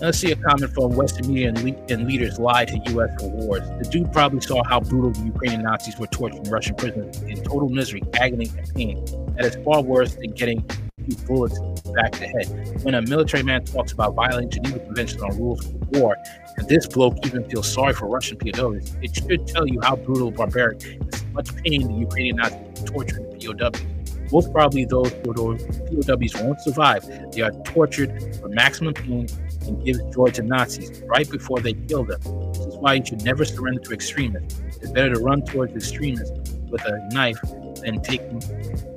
Let's 0.00 0.16
see 0.16 0.32
a 0.32 0.36
comment 0.36 0.72
from 0.72 0.96
Western 0.96 1.28
media 1.28 1.48
and, 1.48 1.62
le- 1.62 1.84
and 1.90 2.06
leaders 2.06 2.38
lie 2.38 2.64
to 2.64 2.78
U.S. 2.92 3.22
awards. 3.22 3.68
The 3.82 3.88
dude 3.90 4.10
probably 4.12 4.40
saw 4.40 4.64
how 4.64 4.80
brutal 4.80 5.10
the 5.10 5.26
Ukrainian 5.26 5.62
Nazis 5.62 5.98
were 5.98 6.06
torturing 6.06 6.44
Russian 6.44 6.74
prisoners 6.74 7.20
in 7.22 7.36
total 7.44 7.68
misery, 7.68 8.02
agony, 8.18 8.50
and 8.56 8.74
pain. 8.74 9.04
That 9.36 9.44
is 9.44 9.56
far 9.62 9.82
worse 9.82 10.14
than 10.14 10.30
getting 10.30 10.64
a 10.70 11.04
few 11.04 11.16
bullets 11.26 11.58
back 11.94 12.12
to 12.12 12.20
the 12.20 12.28
head. 12.28 12.82
When 12.82 12.94
a 12.94 13.02
military 13.02 13.42
man 13.42 13.64
talks 13.64 13.92
about 13.92 14.14
violating 14.14 14.50
Geneva 14.50 14.78
Convention 14.78 15.20
on 15.20 15.36
rules 15.36 15.66
of 15.66 15.88
war, 15.90 16.16
and 16.60 16.68
this 16.68 16.86
bloke 16.86 17.26
even 17.26 17.42
feels 17.48 17.72
sorry 17.72 17.94
for 17.94 18.06
Russian 18.06 18.36
POWs, 18.36 18.94
it 19.00 19.14
should 19.16 19.46
tell 19.46 19.66
you 19.66 19.80
how 19.80 19.96
brutal, 19.96 20.30
barbaric, 20.30 20.84
and 20.84 21.32
much 21.32 21.56
pain 21.56 21.88
the 21.88 21.94
Ukrainian 21.94 22.36
Nazis 22.36 22.84
torturing 22.84 23.30
the 23.30 23.38
POWs. 23.38 24.30
Most 24.30 24.52
probably 24.52 24.84
those 24.84 25.10
POWs 25.10 26.34
won't 26.42 26.60
survive. 26.60 27.02
They 27.32 27.40
are 27.40 27.52
tortured 27.64 28.36
for 28.36 28.48
maximum 28.48 28.92
pain 28.92 29.26
and 29.62 29.82
gives 29.82 30.00
joy 30.14 30.28
to 30.32 30.42
Nazis 30.42 31.02
right 31.06 31.28
before 31.30 31.60
they 31.60 31.72
kill 31.72 32.04
them. 32.04 32.20
This 32.52 32.66
is 32.66 32.76
why 32.76 32.94
you 32.94 33.06
should 33.06 33.24
never 33.24 33.46
surrender 33.46 33.80
to 33.80 33.94
extremists. 33.94 34.60
It's 34.82 34.90
better 34.90 35.14
to 35.14 35.20
run 35.20 35.42
towards 35.46 35.74
extremists 35.74 36.52
with 36.70 36.84
a 36.84 37.08
knife 37.12 37.40
than 37.82 38.02
taking 38.02 38.38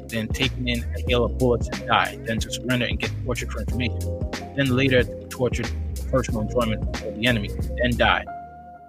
than 0.09 0.27
taking 0.27 0.67
in 0.67 0.83
a 0.97 1.09
hail 1.09 1.23
of 1.23 1.37
bullets 1.37 1.69
and 1.69 1.87
die, 1.87 2.19
than 2.25 2.39
to 2.39 2.51
surrender 2.51 2.85
and 2.85 2.99
get 2.99 3.09
tortured 3.23 3.51
for 3.51 3.61
information, 3.61 3.99
then 4.55 4.67
later 4.75 5.03
tortured 5.29 5.71
personal 6.13 6.41
enjoyment 6.41 6.83
of 7.03 7.15
the 7.15 7.25
enemy, 7.25 7.49
then 7.81 7.97
die. 7.97 8.23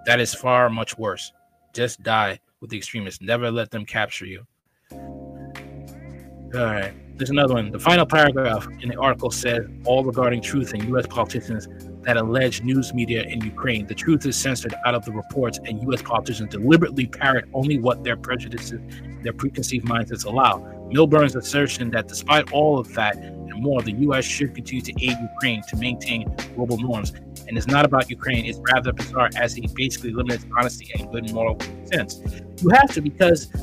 That 0.05 0.19
is 0.19 0.33
far 0.35 0.69
much 0.69 0.95
worse. 0.97 1.33
Just 1.73 2.03
die 2.03 2.39
with 2.61 2.69
the 2.69 2.77
extremists. 2.77 3.19
Never 3.19 3.49
let 3.49 3.71
them 3.71 3.83
capture 3.83 4.27
you. 4.27 4.45
All 4.91 6.65
right. 6.65 6.93
There's 7.17 7.31
another 7.31 7.55
one. 7.55 7.71
The 7.71 7.79
final 7.79 8.05
paragraph 8.05 8.67
in 8.81 8.89
the 8.89 8.99
article 8.99 9.31
says 9.31 9.65
all 9.85 10.03
regarding 10.03 10.41
truth 10.41 10.73
and 10.73 10.83
U.S. 10.89 11.07
politicians 11.07 11.67
that 12.03 12.17
allege 12.17 12.61
news 12.61 12.93
media 12.93 13.23
in 13.23 13.41
Ukraine. 13.41 13.87
The 13.87 13.95
truth 13.95 14.25
is 14.25 14.37
censored 14.37 14.75
out 14.85 14.93
of 14.93 15.05
the 15.05 15.11
reports, 15.11 15.57
and 15.65 15.81
U.S. 15.83 16.01
politicians 16.01 16.51
deliberately 16.51 17.07
parrot 17.07 17.45
only 17.53 17.79
what 17.79 18.03
their 18.03 18.17
prejudices, 18.17 18.79
their 19.23 19.33
preconceived 19.33 19.85
mindsets 19.87 20.25
allow. 20.25 20.59
Milburn's 20.93 21.35
assertion 21.35 21.89
that 21.91 22.07
despite 22.07 22.51
all 22.51 22.77
of 22.77 22.93
that 22.93 23.15
and 23.55 23.63
more, 23.63 23.81
the 23.81 23.93
U.S. 23.93 24.25
should 24.25 24.53
continue 24.53 24.81
to 24.81 24.91
aid 25.01 25.17
Ukraine 25.33 25.61
to 25.69 25.77
maintain 25.77 26.33
global 26.55 26.77
norms. 26.77 27.13
And 27.47 27.57
it's 27.57 27.67
not 27.67 27.85
about 27.85 28.09
Ukraine, 28.09 28.45
it's 28.45 28.59
rather 28.73 28.91
bizarre 28.91 29.29
as 29.35 29.53
he 29.53 29.67
basically 29.73 30.11
limits 30.11 30.45
honesty 30.57 30.91
and 30.93 31.11
good 31.11 31.31
moral 31.33 31.59
sense. 31.85 32.21
You 32.61 32.69
have 32.69 32.91
to 32.93 33.01
because 33.01 33.53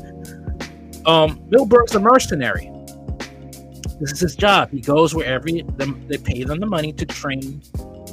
um, 1.05 1.39
Milburn's 1.49 1.95
a 1.95 1.99
mercenary. 1.99 2.71
This 3.99 4.11
is 4.11 4.19
his 4.19 4.35
job. 4.35 4.71
He 4.71 4.81
goes 4.81 5.13
wherever 5.13 5.47
them, 5.49 6.05
they 6.07 6.17
pay 6.17 6.43
them 6.43 6.59
the 6.59 6.65
money 6.65 6.91
to 6.93 7.05
train 7.05 7.61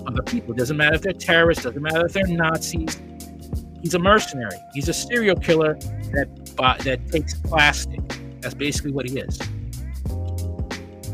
other 0.06 0.22
people. 0.22 0.52
It 0.52 0.58
Doesn't 0.58 0.76
matter 0.76 0.96
if 0.96 1.02
they're 1.02 1.12
terrorists. 1.12 1.64
Doesn't 1.64 1.82
matter 1.82 2.06
if 2.06 2.12
they're 2.12 2.26
Nazis. 2.26 3.00
He's 3.82 3.94
a 3.94 3.98
mercenary. 3.98 4.58
He's 4.74 4.88
a 4.88 4.92
serial 4.92 5.36
killer 5.36 5.74
that 6.12 6.28
that 6.84 7.08
takes 7.10 7.34
plastic. 7.34 8.00
That's 8.40 8.54
basically 8.54 8.92
what 8.92 9.08
he 9.08 9.18
is. 9.18 9.38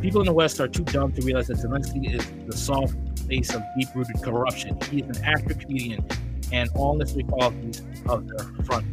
People 0.01 0.21
in 0.21 0.27
the 0.27 0.33
West 0.33 0.61
are 0.61 0.69
too 0.69 0.85
dumb 0.85 1.13
to 1.13 1.23
realize 1.23 1.49
that 1.49 1.57
Zelensky 1.57 2.15
is 2.15 2.25
the 2.47 2.57
soft 2.57 2.95
face 3.27 3.53
of 3.53 3.63
deep-rooted 3.77 4.23
corruption. 4.23 4.79
He 4.91 5.01
is 5.01 5.19
an 5.19 5.25
actor, 5.25 5.55
comedian, 5.55 6.07
and 6.53 6.71
all 6.77 6.95
necessary 6.95 7.25
qualities 7.25 7.83
of 8.09 8.29
the 8.29 8.63
front. 8.65 8.87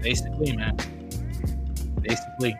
Basically, 0.00 0.56
man. 0.56 0.76
Basically. 2.00 2.56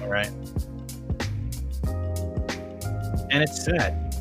All 0.00 0.08
right. 0.08 0.30
And 3.30 3.42
it's 3.42 3.64
sad. 3.64 4.12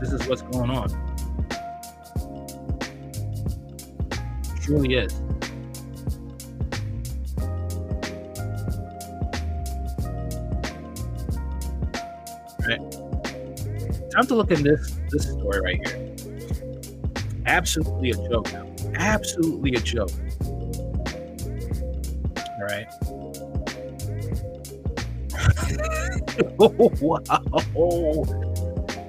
This 0.00 0.12
is 0.12 0.26
what's 0.26 0.42
going 0.42 0.70
on. 0.70 0.90
It 4.56 4.62
truly 4.62 4.94
is. 4.94 5.20
Right. 12.70 12.80
Time 14.12 14.26
to 14.26 14.34
look 14.36 14.52
at 14.52 14.58
this 14.58 14.96
this 15.10 15.28
story 15.30 15.60
right 15.60 15.88
here. 15.88 16.14
Absolutely 17.46 18.10
a 18.10 18.14
joke. 18.28 18.48
Absolutely 18.94 19.74
a 19.74 19.80
joke. 19.80 20.10
All 22.36 22.60
right. 22.60 22.86
oh, 26.60 26.92
wow. 27.00 27.42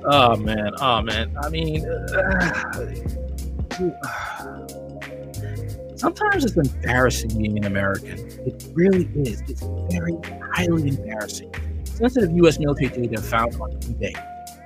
Oh 0.05 0.35
man, 0.37 0.71
oh 0.79 1.01
man. 1.03 1.35
I 1.43 1.49
mean, 1.49 1.85
uh, 1.87 2.63
sometimes 5.95 6.45
it's 6.45 6.57
embarrassing 6.57 7.37
being 7.37 7.57
an 7.59 7.65
American. 7.65 8.17
It 8.43 8.65
really 8.73 9.07
is. 9.15 9.41
It's 9.41 9.61
very 9.91 10.17
highly 10.51 10.87
embarrassing. 10.87 11.53
Sensitive 11.95 12.31
U.S. 12.37 12.59
military 12.59 12.89
data 12.89 13.21
found 13.21 13.55
on 13.55 13.71
eBay. 13.71 14.13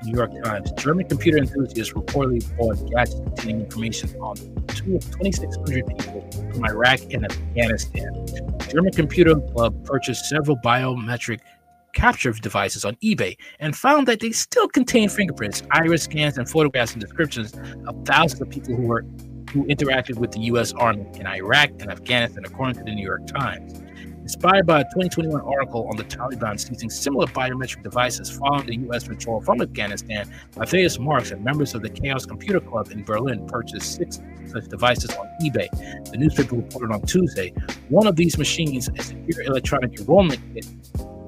New 0.03 0.17
York 0.17 0.31
Times. 0.43 0.71
German 0.73 1.07
computer 1.07 1.37
enthusiasts 1.37 1.93
reportedly 1.93 2.57
bought 2.57 2.77
gadgets 2.91 3.15
containing 3.15 3.61
information 3.61 4.09
on 4.19 4.35
2,600 4.67 5.87
people 5.87 6.29
from 6.53 6.65
Iraq 6.65 6.99
and 7.11 7.25
Afghanistan. 7.25 8.25
German 8.69 8.93
Computer 8.93 9.35
Club 9.35 9.83
purchased 9.85 10.25
several 10.25 10.57
biometric 10.57 11.39
capture 11.93 12.31
devices 12.33 12.85
on 12.85 12.95
eBay 12.97 13.37
and 13.59 13.75
found 13.75 14.07
that 14.07 14.19
they 14.19 14.31
still 14.31 14.67
contain 14.67 15.09
fingerprints, 15.09 15.63
iris 15.71 16.03
scans, 16.03 16.37
and 16.37 16.47
photographs 16.47 16.91
and 16.91 17.01
descriptions 17.01 17.53
of 17.87 18.05
thousands 18.05 18.41
of 18.41 18.49
people 18.49 18.75
who 18.75 18.83
were 18.83 19.05
who 19.51 19.63
interacted 19.67 20.17
with 20.17 20.31
the 20.31 20.41
U.S. 20.41 20.73
Army 20.73 21.07
in 21.13 21.25
Iraq 21.25 21.69
and 21.79 21.89
Afghanistan, 21.89 22.43
according 22.45 22.75
to 22.75 22.83
the 22.83 22.93
New 22.93 23.05
York 23.05 23.25
Times. 23.25 23.81
Inspired 24.25 24.65
by 24.65 24.81
a 24.81 24.83
2021 24.85 25.39
article 25.39 25.87
on 25.87 25.97
the 25.97 26.03
Taliban 26.03 26.59
seizing 26.59 26.89
similar 26.89 27.27
biometric 27.27 27.83
devices 27.83 28.31
following 28.31 28.65
the 28.65 28.75
U.S. 28.87 29.07
withdrawal 29.07 29.39
from 29.39 29.61
Afghanistan, 29.61 30.27
Matthias 30.57 30.97
Marx 30.97 31.29
and 31.29 31.43
members 31.43 31.75
of 31.75 31.83
the 31.83 31.91
Chaos 31.91 32.25
Computer 32.25 32.59
Club 32.59 32.89
in 32.89 33.03
Berlin 33.03 33.45
purchased 33.45 33.93
six 33.93 34.19
such 34.47 34.65
devices 34.67 35.11
on 35.11 35.27
eBay. 35.43 35.69
The 36.09 36.17
newspaper 36.17 36.55
reported 36.55 36.91
on 36.91 37.03
Tuesday 37.03 37.53
one 37.89 38.07
of 38.07 38.15
these 38.15 38.35
machines, 38.39 38.89
a 38.97 39.03
secure 39.03 39.43
electronic 39.43 39.99
enrollment 39.99 40.41
kit, 40.55 40.65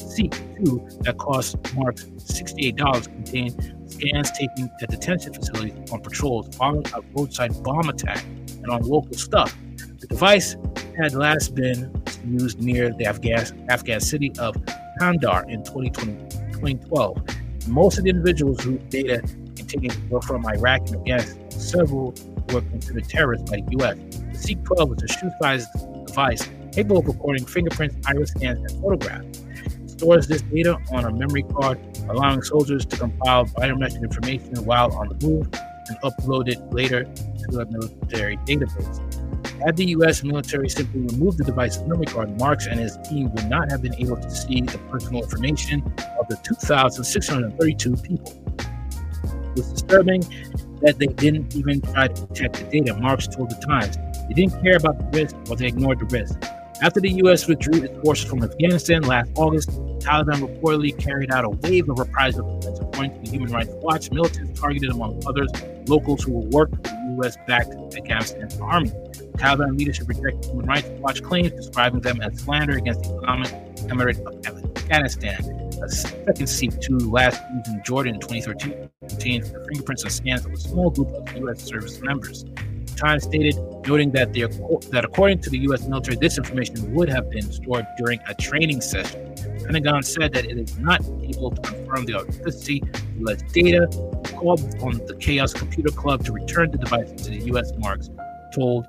SEEK 0.02 0.34
II 0.66 0.80
that 1.02 1.20
cost 1.20 1.56
Mark 1.76 1.98
$68 1.98 3.04
contained 3.04 3.76
scans 3.86 4.32
taken 4.32 4.72
at 4.82 4.90
detention 4.90 5.36
facilities 5.36 5.92
on 5.92 6.02
patrols 6.02 6.56
following 6.56 6.84
a 6.96 7.02
roadside 7.16 7.62
bomb 7.62 7.90
attack 7.90 8.24
and 8.24 8.72
on 8.72 8.82
local 8.82 9.14
stuff. 9.14 9.56
The 10.00 10.08
device 10.08 10.56
had 10.98 11.14
last 11.14 11.54
been 11.54 11.92
used 12.28 12.62
near 12.62 12.94
the 12.94 13.06
Afghan, 13.06 13.46
Afghan 13.70 14.00
city 14.00 14.32
of 14.40 14.56
Kandahar 15.00 15.50
in 15.50 15.64
2012. 15.64 17.22
Most 17.68 17.98
of 17.98 18.04
the 18.04 18.10
individuals 18.10 18.64
whose 18.64 18.82
data 18.90 19.22
contained 19.56 20.10
were 20.10 20.22
from 20.22 20.46
Iraq 20.46 20.82
and 20.88 20.98
Afghanistan. 20.98 21.52
Several 21.52 22.14
were 22.54 22.62
considered 22.62 23.08
terrorists 23.10 23.50
by 23.50 23.58
the 23.58 23.72
U.S. 23.80 23.96
The 23.96 24.56
C12 24.56 24.98
is 24.98 25.04
a 25.04 25.08
shoe-sized 25.08 25.70
device 26.06 26.50
capable 26.72 27.00
of 27.00 27.08
recording 27.08 27.46
fingerprints, 27.46 28.08
iris 28.08 28.30
scans, 28.30 28.60
and 28.72 28.82
photographs 28.82 29.40
It 29.84 29.90
stores 29.90 30.28
this 30.28 30.42
data 30.44 30.78
on 30.92 31.06
a 31.06 31.12
memory 31.12 31.44
card, 31.44 31.80
allowing 32.10 32.44
soldiers 32.44 32.86
to 32.86 32.98
compile 32.98 33.46
biometric 33.46 34.04
information 34.04 34.64
while 34.64 34.94
on 34.94 35.10
the 35.10 35.28
move 35.28 35.50
and 35.90 35.98
upload 36.04 36.48
it 36.48 36.60
later 36.72 37.06
to 37.06 37.60
a 37.60 37.66
military 37.66 38.38
database. 38.38 39.17
Had 39.64 39.76
the 39.76 39.86
U.S. 39.86 40.24
military 40.24 40.70
simply 40.70 41.02
removed 41.02 41.40
the 41.40 41.44
device's 41.44 41.84
memory 41.84 42.06
card, 42.06 42.40
Marx 42.40 42.68
and 42.68 42.80
his 42.80 42.98
team 43.10 43.34
would 43.34 43.50
not 43.50 43.72
have 43.72 43.82
been 43.82 43.96
able 43.96 44.18
to 44.18 44.30
see 44.30 44.62
the 44.62 44.78
personal 44.90 45.24
information 45.24 45.82
of 46.20 46.28
the 46.28 46.38
2,632 46.44 47.96
people. 47.98 48.34
It 48.54 49.56
was 49.56 49.72
disturbing 49.72 50.22
that 50.82 51.00
they 51.00 51.08
didn't 51.08 51.56
even 51.56 51.82
try 51.82 52.08
to 52.08 52.28
protect 52.28 52.58
the 52.58 52.64
data, 52.66 52.94
Marx 53.00 53.28
told 53.28 53.50
the 53.50 53.56
Times. 53.66 53.98
They 54.28 54.36
didn't 54.36 54.62
care 54.62 54.78
about 54.78 55.00
the 55.00 55.18
risk 55.18 55.36
or 55.50 55.56
they 55.56 55.68
ignored 55.68 56.00
the 56.00 56.06
risk. 56.06 56.38
After 56.84 57.00
the 57.00 57.10
U.S. 57.24 57.48
withdrew 57.48 57.82
its 57.82 58.00
forces 58.04 58.30
from 58.30 58.44
Afghanistan 58.44 59.02
last 59.02 59.32
August, 59.36 59.70
Taliban 60.00 60.42
reportedly 60.48 60.96
carried 60.96 61.32
out 61.32 61.44
a 61.44 61.50
wave 61.50 61.90
of 61.90 61.98
reprisal. 61.98 62.60
According 62.80 63.14
to 63.16 63.20
the 63.22 63.30
Human 63.32 63.52
Rights 63.52 63.72
Watch, 63.82 64.12
militants 64.12 64.60
targeted, 64.60 64.92
among 64.92 65.24
others, 65.26 65.50
locals 65.88 66.24
who 66.24 66.34
worked 66.52 66.76
for 66.76 66.82
the 66.84 67.07
U.S.-backed 67.18 67.98
Afghanistan 67.98 68.50
army. 68.62 68.90
Taliban 69.38 69.78
leadership 69.78 70.08
rejected 70.08 70.46
Human 70.46 70.66
Rights 70.66 70.88
Watch 71.00 71.22
claims, 71.22 71.52
describing 71.52 72.02
them 72.02 72.22
as 72.22 72.40
slander 72.40 72.78
against 72.78 73.04
the 73.04 73.16
Islamic 73.18 73.52
Emirate 73.90 74.20
of 74.26 74.78
Afghanistan. 74.78 75.40
A 75.84 75.90
second 75.90 76.48
SEEK 76.48 76.74
II 76.90 76.98
last 77.08 77.42
used 77.54 77.68
in 77.68 77.82
Jordan 77.84 78.16
in 78.16 78.22
2013 78.22 78.90
contained 79.08 79.44
the 79.44 79.66
fingerprints 79.68 80.04
and 80.04 80.12
scans 80.12 80.46
of 80.46 80.52
a 80.52 80.58
small 80.58 80.90
group 80.90 81.10
of 81.10 81.38
U.S. 81.38 81.62
service 81.64 82.02
members. 82.02 82.44
The 82.44 82.94
Times 82.96 83.24
stated, 83.24 83.56
noting 83.86 84.12
that, 84.12 84.34
the, 84.34 84.48
that 84.92 85.06
according 85.06 85.42
to 85.42 85.50
the 85.50 85.60
U.S. 85.60 85.88
military, 85.88 86.18
this 86.18 86.38
information 86.38 86.94
would 86.94 87.10
have 87.10 87.30
been 87.30 87.52
stored 87.52 87.86
during 87.98 88.20
a 88.28 88.34
training 88.34 88.82
session. 88.82 89.36
Pentagon 89.68 90.02
said 90.02 90.34
that 90.34 90.46
it 90.46 90.58
is 90.58 90.78
not 90.78 91.04
able 91.22 91.52
to 91.52 91.62
confirm 91.62 92.06
the 92.06 92.16
authenticity 92.16 92.82
of 92.82 93.20
alleged 93.20 93.52
data. 93.52 93.88
Called 94.38 94.62
on 94.82 94.98
the 95.08 95.18
Chaos 95.20 95.54
Computer 95.54 95.92
Club 95.92 96.24
to 96.26 96.32
return 96.32 96.72
the 96.72 96.78
device 96.78 97.12
to 97.24 97.32
the 97.32 97.40
U.S. 97.48 97.72
Marx 97.78 98.10
told 98.54 98.88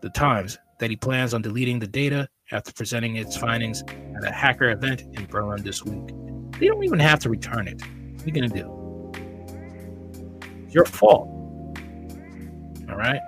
the 0.00 0.10
Times 0.10 0.58
that 0.80 0.90
he 0.90 0.96
plans 0.96 1.34
on 1.34 1.42
deleting 1.42 1.78
the 1.78 1.86
data 1.86 2.28
after 2.50 2.72
presenting 2.72 3.16
its 3.16 3.36
findings 3.36 3.82
at 4.16 4.24
a 4.24 4.30
hacker 4.32 4.70
event 4.70 5.02
in 5.12 5.26
Berlin 5.26 5.62
this 5.62 5.84
week. 5.84 6.14
They 6.58 6.66
don't 6.66 6.82
even 6.82 6.98
have 6.98 7.20
to 7.20 7.30
return 7.30 7.68
it. 7.68 7.80
What 7.80 8.22
are 8.22 8.26
you 8.26 8.32
going 8.32 8.50
to 8.50 8.58
do? 8.58 9.12
It's 10.64 10.74
your 10.74 10.84
fault. 10.84 11.28
All 12.88 12.96
right. 12.96 13.20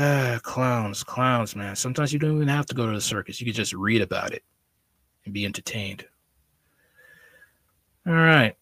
Ah, 0.00 0.38
clowns, 0.44 1.02
clowns, 1.02 1.56
man. 1.56 1.74
Sometimes 1.74 2.12
you 2.12 2.20
don't 2.20 2.36
even 2.36 2.46
have 2.46 2.66
to 2.66 2.74
go 2.74 2.86
to 2.86 2.92
the 2.92 3.00
circus. 3.00 3.40
You 3.40 3.46
can 3.46 3.54
just 3.54 3.72
read 3.72 4.00
about 4.00 4.32
it 4.32 4.44
and 5.24 5.34
be 5.34 5.44
entertained. 5.44 6.06
All 8.06 8.12
right. 8.12 8.54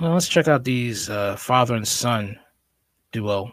Well, 0.00 0.14
let's 0.14 0.28
check 0.28 0.48
out 0.48 0.64
these 0.64 1.10
uh, 1.10 1.36
father 1.36 1.74
and 1.74 1.86
son 1.86 2.38
duo. 3.12 3.52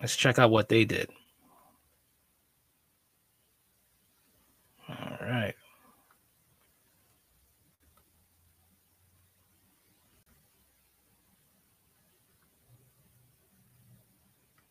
Let's 0.00 0.16
check 0.16 0.40
out 0.40 0.50
what 0.50 0.68
they 0.68 0.84
did. 0.84 1.08
All 4.88 5.18
right. 5.20 5.54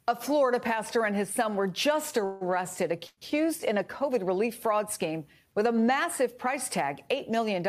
A 0.09 0.15
Florida 0.15 0.59
pastor 0.59 1.05
and 1.05 1.15
his 1.15 1.29
son 1.29 1.55
were 1.55 1.67
just 1.67 2.17
arrested, 2.17 2.91
accused 2.91 3.63
in 3.63 3.77
a 3.77 3.83
COVID 3.83 4.25
relief 4.25 4.55
fraud 4.55 4.89
scheme 4.89 5.23
with 5.53 5.67
a 5.67 5.71
massive 5.71 6.35
price 6.35 6.67
tag 6.67 7.03
$8 7.11 7.29
million. 7.29 7.63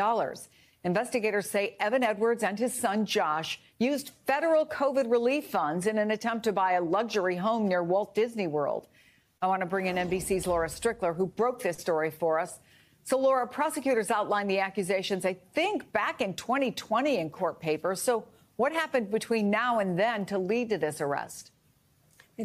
Investigators 0.83 1.47
say 1.47 1.75
Evan 1.79 2.03
Edwards 2.03 2.41
and 2.41 2.57
his 2.57 2.73
son 2.73 3.05
Josh 3.05 3.61
used 3.77 4.13
federal 4.25 4.65
COVID 4.65 5.11
relief 5.11 5.51
funds 5.51 5.85
in 5.85 5.99
an 5.99 6.09
attempt 6.09 6.45
to 6.45 6.51
buy 6.51 6.71
a 6.71 6.81
luxury 6.81 7.35
home 7.35 7.67
near 7.67 7.83
Walt 7.83 8.15
Disney 8.15 8.47
World. 8.47 8.87
I 9.43 9.45
want 9.45 9.59
to 9.59 9.67
bring 9.67 9.85
in 9.85 9.97
NBC's 9.97 10.47
Laura 10.47 10.67
Strickler, 10.67 11.15
who 11.15 11.27
broke 11.27 11.61
this 11.61 11.77
story 11.77 12.09
for 12.09 12.39
us. 12.39 12.57
So, 13.03 13.19
Laura, 13.19 13.45
prosecutors 13.45 14.09
outlined 14.09 14.49
the 14.49 14.61
accusations, 14.61 15.25
I 15.25 15.35
think, 15.53 15.91
back 15.91 16.21
in 16.21 16.33
2020 16.33 17.19
in 17.19 17.29
court 17.29 17.59
papers. 17.59 18.01
So, 18.01 18.25
what 18.55 18.71
happened 18.71 19.11
between 19.11 19.51
now 19.51 19.77
and 19.77 19.99
then 19.99 20.25
to 20.25 20.39
lead 20.39 20.69
to 20.69 20.79
this 20.79 21.01
arrest? 21.01 21.51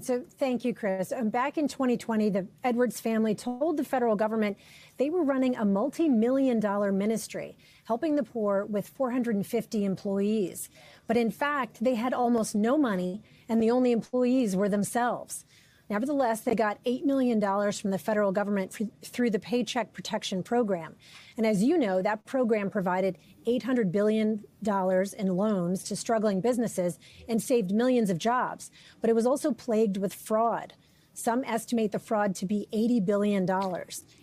So, 0.03 0.25
thank 0.39 0.65
you, 0.65 0.75
Chris. 0.75 1.13
Um, 1.13 1.31
back 1.31 1.57
in 1.59 1.69
2020, 1.69 2.31
the 2.31 2.47
Edwards 2.65 3.01
family 3.01 3.35
told 3.35 3.77
the 3.77 3.85
federal 3.85 4.17
government 4.17 4.57
they 4.97 5.11
were 5.11 5.23
running 5.23 5.57
a 5.57 5.65
multi 5.65 6.09
million 6.09 6.61
dollar 6.61 6.93
ministry, 6.93 7.57
helping 7.85 8.17
the 8.17 8.23
poor 8.23 8.65
with 8.65 8.89
450 8.89 9.85
employees. 9.85 10.69
But 11.07 11.17
in 11.17 11.31
fact, 11.31 11.83
they 11.83 11.95
had 11.95 12.13
almost 12.13 12.55
no 12.55 12.77
money, 12.77 13.23
and 13.49 13.63
the 13.63 13.71
only 13.71 13.93
employees 13.93 14.57
were 14.57 14.69
themselves. 14.69 15.45
Nevertheless, 15.89 16.41
they 16.41 16.55
got 16.55 16.83
$8 16.85 17.05
million 17.05 17.41
from 17.73 17.91
the 17.91 17.99
federal 17.99 18.33
government 18.33 18.73
for, 18.73 18.85
through 19.05 19.31
the 19.31 19.39
Paycheck 19.39 19.93
Protection 19.93 20.43
Program. 20.43 20.97
And 21.37 21.47
as 21.47 21.63
you 21.63 21.79
know, 21.79 22.03
that 22.03 22.27
program 22.27 22.71
provided 22.71 23.19
$800 23.47 23.93
billion 23.93 24.45
in 24.65 25.37
loans 25.37 25.85
to 25.85 25.97
struggling 25.97 26.41
businesses 26.41 26.99
and 27.29 27.41
saved 27.41 27.71
millions 27.71 28.11
of 28.11 28.19
jobs. 28.19 28.71
But 29.01 29.11
it 29.11 29.17
was 29.17 29.27
also 29.27 29.53
plagued 29.53 29.97
with 29.97 30.13
fraud. 30.13 30.75
Some 31.15 31.45
estimate 31.45 31.93
the 31.93 31.99
fraud 31.99 32.35
to 32.37 32.47
be 32.47 32.69
$80 32.73 33.07
billion. 33.07 33.49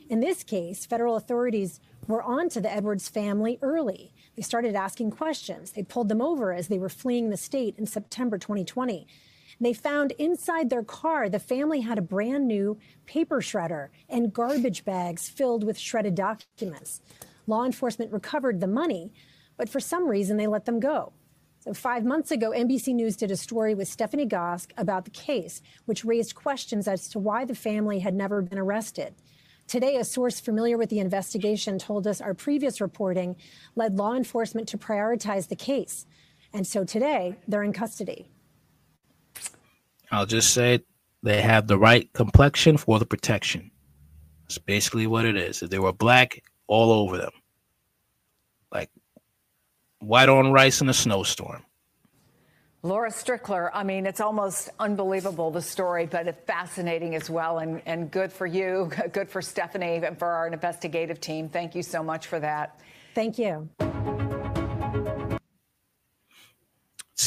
In 0.10 0.20
this 0.20 0.44
case, 0.44 0.86
federal 0.86 1.16
authorities 1.16 1.80
were 2.08 2.22
on 2.22 2.50
to 2.50 2.62
the 2.62 2.72
Edwards 2.72 3.08
family 3.08 3.58
early. 3.62 4.14
They 4.36 4.42
started 4.42 4.76
asking 4.76 5.12
questions. 5.12 5.72
They 5.72 5.84
pulled 5.84 6.10
them 6.10 6.22
over 6.22 6.54
as 6.54 6.68
they 6.68 6.78
were 6.78 6.90
fleeing 6.90 7.30
the 7.30 7.38
state 7.38 7.76
in 7.78 7.86
September 7.86 8.38
2020. 8.38 9.08
They 9.64 9.74
found 9.74 10.12
inside 10.20 10.70
their 10.70 10.84
car 10.84 11.30
the 11.30 11.40
family 11.40 11.80
had 11.80 11.98
a 11.98 12.02
brand 12.02 12.48
new 12.48 12.78
paper 13.06 13.40
shredder 13.40 13.90
and 14.10 14.34
garbage 14.34 14.84
bags 14.84 15.30
filled 15.30 15.64
with 15.64 15.78
shredded 15.78 16.16
documents. 16.16 17.00
Law 17.48 17.64
enforcement 17.64 18.12
recovered 18.12 18.60
the 18.60 18.68
money, 18.68 19.14
but 19.56 19.70
for 19.70 19.80
some 19.80 20.10
reason 20.10 20.36
they 20.36 20.48
let 20.48 20.66
them 20.66 20.82
go. 20.82 21.14
So, 21.60 21.74
five 21.74 22.04
months 22.04 22.30
ago, 22.30 22.52
NBC 22.52 22.94
News 22.94 23.16
did 23.16 23.32
a 23.32 23.38
story 23.38 23.74
with 23.74 23.88
Stephanie 23.88 24.28
Gosk 24.28 24.72
about 24.76 25.06
the 25.06 25.12
case, 25.12 25.62
which 25.86 26.04
raised 26.04 26.36
questions 26.36 26.86
as 26.86 27.08
to 27.10 27.20
why 27.20 27.46
the 27.46 27.56
family 27.56 28.00
had 28.00 28.14
never 28.14 28.42
been 28.42 28.60
arrested. 28.60 29.16
Today, 29.66 29.96
a 29.96 30.04
source 30.04 30.42
familiar 30.42 30.78
with 30.78 30.90
the 30.90 31.00
investigation 31.00 31.80
told 31.80 32.06
us 32.06 32.20
our 32.20 32.34
previous 32.34 32.82
reporting 32.82 33.38
led 33.78 33.98
law 33.98 34.14
enforcement 34.14 34.68
to 34.70 34.78
prioritize 34.78 35.48
the 35.48 35.56
case. 35.56 36.06
And 36.52 36.68
so 36.68 36.84
today, 36.84 37.38
they're 37.48 37.64
in 37.64 37.72
custody. 37.72 38.28
I'll 40.14 40.26
just 40.26 40.54
say 40.54 40.76
it, 40.76 40.86
they 41.22 41.42
have 41.42 41.68
the 41.68 41.78
right 41.78 42.12
complexion 42.14 42.78
for 42.78 43.00
the 43.00 43.06
protection. 43.06 43.72
That's 44.44 44.58
basically 44.58 45.08
what 45.08 45.26
it 45.26 45.36
is. 45.36 45.64
If 45.64 45.70
they 45.70 45.80
were 45.80 45.94
black, 45.94 46.44
all 46.68 46.92
over 46.92 47.18
them. 47.18 47.32
Like 48.72 48.90
white 50.00 50.30
on 50.30 50.52
rice 50.52 50.82
in 50.82 50.90
a 50.90 50.94
snowstorm. 50.94 51.64
Laura 52.86 53.10
Strickler, 53.10 53.70
I 53.74 53.84
mean, 53.84 54.06
it's 54.06 54.20
almost 54.20 54.70
unbelievable, 54.78 55.52
the 55.52 55.62
story, 55.62 56.06
but 56.06 56.28
it's 56.28 56.46
fascinating 56.46 57.16
as 57.16 57.30
well. 57.30 57.60
And, 57.60 57.82
and 57.86 58.12
good 58.12 58.34
for 58.34 58.46
you, 58.46 58.92
good 59.14 59.30
for 59.30 59.42
Stephanie, 59.42 60.04
and 60.04 60.20
for 60.20 60.28
our 60.28 60.48
investigative 60.48 61.22
team. 61.22 61.48
Thank 61.48 61.76
you 61.76 61.84
so 61.84 62.04
much 62.04 62.28
for 62.28 62.40
that. 62.42 62.80
Thank 63.16 63.40
you. 63.40 63.70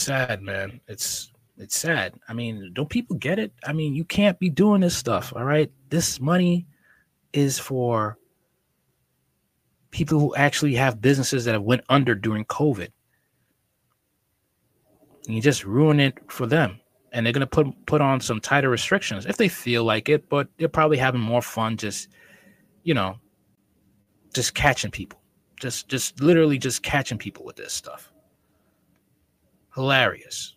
sad, 0.07 0.41
man. 0.41 0.81
It's 0.87 1.33
it's 1.59 1.79
sad. 1.79 2.15
I 2.29 2.35
mean, 2.35 2.71
don't 2.75 2.89
people 2.89 3.17
get 3.17 3.39
it? 3.39 3.53
I 3.65 3.73
mean, 3.73 3.95
you 3.95 4.05
can't 4.05 4.39
be 4.39 4.51
doing 4.51 4.81
this 4.81 4.97
stuff, 4.97 5.33
all 5.35 5.45
right? 5.45 5.71
This 5.89 6.21
money 6.21 6.67
is 7.33 7.59
for 7.59 8.19
people 9.91 10.21
who 10.21 10.35
actually 10.35 10.75
have 10.75 11.01
businesses 11.01 11.45
that 11.45 11.55
have 11.55 11.63
went 11.63 11.83
under 11.89 12.15
during 12.15 12.45
COVID. 12.45 12.89
And 15.27 15.35
you 15.35 15.41
just 15.41 15.65
ruin 15.65 16.01
it 16.01 16.19
for 16.29 16.47
them. 16.47 16.81
And 17.13 17.25
they're 17.25 17.33
gonna 17.33 17.47
put 17.47 17.67
put 17.87 18.03
on 18.03 18.21
some 18.21 18.41
tighter 18.41 18.69
restrictions 18.69 19.25
if 19.25 19.39
they 19.39 19.49
feel 19.49 19.85
like 19.85 20.11
it, 20.11 20.29
but 20.29 20.49
they're 20.59 20.69
probably 20.69 20.99
having 20.99 21.21
more 21.21 21.41
fun 21.41 21.79
just, 21.79 22.09
you 22.83 22.93
know, 22.93 23.19
just 24.35 24.55
catching 24.55 24.91
people. 24.91 25.23
Just 25.59 25.89
just 25.89 26.21
literally 26.21 26.59
just 26.59 26.83
catching 26.83 27.17
people 27.17 27.45
with 27.45 27.57
this 27.57 27.73
stuff. 27.73 28.13
Hilarious. 29.75 30.56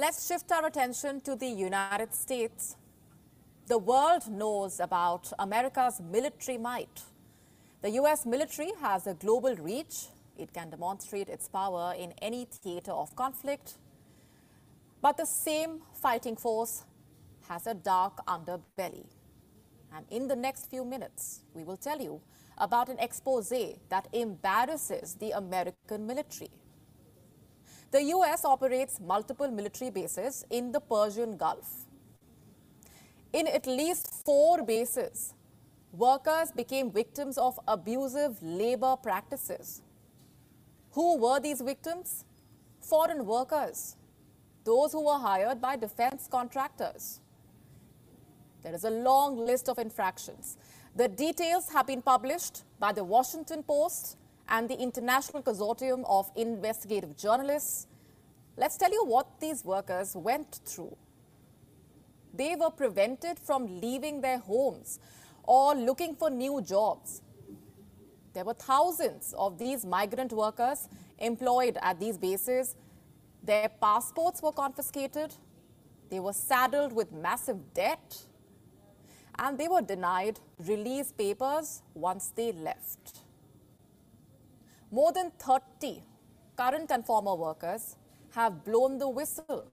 Let's 0.00 0.28
shift 0.28 0.52
our 0.52 0.64
attention 0.64 1.20
to 1.22 1.34
the 1.34 1.48
United 1.48 2.14
States. 2.14 2.76
The 3.66 3.78
world 3.78 4.28
knows 4.30 4.78
about 4.78 5.32
America's 5.40 6.00
military 6.00 6.56
might. 6.56 7.02
The 7.82 7.90
US 8.02 8.24
military 8.24 8.70
has 8.80 9.08
a 9.08 9.14
global 9.14 9.56
reach. 9.56 10.06
It 10.38 10.52
can 10.52 10.70
demonstrate 10.70 11.28
its 11.28 11.48
power 11.48 11.96
in 11.98 12.12
any 12.22 12.44
theater 12.44 12.92
of 12.92 13.16
conflict. 13.16 13.74
But 15.02 15.16
the 15.16 15.26
same 15.26 15.80
fighting 16.00 16.36
force 16.36 16.84
has 17.48 17.66
a 17.66 17.74
dark 17.74 18.24
underbelly. 18.28 19.06
And 19.92 20.06
in 20.10 20.28
the 20.28 20.36
next 20.36 20.70
few 20.70 20.84
minutes, 20.84 21.40
we 21.54 21.64
will 21.64 21.76
tell 21.76 22.00
you 22.00 22.20
about 22.56 22.88
an 22.88 23.00
expose 23.00 23.48
that 23.88 24.06
embarrasses 24.12 25.14
the 25.14 25.32
American 25.32 26.06
military. 26.06 26.50
The 27.90 28.02
US 28.14 28.44
operates 28.44 29.00
multiple 29.00 29.50
military 29.50 29.90
bases 29.90 30.44
in 30.50 30.72
the 30.72 30.80
Persian 30.80 31.36
Gulf. 31.36 31.86
In 33.32 33.46
at 33.46 33.66
least 33.66 34.12
four 34.24 34.62
bases, 34.62 35.34
workers 35.92 36.52
became 36.52 36.90
victims 36.90 37.38
of 37.38 37.58
abusive 37.66 38.42
labor 38.42 38.96
practices. 38.96 39.82
Who 40.92 41.16
were 41.16 41.40
these 41.40 41.62
victims? 41.62 42.24
Foreign 42.80 43.24
workers, 43.24 43.96
those 44.64 44.92
who 44.92 45.06
were 45.06 45.18
hired 45.18 45.60
by 45.60 45.76
defense 45.76 46.28
contractors. 46.30 47.20
There 48.62 48.74
is 48.74 48.84
a 48.84 48.90
long 48.90 49.36
list 49.36 49.68
of 49.68 49.78
infractions. 49.78 50.56
The 50.94 51.08
details 51.08 51.70
have 51.70 51.86
been 51.86 52.02
published 52.02 52.64
by 52.78 52.92
the 52.92 53.04
Washington 53.04 53.62
Post 53.62 54.16
and 54.48 54.68
the 54.68 54.78
International 54.78 55.42
Consortium 55.42 56.04
of 56.08 56.30
Investigative 56.36 57.16
Journalists. 57.16 57.86
Let's 58.56 58.76
tell 58.76 58.90
you 58.90 59.04
what 59.04 59.40
these 59.40 59.64
workers 59.64 60.16
went 60.16 60.60
through. 60.64 60.96
They 62.34 62.56
were 62.56 62.70
prevented 62.70 63.38
from 63.38 63.80
leaving 63.80 64.20
their 64.20 64.38
homes 64.38 64.98
or 65.44 65.74
looking 65.74 66.14
for 66.14 66.30
new 66.30 66.60
jobs. 66.62 67.22
There 68.34 68.44
were 68.44 68.54
thousands 68.54 69.34
of 69.36 69.58
these 69.58 69.84
migrant 69.84 70.32
workers 70.32 70.88
employed 71.18 71.78
at 71.82 71.98
these 71.98 72.18
bases. 72.18 72.76
Their 73.42 73.68
passports 73.68 74.42
were 74.42 74.52
confiscated. 74.52 75.34
They 76.10 76.20
were 76.20 76.32
saddled 76.32 76.92
with 76.92 77.12
massive 77.12 77.74
debt. 77.74 78.22
And 79.38 79.56
they 79.58 79.68
were 79.68 79.82
denied 79.82 80.40
release 80.58 81.12
papers 81.12 81.82
once 81.94 82.32
they 82.34 82.52
left. 82.52 83.20
More 84.90 85.12
than 85.12 85.30
30 85.38 86.02
current 86.56 86.90
and 86.90 87.04
former 87.04 87.34
workers 87.34 87.96
have 88.30 88.64
blown 88.64 88.98
the 88.98 89.08
whistle. 89.08 89.70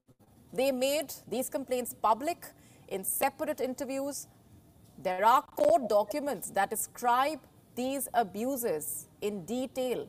They 0.54 0.72
made 0.72 1.14
these 1.28 1.50
complaints 1.50 1.96
public 2.02 2.46
in 2.90 3.04
separate 3.04 3.62
interviews. 3.62 4.28
There 5.02 5.26
are 5.26 5.42
court 5.42 5.90
documents 5.90 6.50
that 6.52 6.70
describe 6.70 7.40
these 7.76 8.08
abuses 8.14 9.08
in 9.22 9.46
detail. 9.46 10.08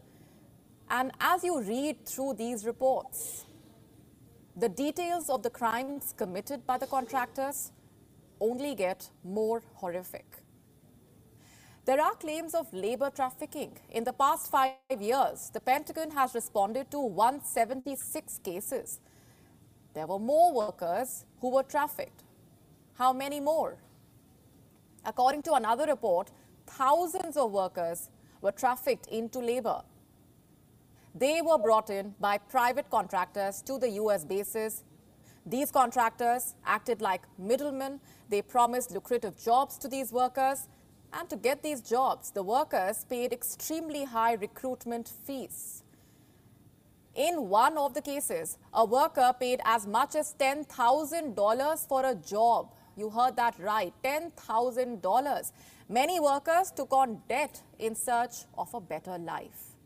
And 0.91 1.13
as 1.21 1.43
you 1.43 1.61
read 1.61 2.07
through 2.07 2.35
these 2.35 2.65
reports, 2.65 3.45
the 4.57 4.69
details 4.69 5.29
of 5.29 5.43
the 5.43 5.51
crimes 5.51 6.15
committed 6.17 6.67
by 6.67 6.79
the 6.79 6.87
contractors 6.87 7.73
only 8.41 8.75
get 8.75 9.11
more 9.25 9.63
horrific. 9.75 10.46
There 11.87 12.01
are 12.01 12.17
claims 12.17 12.53
of 12.53 12.73
labor 12.75 13.11
trafficking. 13.11 13.79
In 13.91 14.03
the 14.03 14.13
past 14.13 14.51
five 14.51 15.01
years, 15.01 15.51
the 15.53 15.61
Pentagon 15.61 16.11
has 16.11 16.35
responded 16.35 16.91
to 16.91 16.99
176 16.99 18.41
cases. 18.43 18.99
There 19.95 20.09
were 20.09 20.19
more 20.19 20.53
workers 20.53 21.25
who 21.41 21.51
were 21.51 21.63
trafficked. 21.63 22.25
How 22.95 23.13
many 23.13 23.39
more? 23.39 23.77
According 25.05 25.43
to 25.43 25.53
another 25.55 25.87
report, 25.87 26.33
thousands 26.67 27.37
of 27.37 27.53
workers 27.53 28.11
were 28.41 28.51
trafficked 28.51 29.07
into 29.07 29.39
labor. 29.39 29.83
They 31.15 31.41
were 31.41 31.57
brought 31.57 31.89
in 31.89 32.17
by 32.19 32.39
private 32.39 32.91
contractors 32.91 33.63
to 33.63 33.79
the 33.79 33.91
US 33.91 34.25
bases. 34.25 34.83
These 35.47 35.71
contractors 35.71 36.57
acted 36.65 37.01
like 37.01 37.23
middlemen. 37.39 38.01
They 38.29 38.43
promised 38.43 38.91
lucrative 38.91 39.37
jobs 39.37 39.79
to 39.79 39.87
these 39.87 40.11
workers 40.11 40.67
and 41.19 41.31
to 41.31 41.37
get 41.37 41.63
these 41.63 41.81
jobs, 41.81 42.31
the 42.31 42.43
workers 42.43 43.07
paid 43.09 43.33
extremely 43.33 44.05
high 44.05 44.35
recruitment 44.35 45.09
fees. 45.25 45.83
In 47.15 47.49
one 47.49 47.79
of 47.79 47.95
the 47.95 48.03
cases, 48.03 48.59
a 48.75 48.85
worker 48.85 49.35
paid 49.41 49.61
as 49.65 49.87
much 49.87 50.15
as 50.15 50.35
$10,000 50.39 51.89
for 51.89 52.05
a 52.05 52.15
job. 52.15 52.75
You 52.97 53.09
heard 53.09 53.37
that 53.37 53.59
right 53.59 53.95
$10,000. 54.05 55.53
Many 55.89 56.21
workers 56.21 56.71
took 56.71 56.93
on 56.93 57.23
debt 57.29 57.63
in 57.79 57.95
search 57.95 58.45
of 58.59 58.75
a 58.75 58.81
better 58.81 59.17
life. 59.17 59.77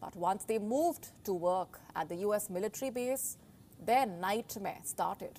But 0.00 0.16
once 0.16 0.44
they 0.44 0.58
moved 0.58 1.08
to 1.24 1.34
work 1.34 1.80
at 1.94 2.08
the 2.08 2.16
US 2.28 2.48
military 2.48 2.90
base, 2.90 3.36
their 3.84 4.06
nightmare 4.06 4.80
started. 4.84 5.38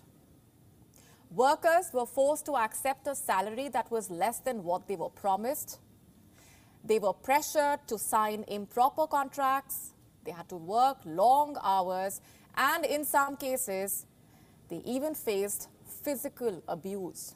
Workers 1.35 1.91
were 1.91 2.05
forced 2.05 2.45
to 2.45 2.55
accept 2.55 3.07
a 3.07 3.15
salary 3.15 3.67
that 3.69 3.89
was 3.89 4.11
less 4.11 4.39
than 4.39 4.63
what 4.63 4.87
they 4.87 4.95
were 4.95 5.09
promised. 5.09 5.79
They 6.83 6.99
were 6.99 7.13
pressured 7.13 7.79
to 7.87 7.97
sign 7.97 8.45
improper 8.47 9.07
contracts. 9.07 9.93
They 10.25 10.31
had 10.31 10.47
to 10.49 10.57
work 10.57 10.97
long 11.05 11.57
hours. 11.63 12.21
And 12.55 12.85
in 12.85 13.03
some 13.03 13.35
cases, 13.35 14.05
they 14.69 14.83
even 14.85 15.15
faced 15.15 15.69
physical 16.03 16.61
abuse. 16.67 17.33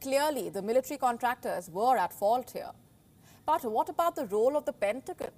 Clearly, 0.00 0.48
the 0.48 0.62
military 0.62 0.96
contractors 0.96 1.68
were 1.68 1.98
at 1.98 2.14
fault 2.14 2.50
here. 2.52 2.70
But 3.44 3.62
what 3.64 3.90
about 3.90 4.16
the 4.16 4.24
role 4.24 4.56
of 4.56 4.64
the 4.64 4.72
Pentagon? 4.72 5.32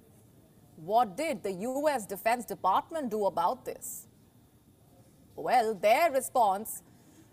What 0.77 1.17
did 1.17 1.43
the 1.43 1.51
US 1.51 2.05
Defense 2.05 2.45
Department 2.45 3.11
do 3.11 3.25
about 3.25 3.65
this? 3.65 4.07
Well, 5.35 5.73
their 5.73 6.11
response 6.11 6.83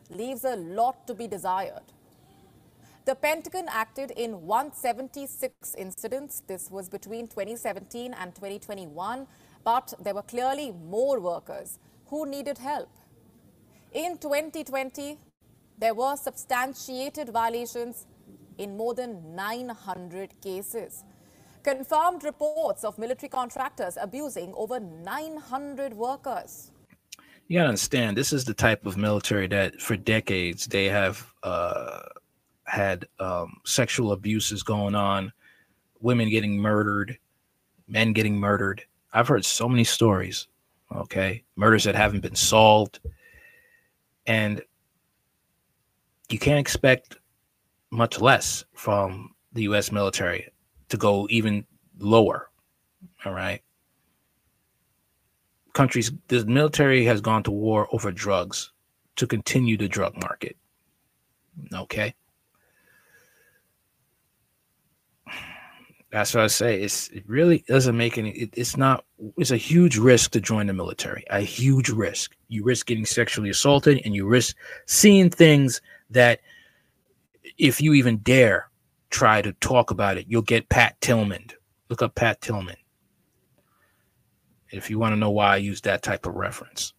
leaves 0.09 0.45
a 0.45 0.57
lot 0.57 1.07
to 1.07 1.15
be 1.15 1.27
desired. 1.27 1.83
The 3.05 3.15
Pentagon 3.15 3.67
acted 3.69 4.11
in 4.13 4.47
176 4.47 5.75
incidents. 5.75 6.43
This 6.47 6.71
was 6.71 6.89
between 6.89 7.27
2017 7.27 8.15
and 8.15 8.35
2021, 8.35 9.27
but 9.65 9.93
there 10.01 10.15
were 10.15 10.23
clearly 10.23 10.73
more 10.73 11.21
workers 11.21 11.79
who 12.07 12.27
needed 12.27 12.59
help. 12.59 12.91
In 13.93 14.19
2020, 14.19 15.19
there 15.79 15.95
were 15.95 16.17
substantiated 16.17 17.31
violations 17.31 18.07
in 18.59 18.77
more 18.77 18.95
than 18.95 19.35
900 19.35 20.41
cases. 20.41 21.05
Confirmed 21.63 22.23
reports 22.23 22.85
of 22.85 22.99
military 22.99 23.29
contractors 23.29 23.97
abusing 24.01 24.53
over 24.55 24.79
900 24.79 25.95
workers 25.95 26.70
you 27.51 27.59
gotta 27.59 27.69
understand 27.69 28.17
this 28.17 28.33
is 28.33 28.45
the 28.45 28.55
type 28.55 28.87
of 28.87 28.97
military 28.97 29.47
that 29.47 29.79
for 29.81 29.97
decades 29.97 30.67
they 30.67 30.87
have 30.87 31.27
uh, 31.43 32.01
had 32.65 33.07
um, 33.19 33.61
sexual 33.65 34.13
abuses 34.13 34.63
going 34.63 34.95
on 34.95 35.31
women 36.01 36.31
getting 36.31 36.57
murdered 36.57 37.19
men 37.89 38.13
getting 38.13 38.39
murdered. 38.39 38.83
I've 39.13 39.29
heard 39.29 39.45
so 39.45 39.69
many 39.69 39.85
stories 39.85 40.47
okay? 40.95 41.43
Murders 41.57 41.85
that 41.85 41.95
haven't 41.95 42.21
been 42.21 42.35
solved. 42.35 43.01
And 44.27 44.63
you 46.29 46.39
can't 46.39 46.59
expect 46.59 47.17
much 47.91 48.21
less 48.21 48.65
from 48.75 49.35
the 49.53 49.63
us 49.63 49.91
military 49.91 50.49
to 50.89 50.97
go 50.97 51.27
even 51.29 51.67
lower 51.99 52.51
all 53.25 53.33
right 53.33 53.63
countries, 55.73 56.13
the 56.29 56.45
military 56.47 57.05
has 57.05 57.21
gone 57.21 57.43
to 57.45 57.51
war 57.51 57.89
over 57.93 58.11
drugs 58.11 58.73
to 59.17 59.27
continue 59.27 59.77
the 59.77 59.89
drug 59.89 60.15
market. 60.23 60.57
Okay. 61.73 62.15
That's 66.11 66.35
what 66.35 66.43
I 66.45 66.49
say. 66.49 66.83
It's 66.83 67.09
it 67.11 67.23
really 67.29 67.65
doesn't 67.69 67.97
make 67.97 68.19
any. 68.19 68.31
It, 68.31 68.51
it's 68.55 68.77
not. 68.77 69.05
It's 69.37 69.53
a 69.53 69.57
huge 69.57 69.97
risk 69.97 70.33
to 70.33 70.41
join 70.41 70.67
the 70.67 70.73
military. 70.73 71.25
A 71.31 71.41
huge 71.41 71.89
risk. 71.89 72.35
You 72.49 72.65
risk 72.65 72.87
getting 72.87 73.07
sexually 73.07 73.51
assaulted, 73.51 74.01
and 74.05 74.15
you 74.15 74.27
risk 74.27 74.57
seeing 74.87 75.31
things 75.31 75.81
that, 76.11 76.41
if 77.59 77.81
you 77.81 77.95
even 77.95 78.17
dare 78.19 78.71
try 79.11 79.41
to 79.41 79.53
talk 79.55 79.93
about 79.93 80.17
it, 80.17 80.27
you'll 80.29 80.43
get 80.43 80.69
Pat 80.69 81.01
Tillman. 81.01 81.47
Look 81.89 82.03
up 82.03 82.17
Pat 82.17 82.41
Tillman 82.41 82.77
if 84.73 84.91
you 84.91 84.99
want 84.99 85.13
to 85.13 85.17
know 85.17 85.31
why 85.31 85.55
I 85.55 85.57
use 85.57 85.81
that 85.83 86.03
type 86.03 86.27
of 86.27 86.35
reference. 86.35 86.93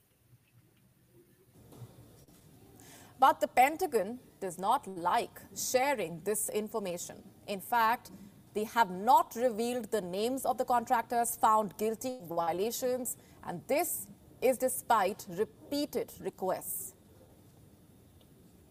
But 3.19 3.39
the 3.39 3.47
Pentagon 3.47 4.19
does 4.39 4.57
not 4.57 4.87
like 4.87 5.39
sharing 5.55 6.21
this 6.23 6.49
information. 6.49 7.17
In 7.47 7.61
fact, 7.61 8.11
they 8.53 8.63
have 8.63 8.89
not 8.89 9.35
revealed 9.35 9.91
the 9.91 10.01
names 10.01 10.43
of 10.45 10.57
the 10.57 10.65
contractors 10.65 11.35
found 11.35 11.77
guilty 11.77 12.17
of 12.21 12.27
violations, 12.27 13.17
and 13.45 13.61
this 13.67 14.07
is 14.41 14.57
despite 14.57 15.25
repeated 15.29 16.11
requests. 16.19 16.95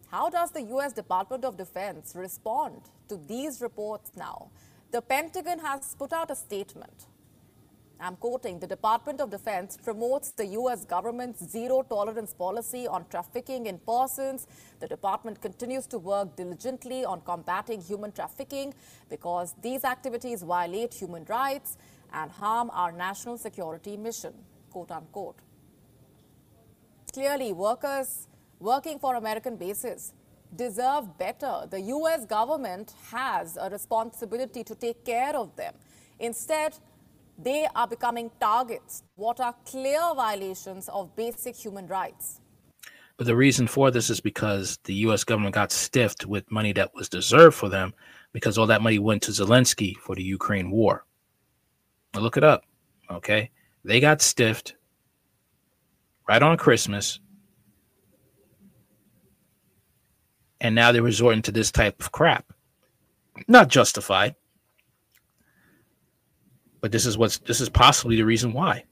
How 0.09 0.28
does 0.28 0.51
the 0.51 0.62
US 0.62 0.92
Department 0.92 1.44
of 1.44 1.57
Defense 1.57 2.14
respond 2.16 2.82
to 3.09 3.16
these 3.16 3.61
reports 3.61 4.11
now? 4.16 4.51
The 4.90 5.01
Pentagon 5.01 5.61
has 5.61 5.94
put 5.94 6.12
out 6.12 6.32
a 6.32 6.34
statement 6.34 7.07
I'm 8.03 8.16
quoting, 8.16 8.59
the 8.59 8.66
Department 8.66 9.20
of 9.20 9.30
Defense 9.30 9.76
promotes 9.76 10.30
the 10.30 10.46
U.S. 10.46 10.84
government's 10.86 11.44
zero 11.44 11.82
tolerance 11.82 12.32
policy 12.32 12.86
on 12.86 13.05
trafficking 13.11 13.66
in 13.66 13.78
persons. 13.78 14.46
The 14.80 14.88
department 14.88 15.42
continues 15.42 15.86
to 15.88 15.98
work 15.98 16.34
diligently 16.34 17.05
on 17.05 17.20
combating 17.20 17.82
human 17.82 18.12
trafficking 18.12 18.72
because 19.11 19.55
these 19.61 19.84
activities 19.84 20.42
violate 20.42 20.94
human 20.94 21.24
rights 21.26 21.76
and 22.12 22.30
harm 22.30 22.70
our 22.72 22.90
national 22.90 23.36
security 23.36 23.98
mission, 23.98 24.32
quote 24.70 24.90
unquote. 24.90 25.36
Clearly, 27.12 27.53
workers 27.53 28.28
working 28.59 28.98
for 28.98 29.16
American 29.16 29.57
bases 29.57 30.14
deserve 30.57 31.18
better. 31.18 31.66
The 31.68 31.80
U.S. 31.80 32.24
government 32.24 32.94
has 33.11 33.59
a 33.61 33.68
responsibility 33.68 34.64
to 34.64 34.74
take 34.74 35.05
care 35.05 35.36
of 35.36 35.55
them. 35.57 35.74
Instead, 36.18 36.74
they 37.43 37.66
are 37.74 37.86
becoming 37.86 38.30
targets. 38.41 39.03
What 39.16 39.41
are 39.41 39.55
clear 39.64 40.01
violations 40.14 40.88
of 40.88 41.14
basic 41.16 41.57
human 41.57 41.86
rights? 41.86 42.41
But 43.16 43.26
the 43.26 43.36
reason 43.36 43.66
for 43.66 43.91
this 43.91 44.09
is 44.09 44.20
because 44.20 44.78
the 44.84 44.95
US 45.07 45.24
government 45.24 45.55
got 45.55 45.72
stiffed 45.72 46.24
with 46.24 46.51
money 46.51 46.72
that 46.72 46.95
was 46.95 47.09
deserved 47.09 47.57
for 47.57 47.68
them 47.68 47.93
because 48.32 48.57
all 48.57 48.66
that 48.66 48.82
money 48.82 48.99
went 48.99 49.22
to 49.24 49.30
Zelensky 49.30 49.97
for 49.97 50.14
the 50.14 50.22
Ukraine 50.22 50.70
war. 50.70 51.05
Now 52.14 52.20
look 52.20 52.36
it 52.36 52.45
up. 52.45 52.62
Okay. 53.11 53.51
They 53.84 54.01
got 54.01 54.22
stiffed 54.22 54.76
right 56.28 56.43
on 56.43 56.57
Christmas. 56.57 57.20
And 60.61 60.74
now 60.74 60.93
they're 60.93 61.03
resorting 61.03 61.43
to 61.43 61.53
this 61.53 61.70
type 61.70 62.01
of 62.01 62.12
crap. 62.12 62.53
Not 63.49 63.68
justified, 63.68 64.34
but 66.80 66.92
this 66.92 67.06
is 67.06 67.18
what's 67.18 67.38
this 67.38 67.60
is 67.60 67.68
possibly 67.68 68.16
the 68.16 68.24
reason 68.24 68.52
why. 68.52 68.84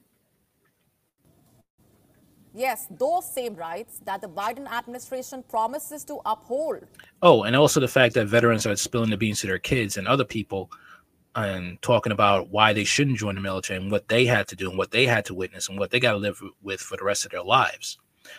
Yes, 2.54 2.88
those 2.90 3.32
same 3.32 3.54
rights 3.54 4.00
that 4.04 4.20
the 4.20 4.28
Biden 4.28 4.66
administration 4.68 5.44
promises 5.44 6.02
to 6.04 6.18
uphold. 6.26 6.86
Oh, 7.22 7.44
and 7.44 7.54
also 7.54 7.78
the 7.78 7.86
fact 7.86 8.14
that 8.14 8.26
veterans 8.26 8.66
are 8.66 8.74
spilling 8.74 9.10
the 9.10 9.16
beans 9.16 9.40
to 9.40 9.46
their 9.46 9.60
kids 9.60 9.96
and 9.96 10.08
other 10.08 10.24
people 10.24 10.70
and 11.36 11.80
talking 11.82 12.10
about 12.10 12.50
why 12.50 12.72
they 12.72 12.82
shouldn't 12.82 13.18
join 13.18 13.36
the 13.36 13.40
military 13.40 13.80
and 13.80 13.92
what 13.92 14.08
they 14.08 14.24
had 14.24 14.48
to 14.48 14.56
do 14.56 14.68
and 14.68 14.76
what 14.76 14.90
they 14.90 15.06
had 15.06 15.24
to 15.26 15.34
witness 15.34 15.68
and 15.68 15.78
what 15.78 15.90
they 15.90 16.00
got 16.00 16.12
to 16.12 16.18
live 16.18 16.42
with 16.60 16.80
for 16.80 16.96
the 16.96 17.04
rest 17.04 17.24
of 17.24 17.30
their 17.30 17.44
lives. 17.44 17.98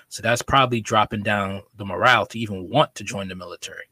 So 0.09 0.21
that's 0.21 0.41
probably 0.41 0.81
dropping 0.81 1.23
down 1.23 1.63
the 1.77 1.85
morale 1.85 2.25
to 2.25 2.39
even 2.39 2.69
want 2.69 2.95
to 2.95 3.05
join 3.05 3.29
the 3.29 3.35
military. 3.35 3.85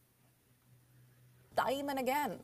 Time 1.56 1.88
and 1.90 2.00
again. 2.00 2.40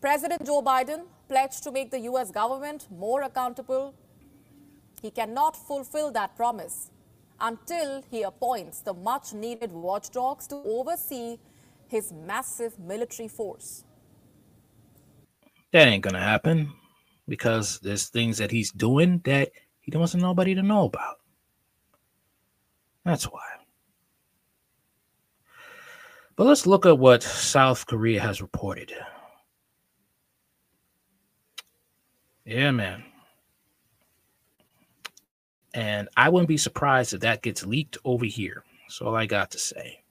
President 0.00 0.44
Joe 0.44 0.62
Biden 0.62 1.04
pledged 1.28 1.62
to 1.64 1.72
make 1.72 1.90
the 1.90 2.00
U.S. 2.00 2.30
government 2.30 2.86
more 2.90 3.22
accountable. 3.22 3.94
He 5.02 5.10
cannot 5.10 5.56
fulfill 5.56 6.10
that 6.12 6.36
promise 6.36 6.90
until 7.40 8.02
he 8.10 8.22
appoints 8.22 8.80
the 8.80 8.94
much 8.94 9.34
needed 9.34 9.72
watchdogs 9.72 10.46
to 10.48 10.56
oversee 10.64 11.38
his 11.88 12.12
massive 12.12 12.78
military 12.78 13.28
force. 13.28 13.84
That 15.72 15.88
ain't 15.88 16.02
going 16.02 16.14
to 16.14 16.20
happen 16.20 16.72
because 17.28 17.80
there's 17.80 18.08
things 18.08 18.38
that 18.38 18.50
he's 18.50 18.70
doing 18.70 19.20
that 19.24 19.50
he 19.80 19.90
don't 19.90 20.00
want 20.00 20.14
nobody 20.14 20.54
to 20.54 20.62
know 20.62 20.84
about. 20.84 21.16
That's 23.04 23.24
why. 23.24 23.42
But 26.36 26.46
let's 26.46 26.66
look 26.66 26.86
at 26.86 26.98
what 26.98 27.22
South 27.22 27.86
Korea 27.86 28.20
has 28.20 28.40
reported. 28.40 28.92
Yeah, 32.44 32.70
man. 32.72 33.04
And 35.72 36.08
I 36.16 36.28
wouldn't 36.28 36.48
be 36.48 36.56
surprised 36.56 37.14
if 37.14 37.20
that 37.20 37.42
gets 37.42 37.66
leaked 37.66 37.98
over 38.04 38.24
here. 38.24 38.64
That's 38.82 39.00
all 39.00 39.16
I 39.16 39.26
got 39.26 39.50
to 39.52 39.58
say. 39.58 40.04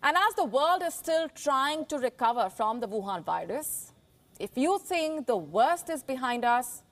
And 0.00 0.16
as 0.16 0.34
the 0.36 0.44
world 0.44 0.82
is 0.86 0.94
still 0.94 1.28
trying 1.28 1.84
to 1.86 1.98
recover 1.98 2.48
from 2.48 2.80
the 2.80 2.88
Wuhan 2.88 3.24
virus, 3.24 3.92
if 4.38 4.56
you 4.56 4.78
think 4.78 5.26
the 5.26 5.36
worst 5.36 5.90
is 5.90 6.02
behind 6.04 6.44
us, 6.44 6.82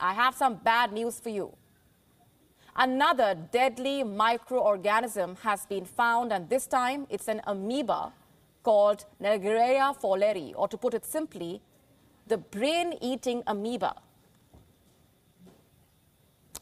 I 0.00 0.14
have 0.14 0.34
some 0.34 0.56
bad 0.56 0.92
news 0.92 1.20
for 1.20 1.30
you. 1.30 1.52
Another 2.76 3.36
deadly 3.52 4.02
microorganism 4.02 5.38
has 5.40 5.64
been 5.66 5.84
found, 5.84 6.32
and 6.32 6.48
this 6.48 6.66
time 6.66 7.06
it's 7.08 7.28
an 7.28 7.40
amoeba 7.46 8.12
called 8.64 9.04
Naegleria 9.22 9.96
fowleri, 10.00 10.52
or 10.56 10.66
to 10.66 10.76
put 10.76 10.94
it 10.94 11.04
simply, 11.04 11.60
the 12.26 12.38
brain 12.38 12.94
eating 13.00 13.42
amoeba. 13.46 13.94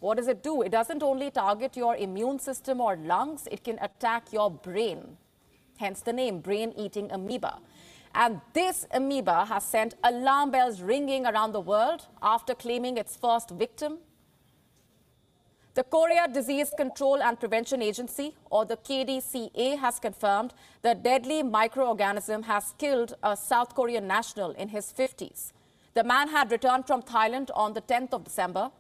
What 0.01 0.17
does 0.17 0.29
it 0.29 0.43
do? 0.43 0.63
It 0.63 0.73
doesn't 0.73 1.03
only 1.03 1.31
target 1.31 1.77
your 1.77 1.97
immune 1.97 2.41
system 2.41 2.81
or 2.81 2.97
lungs, 2.97 3.47
it 3.51 3.63
can 3.65 3.79
attack 3.81 4.33
your 4.33 4.51
brain. 4.51 5.17
Hence 5.79 6.01
the 6.01 6.13
name 6.13 6.41
brain 6.41 6.75
eating 6.77 7.11
amoeba. 7.11 7.59
And 8.15 8.41
this 8.53 8.87
amoeba 8.91 9.47
has 9.47 9.65
sent 9.65 9.95
alarm 10.05 10.51
bells 10.51 10.83
ringing 10.83 11.27
around 11.27 11.53
the 11.53 11.61
world 11.61 12.07
after 12.23 12.55
claiming 12.55 12.99
its 12.99 13.17
first 13.17 13.51
victim. 13.51 13.99
The 15.75 15.85
Korea 15.85 16.29
Disease 16.29 16.71
Control 16.77 17.23
and 17.23 17.41
Prevention 17.41 17.81
Agency, 17.81 18.35
or 18.51 18.67
the 18.67 18.77
KDCA, 18.77 19.79
has 19.79 19.99
confirmed 19.99 20.53
the 20.83 20.95
deadly 20.95 21.43
microorganism 21.43 22.45
has 22.45 22.75
killed 22.77 23.15
a 23.23 23.35
South 23.35 23.75
Korean 23.75 24.07
national 24.07 24.51
in 24.51 24.69
his 24.69 24.93
50s. 24.93 25.53
The 25.95 26.05
man 26.05 26.29
had 26.29 26.53
returned 26.53 26.87
from 26.87 27.01
Thailand 27.01 27.49
on 27.55 27.73
the 27.73 27.81
10th 27.81 28.13
of 28.13 28.25
December, 28.25 28.71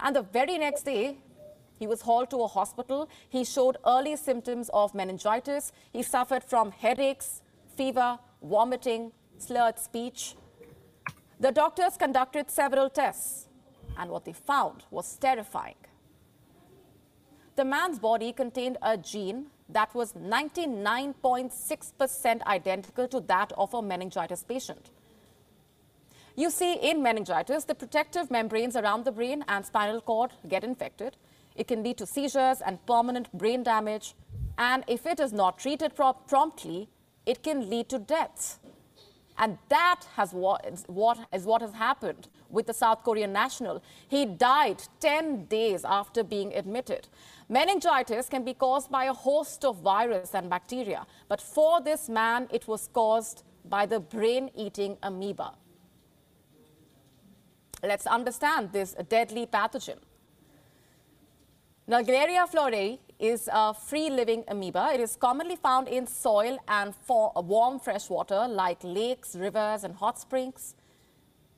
and 0.00 0.16
the 0.16 0.22
very 0.22 0.58
next 0.58 0.82
day, 0.82 1.18
he 1.78 1.86
was 1.86 2.00
hauled 2.00 2.30
to 2.30 2.42
a 2.42 2.48
hospital. 2.48 3.08
He 3.28 3.44
showed 3.44 3.76
early 3.86 4.16
symptoms 4.16 4.68
of 4.72 4.94
meningitis. 4.94 5.72
He 5.92 6.02
suffered 6.02 6.42
from 6.42 6.72
headaches, 6.72 7.42
fever, 7.76 8.18
vomiting, 8.42 9.12
slurred 9.38 9.78
speech. 9.78 10.34
The 11.40 11.52
doctors 11.52 11.96
conducted 11.96 12.50
several 12.50 12.90
tests, 12.90 13.48
and 13.98 14.10
what 14.10 14.24
they 14.24 14.32
found 14.32 14.84
was 14.90 15.16
terrifying. 15.16 15.76
The 17.56 17.64
man's 17.64 17.98
body 17.98 18.32
contained 18.32 18.78
a 18.82 18.96
gene 18.96 19.46
that 19.68 19.92
was 19.94 20.12
99.6% 20.12 22.42
identical 22.42 23.08
to 23.08 23.20
that 23.20 23.52
of 23.56 23.74
a 23.74 23.82
meningitis 23.82 24.44
patient. 24.44 24.90
You 26.36 26.50
see, 26.50 26.74
in 26.74 27.02
meningitis, 27.02 27.64
the 27.64 27.74
protective 27.74 28.30
membranes 28.30 28.76
around 28.76 29.06
the 29.06 29.12
brain 29.12 29.42
and 29.48 29.64
spinal 29.64 30.02
cord 30.02 30.32
get 30.46 30.64
infected. 30.64 31.16
It 31.54 31.66
can 31.66 31.82
lead 31.82 31.96
to 31.96 32.06
seizures 32.06 32.60
and 32.60 32.84
permanent 32.84 33.32
brain 33.32 33.62
damage. 33.62 34.14
And 34.58 34.84
if 34.86 35.06
it 35.06 35.18
is 35.18 35.32
not 35.32 35.58
treated 35.58 35.94
promptly, 35.94 36.90
it 37.26 37.42
can 37.42 37.68
lead 37.68 37.88
to 37.90 37.98
death. 37.98 38.58
And 39.38 39.58
that 39.68 40.02
has 40.14 40.32
what, 40.32 40.64
what 40.86 41.18
is 41.32 41.44
what 41.44 41.60
has 41.60 41.74
happened 41.74 42.28
with 42.48 42.66
the 42.66 42.72
South 42.72 43.04
Korean 43.04 43.32
national. 43.32 43.82
He 44.08 44.24
died 44.24 44.82
10 45.00 45.44
days 45.46 45.84
after 45.84 46.24
being 46.24 46.54
admitted. 46.54 47.08
Meningitis 47.48 48.28
can 48.28 48.44
be 48.44 48.54
caused 48.54 48.90
by 48.90 49.04
a 49.04 49.12
host 49.12 49.64
of 49.64 49.76
virus 49.76 50.34
and 50.34 50.48
bacteria, 50.48 51.06
but 51.28 51.40
for 51.40 51.82
this 51.82 52.08
man, 52.08 52.48
it 52.50 52.66
was 52.66 52.88
caused 52.92 53.42
by 53.68 53.84
the 53.84 54.00
brain-eating 54.00 54.96
amoeba. 55.02 55.52
Let's 57.82 58.06
understand 58.06 58.72
this 58.72 58.96
deadly 59.08 59.46
pathogen. 59.46 59.98
Naegleria 61.88 62.46
fowleri 62.50 62.98
is 63.18 63.48
a 63.52 63.72
free-living 63.72 64.44
amoeba. 64.48 64.90
It 64.92 65.00
is 65.00 65.16
commonly 65.16 65.56
found 65.56 65.88
in 65.88 66.06
soil 66.06 66.58
and 66.68 66.94
for 66.94 67.32
warm 67.36 67.78
fresh 67.80 68.10
water 68.10 68.46
like 68.48 68.78
lakes, 68.82 69.34
rivers, 69.34 69.84
and 69.84 69.94
hot 69.94 70.18
springs. 70.18 70.74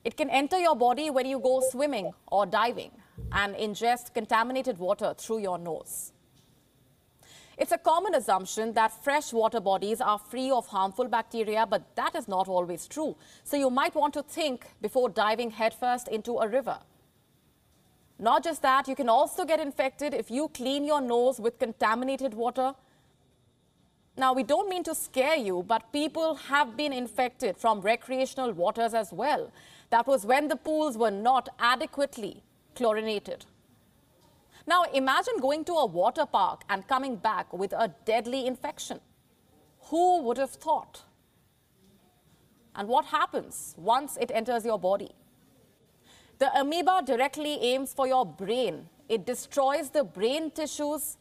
It 0.04 0.16
can 0.16 0.30
enter 0.30 0.58
your 0.58 0.76
body 0.76 1.10
when 1.10 1.26
you 1.26 1.40
go 1.40 1.60
swimming 1.70 2.12
or 2.28 2.46
diving 2.46 2.92
and 3.32 3.54
ingest 3.56 4.14
contaminated 4.14 4.78
water 4.78 5.14
through 5.18 5.40
your 5.40 5.58
nose. 5.58 6.12
It's 7.58 7.72
a 7.72 7.78
common 7.78 8.14
assumption 8.14 8.72
that 8.74 9.02
fresh 9.02 9.32
water 9.32 9.58
bodies 9.58 10.00
are 10.00 10.16
free 10.16 10.48
of 10.52 10.68
harmful 10.68 11.08
bacteria, 11.08 11.66
but 11.66 11.96
that 11.96 12.14
is 12.14 12.28
not 12.28 12.46
always 12.46 12.86
true. 12.86 13.16
So 13.42 13.56
you 13.56 13.68
might 13.68 13.96
want 13.96 14.14
to 14.14 14.22
think 14.22 14.64
before 14.80 15.08
diving 15.08 15.50
headfirst 15.50 16.06
into 16.06 16.38
a 16.38 16.46
river. 16.46 16.78
Not 18.18 18.42
just 18.42 18.62
that, 18.62 18.88
you 18.88 18.96
can 18.96 19.08
also 19.08 19.44
get 19.44 19.60
infected 19.60 20.12
if 20.12 20.30
you 20.30 20.48
clean 20.48 20.84
your 20.84 21.00
nose 21.00 21.38
with 21.38 21.58
contaminated 21.58 22.34
water. 22.34 22.74
Now, 24.16 24.32
we 24.32 24.42
don't 24.42 24.68
mean 24.68 24.82
to 24.84 24.94
scare 24.94 25.36
you, 25.36 25.64
but 25.66 25.92
people 25.92 26.34
have 26.34 26.76
been 26.76 26.92
infected 26.92 27.56
from 27.56 27.80
recreational 27.80 28.52
waters 28.52 28.92
as 28.92 29.12
well. 29.12 29.52
That 29.90 30.08
was 30.08 30.26
when 30.26 30.48
the 30.48 30.56
pools 30.56 30.98
were 30.98 31.12
not 31.12 31.48
adequately 31.60 32.42
chlorinated. 32.74 33.46
Now, 34.66 34.82
imagine 34.92 35.38
going 35.40 35.64
to 35.66 35.74
a 35.74 35.86
water 35.86 36.26
park 36.26 36.62
and 36.68 36.86
coming 36.88 37.16
back 37.16 37.52
with 37.52 37.72
a 37.72 37.94
deadly 38.04 38.46
infection. 38.46 39.00
Who 39.90 40.22
would 40.22 40.36
have 40.36 40.50
thought? 40.50 41.04
And 42.74 42.88
what 42.88 43.06
happens 43.06 43.74
once 43.78 44.16
it 44.20 44.30
enters 44.34 44.64
your 44.64 44.78
body? 44.78 45.12
The 46.38 46.56
amoeba 46.56 47.02
directly 47.04 47.58
aims 47.60 47.92
for 47.92 48.06
your 48.06 48.24
brain. 48.24 48.88
It 49.08 49.26
destroys 49.26 49.90
the 49.90 50.04
brain 50.04 50.50
tissues 50.50 51.16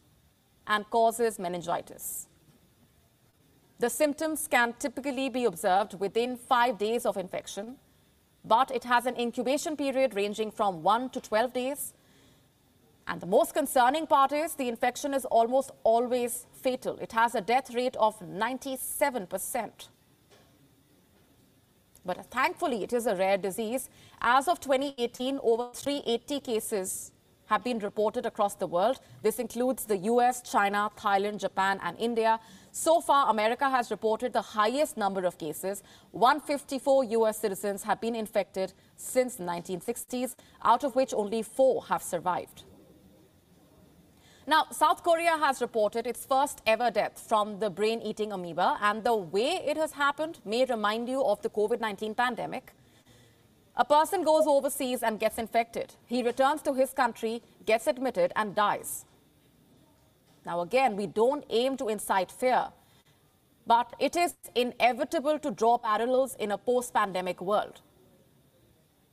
and 0.68 0.88
causes 0.90 1.40
meningitis. 1.40 2.28
The 3.80 3.90
symptoms 3.90 4.48
can 4.48 4.74
typically 4.80 5.30
be 5.30 5.46
observed 5.46 6.00
within 6.00 6.36
five 6.36 6.78
days 6.78 7.06
of 7.06 7.18
infection, 7.18 7.78
but 8.44 8.72
it 8.72 8.84
has 8.84 9.06
an 9.06 9.16
incubation 9.16 9.76
period 9.76 10.16
ranging 10.16 10.52
from 10.52 10.84
1 10.84 11.10
to 11.12 11.22
12 11.22 11.54
days. 11.54 11.94
And 13.08 13.22
the 13.22 13.28
most 13.28 13.54
concerning 13.54 14.06
part 14.06 14.32
is 14.32 14.56
the 14.56 14.68
infection 14.68 15.14
is 15.14 15.26
almost 15.26 15.72
always 15.84 16.46
fatal. 16.52 16.98
It 17.00 17.14
has 17.14 17.36
a 17.36 17.42
death 17.42 17.74
rate 17.74 17.96
of 17.98 18.20
97%. 18.20 19.88
But 22.08 22.26
thankfully, 22.32 22.84
it 22.84 22.94
is 22.94 23.06
a 23.06 23.16
rare 23.16 23.38
disease. 23.38 23.90
As 24.22 24.48
of 24.48 24.62
2018, 24.62 25.40
over 25.44 25.70
380 25.74 26.40
cases 26.40 27.12
have 27.48 27.64
been 27.66 27.80
reported 27.80 28.26
across 28.26 28.56
the 28.56 28.66
world. 28.68 29.00
This 29.24 29.40
includes 29.40 29.86
the 29.86 29.98
US, 30.12 30.42
China, 30.42 30.90
Thailand, 30.98 31.38
Japan, 31.38 31.80
and 31.84 31.98
India. 32.00 32.40
So 32.72 33.02
far, 33.02 33.30
America 33.30 33.70
has 33.70 33.92
reported 33.92 34.32
the 34.32 34.42
highest 34.42 34.96
number 34.96 35.26
of 35.26 35.38
cases. 35.38 35.84
154 36.12 37.04
US 37.04 37.40
citizens 37.40 37.84
have 37.84 38.00
been 38.00 38.16
infected 38.16 38.74
since 38.96 39.36
1960s, 39.38 40.36
out 40.64 40.86
of 40.86 40.96
which 40.96 41.14
only 41.14 41.42
four 41.42 41.84
have 41.86 42.02
survived. 42.02 42.64
Now, 44.50 44.68
South 44.72 45.04
Korea 45.04 45.38
has 45.38 45.60
reported 45.60 46.08
its 46.08 46.26
first 46.26 46.62
ever 46.66 46.90
death 46.90 47.22
from 47.28 47.60
the 47.60 47.70
brain 47.70 48.02
eating 48.02 48.32
amoeba, 48.32 48.78
and 48.82 49.04
the 49.04 49.14
way 49.14 49.62
it 49.68 49.76
has 49.76 49.92
happened 49.92 50.40
may 50.46 50.64
remind 50.64 51.10
you 51.10 51.22
of 51.22 51.42
the 51.42 51.50
COVID 51.50 51.82
19 51.82 52.16
pandemic. 52.16 52.72
A 53.76 53.84
person 53.84 54.24
goes 54.24 54.48
overseas 54.48 55.04
and 55.04 55.20
gets 55.20 55.38
infected. 55.38 55.96
He 56.06 56.24
returns 56.24 56.62
to 56.62 56.74
his 56.74 56.94
country, 56.94 57.42
gets 57.66 57.88
admitted, 57.88 58.32
and 58.38 58.56
dies. 58.56 59.04
Now, 60.46 60.62
again, 60.62 60.96
we 60.96 61.08
don't 61.08 61.44
aim 61.50 61.76
to 61.76 61.90
incite 61.90 62.32
fear, 62.32 62.68
but 63.66 63.94
it 64.00 64.16
is 64.16 64.34
inevitable 64.56 65.40
to 65.40 65.52
draw 65.52 65.78
parallels 65.78 66.36
in 66.36 66.52
a 66.52 66.58
post 66.58 66.94
pandemic 66.94 67.42
world. 67.42 67.82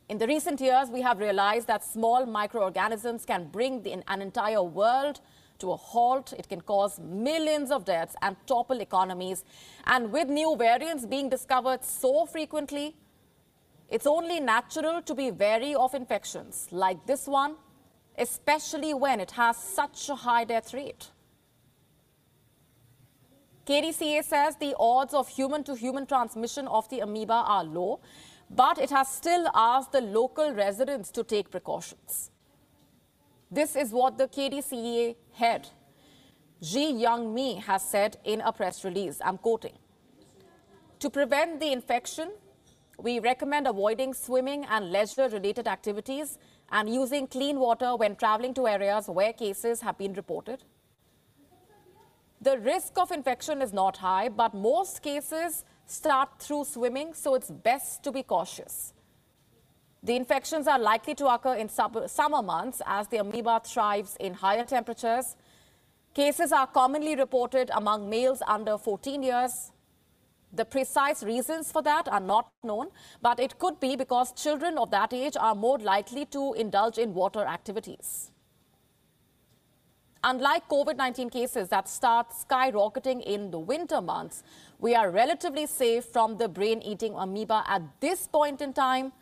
In 0.09 0.19
the 0.19 0.27
recent 0.27 0.61
years, 0.61 0.91
we 0.91 1.01
have 1.01 1.19
realized 1.19 1.67
that 1.67 1.83
small 1.83 2.27
microorganisms 2.27 3.25
can 3.25 3.49
bring 3.49 3.83
the, 3.83 3.93
an 4.07 4.21
entire 4.21 4.63
world 4.63 5.21
to 5.61 5.73
a 5.73 5.77
halt. 5.77 6.35
It 6.39 6.49
can 6.49 6.61
cause 6.61 6.99
millions 7.01 7.71
of 7.71 7.87
deaths 7.87 8.15
and 8.21 8.37
topple 8.47 8.81
economies. 8.81 9.45
And 9.87 10.13
with 10.13 10.29
new 10.29 10.57
variants 10.57 11.07
being 11.07 11.31
discovered 11.31 11.85
so 11.85 12.27
frequently, 12.27 12.97
it's 13.89 14.07
only 14.07 14.41
natural 14.41 15.01
to 15.03 15.15
be 15.15 15.31
wary 15.31 15.75
of 15.75 15.95
infections 15.95 16.69
like 16.71 17.07
this 17.07 17.27
one, 17.27 17.57
especially 18.19 18.93
when 18.93 19.21
it 19.21 19.31
has 19.33 19.57
such 19.57 20.11
a 20.11 20.15
high 20.15 20.45
death 20.45 20.75
rate. 20.75 21.09
KDCA 23.67 24.23
says 24.23 24.57
the 24.57 24.75
odds 24.79 25.15
of 25.15 25.29
human 25.29 25.65
to 25.65 25.75
human 25.75 26.05
transmission 26.05 26.69
of 26.69 26.87
the 26.91 27.01
amoeba 27.01 27.33
are 27.33 27.65
low 27.65 28.01
but 28.51 28.79
it 28.79 28.91
has 28.91 29.09
still 29.09 29.49
asked 29.55 29.93
the 29.93 30.01
local 30.01 30.53
residents 30.53 31.11
to 31.13 31.25
take 31.25 31.51
precautions. 31.51 32.31
This 33.51 33.77
is 33.77 33.91
what 33.91 34.19
the 34.19 34.27
KDCA 34.27 35.17
head, 35.33 35.69
Ji 36.61 36.91
Young 36.91 37.35
Mi, 37.35 37.57
has 37.57 37.83
said 37.83 38.17
in 38.25 38.41
a 38.41 38.53
press 38.53 38.85
release. 38.85 39.21
I'm 39.25 39.39
quoting. 39.39 39.79
To 41.01 41.11
prevent 41.11 41.61
the 41.61 41.73
infection, 41.73 42.31
we 42.99 43.19
recommend 43.19 43.67
avoiding 43.67 44.15
swimming 44.15 44.65
and 44.65 44.91
leisure 44.91 45.29
related 45.29 45.69
activities 45.69 46.39
and 46.71 46.89
using 46.89 47.27
clean 47.27 47.59
water 47.59 47.97
when 47.97 48.17
traveling 48.17 48.55
to 48.55 48.67
areas 48.67 49.09
where 49.09 49.33
cases 49.33 49.81
have 49.83 49.99
been 49.99 50.15
reported. 50.15 50.65
The 52.41 52.59
risk 52.59 52.99
of 52.99 53.11
infection 53.11 53.63
is 53.63 53.73
not 53.73 53.99
high, 53.99 54.29
but 54.29 54.55
most 54.55 55.03
cases 55.03 55.65
start 55.87 56.39
through 56.39 56.65
swimming, 56.65 57.15
so 57.15 57.35
it's 57.35 57.51
best 57.51 58.03
to 58.05 58.13
be 58.13 58.23
cautious. 58.23 58.93
The 60.03 60.17
infections 60.17 60.67
are 60.67 60.79
likely 60.79 61.15
to 61.15 61.27
occur 61.29 61.55
in 61.55 61.69
summer 61.69 62.43
months 62.43 62.83
as 62.87 63.09
the 63.09 63.19
amoeba 63.19 63.63
thrives 63.65 64.17
in 64.21 64.35
higher 64.35 64.65
temperatures. 64.65 65.37
Cases 66.15 66.53
are 66.53 66.67
commonly 66.67 67.17
reported 67.17 67.71
among 67.73 68.11
males 68.11 68.43
under 68.47 68.77
14 68.77 69.23
years. 69.23 69.73
The 70.53 70.65
precise 70.65 71.23
reasons 71.25 71.73
for 71.73 71.83
that 71.83 72.07
are 72.07 72.21
not 72.21 72.53
known, 72.63 72.91
but 73.23 73.41
it 73.41 73.59
could 73.59 73.81
be 73.81 73.97
because 73.97 74.33
children 74.33 74.79
of 74.79 74.91
that 74.91 75.13
age 75.13 75.37
are 75.41 75.55
more 75.55 75.79
likely 75.79 76.27
to 76.27 76.53
indulge 76.53 76.99
in 76.99 77.15
water 77.15 77.41
activities. 77.41 78.31
Unlike 80.27 80.69
COVID 80.71 80.97
19 80.97 81.29
cases 81.29 81.69
that 81.69 81.87
start 81.87 82.31
skyrocketing 82.31 83.23
in 83.25 83.51
the 83.51 83.59
winter 83.59 84.01
months, 84.01 84.43
we 84.79 84.95
are 84.95 85.11
relatively 85.11 85.67
safe 85.67 86.07
from 86.07 86.39
the 86.39 86.49
brain 86.49 86.81
eating 86.81 87.15
amoeba 87.15 87.63
at 87.69 87.83
this 88.01 88.27
point 88.27 88.63
in 88.63 88.73
time. 88.73 89.13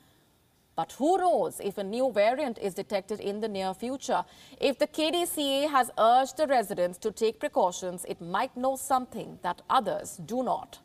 But 0.77 0.93
who 0.93 1.19
knows 1.19 1.59
if 1.59 1.77
a 1.77 1.83
new 1.83 2.13
variant 2.13 2.57
is 2.59 2.75
detected 2.75 3.19
in 3.19 3.41
the 3.41 3.49
near 3.49 3.75
future? 3.75 4.25
If 4.61 4.79
the 4.79 4.87
KDCA 4.87 5.71
has 5.71 5.91
urged 5.99 6.37
the 6.37 6.47
residents 6.47 6.99
to 6.99 7.11
take 7.11 7.41
precautions, 7.41 8.05
it 8.09 8.21
might 8.21 8.57
know 8.57 8.77
something 8.77 9.41
that 9.43 9.61
others 9.69 10.21
do 10.25 10.45
not. 10.45 10.79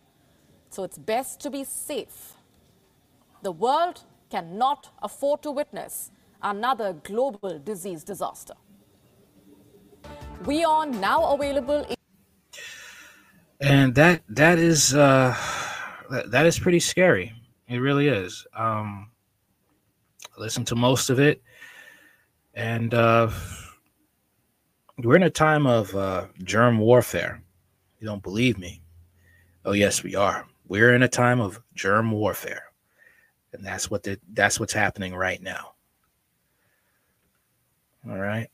So 0.72 0.84
it's 0.84 0.97
best 0.97 1.39
to 1.41 1.51
be 1.51 1.63
safe. 1.63 2.34
The 3.43 3.51
world 3.51 4.01
cannot 4.32 4.89
afford 5.03 5.43
to 5.43 5.51
witness 5.51 6.09
another 6.41 6.93
global 6.93 7.59
disease 7.59 8.03
disaster. 8.03 8.55
We 10.46 10.64
are 10.64 10.86
now 10.86 11.34
available. 11.34 11.86
and 13.60 13.96
that 13.96 14.22
that 14.30 14.60
is 14.60 14.94
uh, 14.94 15.36
that, 16.10 16.32
that 16.32 16.46
is 16.46 16.60
pretty 16.60 16.80
scary. 16.80 17.34
It 17.68 17.78
really 17.78 18.08
is. 18.08 18.46
Um, 18.56 19.12
I 20.38 20.40
listened 20.42 20.68
to 20.68 20.76
most 20.76 21.10
of 21.10 21.20
it, 21.20 21.42
and 22.54 22.94
uh, 22.94 23.30
we're 25.04 25.16
in 25.16 25.24
a 25.24 25.30
time 25.30 25.66
of 25.68 25.94
uh, 25.96 26.28
germ 26.44 26.78
warfare. 26.80 27.42
You 28.00 28.08
don't 28.08 28.24
believe 28.24 28.58
me? 28.58 28.82
Oh 29.66 29.74
yes, 29.74 30.04
we 30.04 30.16
are. 30.16 30.46
We're 30.68 30.94
in 30.94 31.04
a 31.04 31.08
time 31.08 31.40
of 31.42 31.62
germ 31.74 32.12
warfare, 32.12 32.64
and 33.54 33.66
that's 33.66 33.90
what 33.90 34.04
the, 34.04 34.20
that's 34.34 34.60
what's 34.60 34.74
happening 34.74 35.16
right 35.16 35.42
now. 35.42 35.74
All 38.10 38.18
right. 38.18 38.48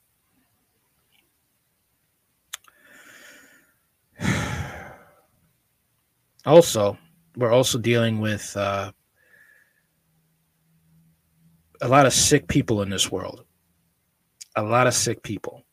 Also, 6.46 6.98
we're 7.38 7.52
also 7.52 7.78
dealing 7.78 8.20
with 8.20 8.56
uh, 8.58 8.91
a 11.82 11.88
lot 11.88 12.06
of 12.06 12.14
sick 12.14 12.48
people 12.48 12.82
in 12.82 12.89
this 12.89 13.12
world. 13.12 13.46
A 14.56 14.64
lot 14.64 14.88
of 14.88 14.94
sick 14.94 15.24
people 15.24 15.64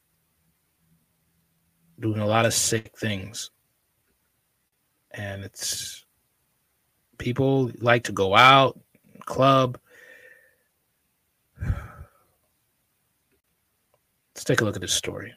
doing 1.98 2.20
a 2.20 2.26
lot 2.26 2.46
of 2.46 2.54
sick 2.54 2.96
things. 2.96 3.50
And 5.10 5.44
it's 5.44 6.04
people 7.18 7.70
like 7.80 8.04
to 8.04 8.12
go 8.12 8.34
out, 8.34 8.78
club. 9.26 9.78
Let's 14.34 14.44
take 14.44 14.60
a 14.62 14.64
look 14.64 14.76
at 14.76 14.82
this 14.82 14.94
story. 14.94 15.34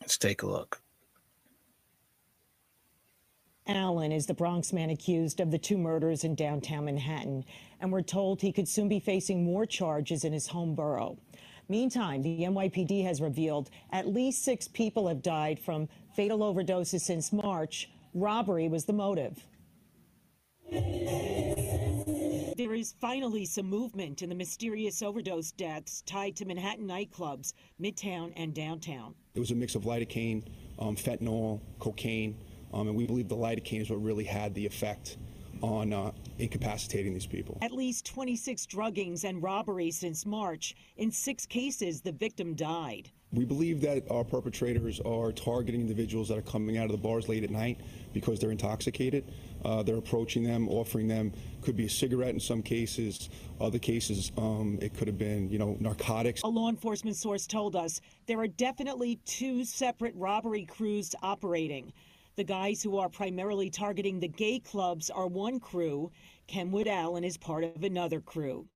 Let's 0.00 0.18
take 0.18 0.42
a 0.42 0.46
look. 0.46 0.83
Allen 3.66 4.12
is 4.12 4.26
the 4.26 4.34
Bronx 4.34 4.74
man 4.74 4.90
accused 4.90 5.40
of 5.40 5.50
the 5.50 5.58
two 5.58 5.78
murders 5.78 6.22
in 6.22 6.34
downtown 6.34 6.84
Manhattan, 6.84 7.46
and 7.80 7.90
we're 7.90 8.02
told 8.02 8.42
he 8.42 8.52
could 8.52 8.68
soon 8.68 8.90
be 8.90 9.00
facing 9.00 9.42
more 9.42 9.64
charges 9.64 10.24
in 10.24 10.34
his 10.34 10.48
home 10.48 10.74
borough. 10.74 11.16
Meantime, 11.70 12.20
the 12.20 12.40
NYPD 12.40 13.04
has 13.04 13.22
revealed 13.22 13.70
at 13.90 14.06
least 14.06 14.44
six 14.44 14.68
people 14.68 15.08
have 15.08 15.22
died 15.22 15.58
from 15.58 15.88
fatal 16.14 16.40
overdoses 16.40 17.00
since 17.00 17.32
March. 17.32 17.88
Robbery 18.12 18.68
was 18.68 18.84
the 18.84 18.92
motive. 18.92 19.42
There 20.70 22.74
is 22.74 22.94
finally 23.00 23.46
some 23.46 23.66
movement 23.66 24.20
in 24.20 24.28
the 24.28 24.34
mysterious 24.34 25.02
overdose 25.02 25.52
deaths 25.52 26.02
tied 26.02 26.36
to 26.36 26.44
Manhattan 26.44 26.86
nightclubs, 26.86 27.54
Midtown 27.80 28.34
and 28.36 28.54
downtown. 28.54 29.14
It 29.34 29.40
was 29.40 29.50
a 29.50 29.54
mix 29.54 29.74
of 29.74 29.84
lidocaine, 29.84 30.44
um, 30.78 30.96
fentanyl, 30.96 31.60
cocaine, 31.78 32.36
um, 32.74 32.88
and 32.88 32.96
we 32.96 33.06
believe 33.06 33.28
the 33.28 33.36
lidocaine 33.36 33.80
is 33.80 33.88
what 33.88 34.02
really 34.02 34.24
had 34.24 34.52
the 34.54 34.66
effect 34.66 35.16
on 35.62 35.92
uh, 35.92 36.10
incapacitating 36.38 37.14
these 37.14 37.26
people. 37.26 37.56
At 37.62 37.72
least 37.72 38.04
26 38.06 38.66
druggings 38.66 39.24
and 39.24 39.42
robberies 39.42 39.96
since 39.96 40.26
March. 40.26 40.74
In 40.96 41.10
six 41.10 41.46
cases, 41.46 42.00
the 42.02 42.12
victim 42.12 42.54
died. 42.54 43.10
We 43.32 43.44
believe 43.44 43.80
that 43.80 44.04
our 44.10 44.24
perpetrators 44.24 45.00
are 45.00 45.32
targeting 45.32 45.80
individuals 45.80 46.28
that 46.28 46.38
are 46.38 46.42
coming 46.42 46.76
out 46.76 46.84
of 46.86 46.92
the 46.92 46.98
bars 46.98 47.28
late 47.28 47.42
at 47.42 47.50
night 47.50 47.80
because 48.12 48.38
they're 48.38 48.50
intoxicated. 48.50 49.24
Uh, 49.64 49.82
they're 49.82 49.96
approaching 49.96 50.44
them, 50.44 50.68
offering 50.68 51.08
them, 51.08 51.32
could 51.62 51.76
be 51.76 51.86
a 51.86 51.90
cigarette 51.90 52.34
in 52.34 52.40
some 52.40 52.62
cases. 52.62 53.30
Other 53.60 53.78
cases, 53.78 54.30
um, 54.36 54.78
it 54.82 54.94
could 54.94 55.08
have 55.08 55.18
been, 55.18 55.48
you 55.48 55.58
know, 55.58 55.76
narcotics. 55.80 56.42
A 56.42 56.48
law 56.48 56.68
enforcement 56.68 57.16
source 57.16 57.46
told 57.46 57.74
us 57.74 58.00
there 58.26 58.38
are 58.38 58.48
definitely 58.48 59.18
two 59.24 59.64
separate 59.64 60.14
robbery 60.16 60.64
crews 60.64 61.14
operating. 61.22 61.92
The 62.36 62.42
guys 62.42 62.82
who 62.82 62.98
are 62.98 63.08
primarily 63.08 63.70
targeting 63.70 64.18
the 64.18 64.26
gay 64.26 64.58
clubs 64.58 65.08
are 65.08 65.28
one 65.28 65.60
crew. 65.60 66.10
Kenwood 66.48 66.88
Allen 66.88 67.22
is 67.22 67.36
part 67.36 67.62
of 67.62 67.84
another 67.84 68.20
crew. 68.20 68.66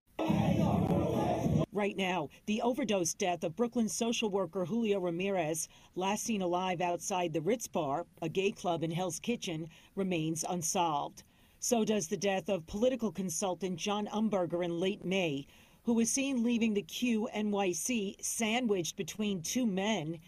Right 1.72 1.96
now, 1.96 2.28
the 2.46 2.62
overdose 2.62 3.14
death 3.14 3.42
of 3.42 3.56
Brooklyn 3.56 3.88
social 3.88 4.30
worker 4.30 4.64
Julio 4.64 5.00
Ramirez, 5.00 5.68
last 5.96 6.22
seen 6.22 6.40
alive 6.40 6.80
outside 6.80 7.32
the 7.32 7.40
Ritz 7.40 7.66
Bar, 7.66 8.06
a 8.22 8.28
gay 8.28 8.52
club 8.52 8.84
in 8.84 8.92
Hell's 8.92 9.18
Kitchen, 9.18 9.68
remains 9.96 10.44
unsolved. 10.48 11.24
So 11.59 11.84
does 11.84 12.06
the 12.06 12.16
death 12.16 12.48
of 12.48 12.66
political 12.68 13.11
consultant 13.11 13.76
John 13.76 14.06
Umberger 14.06 14.64
in 14.64 14.78
late 14.78 15.04
May, 15.04 15.48
who 15.82 15.94
was 15.94 16.11
seen 16.11 16.44
leaving 16.44 16.74
the 16.74 16.82
Q 16.82 17.28
NYC 17.34 18.22
sandwiched 18.22 18.94
between 18.94 19.42
two 19.42 19.66
men. 19.66 20.20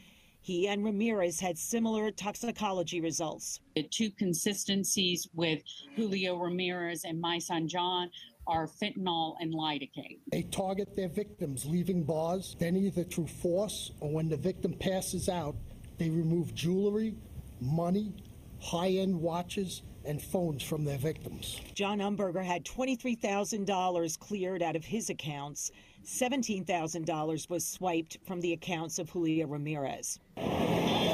He 0.42 0.68
and 0.68 0.84
Ramirez 0.84 1.38
had 1.38 1.58
similar 1.58 2.10
toxicology 2.10 3.00
results. 3.00 3.60
The 3.76 3.82
two 3.82 4.10
consistencies 4.10 5.28
with 5.34 5.62
Julio 5.96 6.36
Ramirez 6.36 7.04
and 7.04 7.20
my 7.20 7.38
son 7.38 7.68
John 7.68 8.10
are 8.46 8.66
fentanyl 8.66 9.34
and 9.40 9.52
lidocaine. 9.52 10.18
They 10.32 10.42
target 10.42 10.96
their 10.96 11.08
victims 11.08 11.66
leaving 11.66 12.04
bars, 12.04 12.56
then 12.58 12.76
either 12.76 13.04
through 13.04 13.26
force 13.26 13.92
or 14.00 14.10
when 14.10 14.28
the 14.28 14.36
victim 14.36 14.72
passes 14.72 15.28
out, 15.28 15.54
they 15.98 16.08
remove 16.08 16.54
jewelry, 16.54 17.14
money, 17.60 18.12
high 18.60 18.88
end 18.88 19.20
watches, 19.20 19.82
and 20.06 20.20
phones 20.20 20.62
from 20.62 20.84
their 20.84 20.96
victims. 20.96 21.60
John 21.74 21.98
Umberger 21.98 22.42
had 22.42 22.64
$23,000 22.64 24.18
cleared 24.18 24.62
out 24.62 24.74
of 24.74 24.84
his 24.84 25.10
accounts. 25.10 25.70
$17,000 26.04 27.50
was 27.50 27.66
swiped 27.66 28.18
from 28.24 28.40
the 28.40 28.52
accounts 28.52 28.98
of 28.98 29.12
Julia 29.12 29.46
Ramirez. 29.46 30.18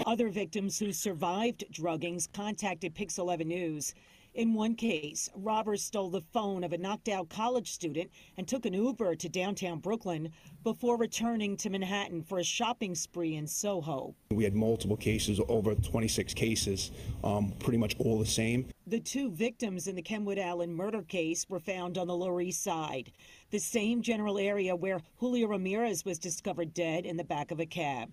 Other 0.06 0.28
victims 0.28 0.78
who 0.78 0.92
survived 0.92 1.64
druggings 1.72 2.32
contacted 2.32 2.94
Pix 2.94 3.18
11 3.18 3.48
News. 3.48 3.94
In 4.36 4.52
one 4.52 4.74
case, 4.74 5.30
robbers 5.34 5.82
stole 5.82 6.10
the 6.10 6.20
phone 6.20 6.62
of 6.62 6.74
a 6.74 6.78
knocked 6.78 7.08
out 7.08 7.30
college 7.30 7.72
student 7.72 8.10
and 8.36 8.46
took 8.46 8.66
an 8.66 8.74
Uber 8.74 9.14
to 9.16 9.30
downtown 9.30 9.78
Brooklyn 9.78 10.30
before 10.62 10.98
returning 10.98 11.56
to 11.56 11.70
Manhattan 11.70 12.22
for 12.22 12.38
a 12.38 12.44
shopping 12.44 12.94
spree 12.94 13.36
in 13.36 13.46
Soho. 13.46 14.14
We 14.30 14.44
had 14.44 14.54
multiple 14.54 14.96
cases, 14.96 15.40
over 15.48 15.74
26 15.74 16.34
cases, 16.34 16.90
um, 17.24 17.54
pretty 17.60 17.78
much 17.78 17.96
all 17.98 18.18
the 18.18 18.26
same. 18.26 18.66
The 18.86 19.00
two 19.00 19.30
victims 19.30 19.88
in 19.88 19.96
the 19.96 20.02
Kenwood 20.02 20.38
Allen 20.38 20.74
murder 20.74 21.02
case 21.02 21.46
were 21.48 21.58
found 21.58 21.96
on 21.96 22.06
the 22.06 22.14
Lower 22.14 22.42
East 22.42 22.62
Side, 22.62 23.12
the 23.50 23.58
same 23.58 24.02
general 24.02 24.38
area 24.38 24.74
where 24.74 25.00
Julio 25.18 25.48
Ramirez 25.48 26.04
was 26.04 26.18
discovered 26.18 26.74
dead 26.74 27.06
in 27.06 27.16
the 27.16 27.24
back 27.24 27.50
of 27.50 27.60
a 27.60 27.66
cab. 27.66 28.10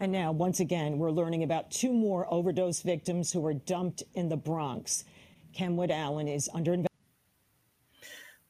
And 0.00 0.10
now, 0.10 0.32
once 0.32 0.60
again, 0.60 0.98
we're 0.98 1.12
learning 1.12 1.44
about 1.44 1.70
two 1.70 1.92
more 1.92 2.26
overdose 2.32 2.82
victims 2.82 3.32
who 3.32 3.40
were 3.40 3.54
dumped 3.54 4.02
in 4.14 4.28
the 4.28 4.36
Bronx. 4.36 5.04
Kenwood 5.52 5.90
Allen 5.90 6.26
is 6.26 6.50
under 6.52 6.74
investigation. 6.74 6.90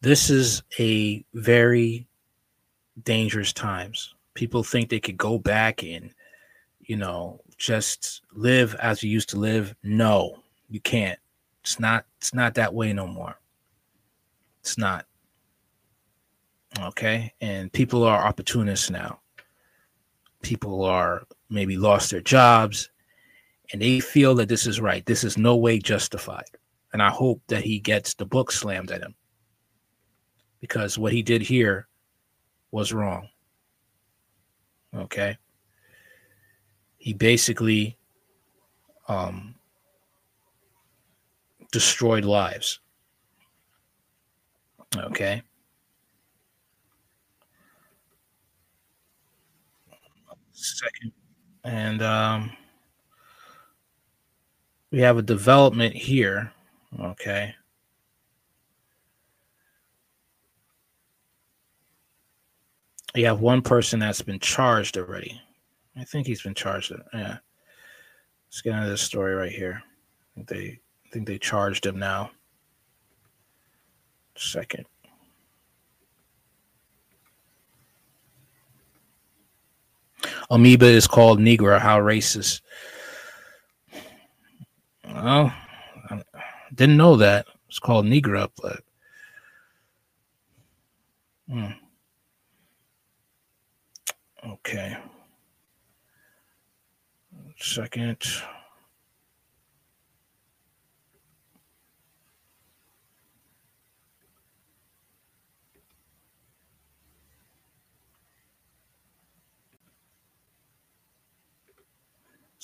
This 0.01 0.31
is 0.31 0.63
a 0.79 1.25
very 1.35 2.07
dangerous 3.03 3.53
times. 3.53 4.15
People 4.35 4.63
think 4.63 4.89
they 4.89 5.01
could 5.01 5.17
go 5.17 5.39
back 5.39 5.83
and, 5.83 6.13
you 6.81 6.97
know, 6.97 7.41
just 7.59 8.23
live 8.33 8.75
as 8.77 9.03
you 9.03 9.11
used 9.11 9.29
to 9.31 9.39
live. 9.39 9.75
No, 9.83 10.43
you 10.69 10.81
can't. 10.81 11.19
It's 11.63 11.79
not. 11.79 12.05
It's 12.19 12.35
not 12.35 12.55
that 12.55 12.75
way 12.75 12.93
no 12.93 13.07
more. 13.07 13.39
It's 14.61 14.77
not. 14.77 15.07
Okay, 16.81 17.33
and 17.41 17.73
people 17.73 18.03
are 18.03 18.27
opportunists 18.27 18.91
now 18.91 19.21
people 20.45 20.85
are 20.85 21.25
maybe 21.51 21.77
lost 21.77 22.11
their 22.11 22.21
jobs 22.21 22.91
and 23.73 23.83
they 23.83 23.99
feel 23.99 24.35
that 24.37 24.49
this 24.49 24.67
is 24.67 24.81
right. 24.81 25.05
This 25.07 25.25
is 25.25 25.37
no 25.37 25.57
way 25.57 25.79
justified. 25.79 26.45
And 26.93 27.03
I 27.03 27.11
hope 27.11 27.43
that 27.49 27.65
he 27.65 27.81
gets 27.81 28.15
the 28.15 28.27
book 28.27 28.53
slammed 28.53 28.93
at 28.93 29.01
him 29.01 29.17
because 30.61 30.97
what 30.97 31.13
he 31.13 31.23
did 31.23 31.43
here 31.43 31.89
was 32.71 32.93
wrong. 32.93 33.29
Okay. 34.95 35.37
He 36.99 37.15
basically 37.15 37.99
um, 39.09 39.57
destroyed 41.73 42.25
lives. 42.25 42.79
Okay. 44.97 45.43
Second. 50.65 51.13
And 51.65 52.03
um, 52.03 52.51
we 54.91 55.01
have 55.01 55.19
a 55.19 55.23
development 55.23 55.95
here. 55.95 56.53
Okay. 56.99 57.55
You 63.15 63.27
have 63.27 63.41
one 63.41 63.61
person 63.61 64.01
that's 64.01 64.23
been 64.23 64.41
charged 64.41 64.97
already. 64.97 65.41
I 65.97 66.05
think 66.05 66.27
he's 66.27 66.43
been 66.43 66.55
charged. 66.55 66.93
Yeah. 67.13 67.37
Let's 68.47 68.63
get 68.63 68.75
into 68.75 68.89
this 68.89 69.03
story 69.03 69.35
right 69.35 69.53
here. 69.53 69.83
I 69.85 70.35
think 70.35 70.49
they 70.49 70.81
I 71.07 71.09
think 71.13 71.27
they 71.27 71.39
charged 71.39 71.85
him 71.87 71.99
now. 71.99 72.31
Second. 74.37 74.87
Amoeba 80.51 80.87
is 80.87 81.07
called 81.07 81.41
Negra. 81.41 81.79
How 81.79 81.99
racist. 82.01 82.61
Well, 85.05 85.53
I 86.11 86.23
didn't 86.75 86.97
know 86.97 87.17
that. 87.17 87.47
It's 87.69 87.79
called 87.79 88.07
Negra, 88.07 88.49
but. 88.61 88.81
Hmm. 91.49 91.73
Okay. 94.47 94.97
Second. 97.59 98.23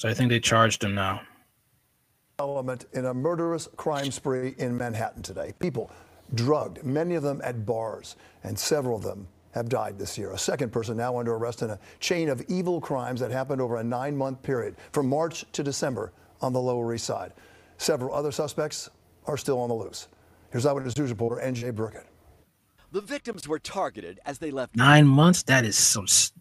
So 0.00 0.08
I 0.08 0.14
think 0.14 0.30
they 0.30 0.40
charged 0.40 0.82
him 0.82 0.94
now. 0.94 1.20
Element 2.38 2.86
in 2.94 3.04
a 3.04 3.12
murderous 3.12 3.68
crime 3.76 4.10
spree 4.10 4.54
in 4.56 4.74
Manhattan 4.74 5.22
today. 5.22 5.52
People 5.58 5.90
drugged, 6.34 6.82
many 6.82 7.16
of 7.16 7.22
them 7.22 7.42
at 7.44 7.66
bars, 7.66 8.16
and 8.42 8.58
several 8.58 8.96
of 8.96 9.02
them 9.02 9.28
have 9.50 9.68
died 9.68 9.98
this 9.98 10.16
year. 10.16 10.30
A 10.32 10.38
second 10.38 10.72
person 10.72 10.96
now 10.96 11.18
under 11.18 11.34
arrest 11.34 11.60
in 11.60 11.68
a 11.68 11.78
chain 11.98 12.30
of 12.30 12.40
evil 12.48 12.80
crimes 12.80 13.20
that 13.20 13.30
happened 13.30 13.60
over 13.60 13.76
a 13.76 13.84
nine 13.84 14.16
month 14.16 14.42
period 14.42 14.74
from 14.92 15.06
March 15.06 15.44
to 15.52 15.62
December 15.62 16.14
on 16.40 16.54
the 16.54 16.60
Lower 16.62 16.94
East 16.94 17.04
Side. 17.04 17.34
Several 17.76 18.14
other 18.14 18.32
suspects 18.32 18.88
are 19.26 19.36
still 19.36 19.60
on 19.60 19.68
the 19.68 19.74
loose. 19.74 20.08
Here's 20.50 20.64
Eyewitness 20.64 20.96
News 20.96 21.10
reporter 21.10 21.42
NJ 21.44 21.74
Burkett. 21.74 22.06
The 22.90 23.02
victims 23.02 23.46
were 23.46 23.58
targeted 23.58 24.18
as 24.24 24.38
they 24.38 24.50
left. 24.50 24.76
Nine 24.76 25.06
months? 25.06 25.42
That 25.42 25.66
is 25.66 25.76
some. 25.76 26.04
s- 26.04 26.32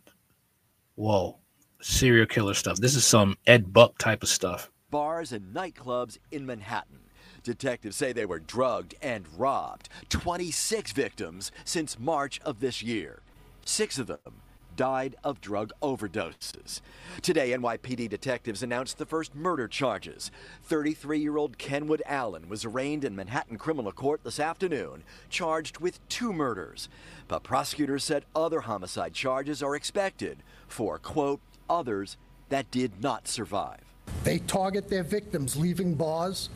Whoa. 0.95 1.39
Serial 1.81 2.25
killer 2.25 2.53
stuff. 2.53 2.77
This 2.77 2.95
is 2.95 3.05
some 3.05 3.37
Ed 3.47 3.71
Buck 3.73 3.97
type 3.97 4.23
of 4.23 4.29
stuff. 4.29 4.69
bars 4.91 5.31
and 5.31 5.53
nightclubs 5.55 6.17
in 6.31 6.45
Manhattan. 6.45 6.99
Detectives 7.43 7.95
say 7.95 8.11
they 8.11 8.25
were 8.25 8.39
drugged 8.39 8.95
and 9.01 9.25
robbed. 9.37 9.87
26 10.09 10.91
victims 10.93 11.51
since 11.63 11.97
March 11.99 12.39
of 12.41 12.59
this 12.59 12.81
year. 12.83 13.21
Six 13.65 13.97
of 13.99 14.07
them 14.07 14.41
died 14.75 15.15
of 15.23 15.41
drug 15.41 15.71
overdoses. 15.81 16.81
Today, 17.21 17.51
NYPD 17.51 18.09
detectives 18.09 18.63
announced 18.63 18.97
the 18.97 19.05
first 19.05 19.35
murder 19.35 19.67
charges. 19.67 20.31
33 20.63 21.19
year 21.19 21.37
old 21.37 21.57
Kenwood 21.57 22.01
Allen 22.05 22.49
was 22.49 22.65
arraigned 22.65 23.03
in 23.05 23.15
Manhattan 23.15 23.57
criminal 23.57 23.91
court 23.91 24.23
this 24.23 24.39
afternoon, 24.39 25.03
charged 25.29 25.79
with 25.79 26.05
two 26.09 26.33
murders. 26.33 26.89
But 27.27 27.43
prosecutors 27.43 28.03
said 28.03 28.25
other 28.35 28.61
homicide 28.61 29.13
charges 29.13 29.61
are 29.61 29.75
expected 29.75 30.43
for, 30.67 30.97
quote, 30.97 31.41
others 31.69 32.17
that 32.49 32.69
did 32.71 33.01
not 33.01 33.27
survive. 33.27 33.81
They 34.23 34.39
target 34.39 34.89
their 34.89 35.03
victims 35.03 35.55
leaving 35.55 35.95
bars, 35.95 36.49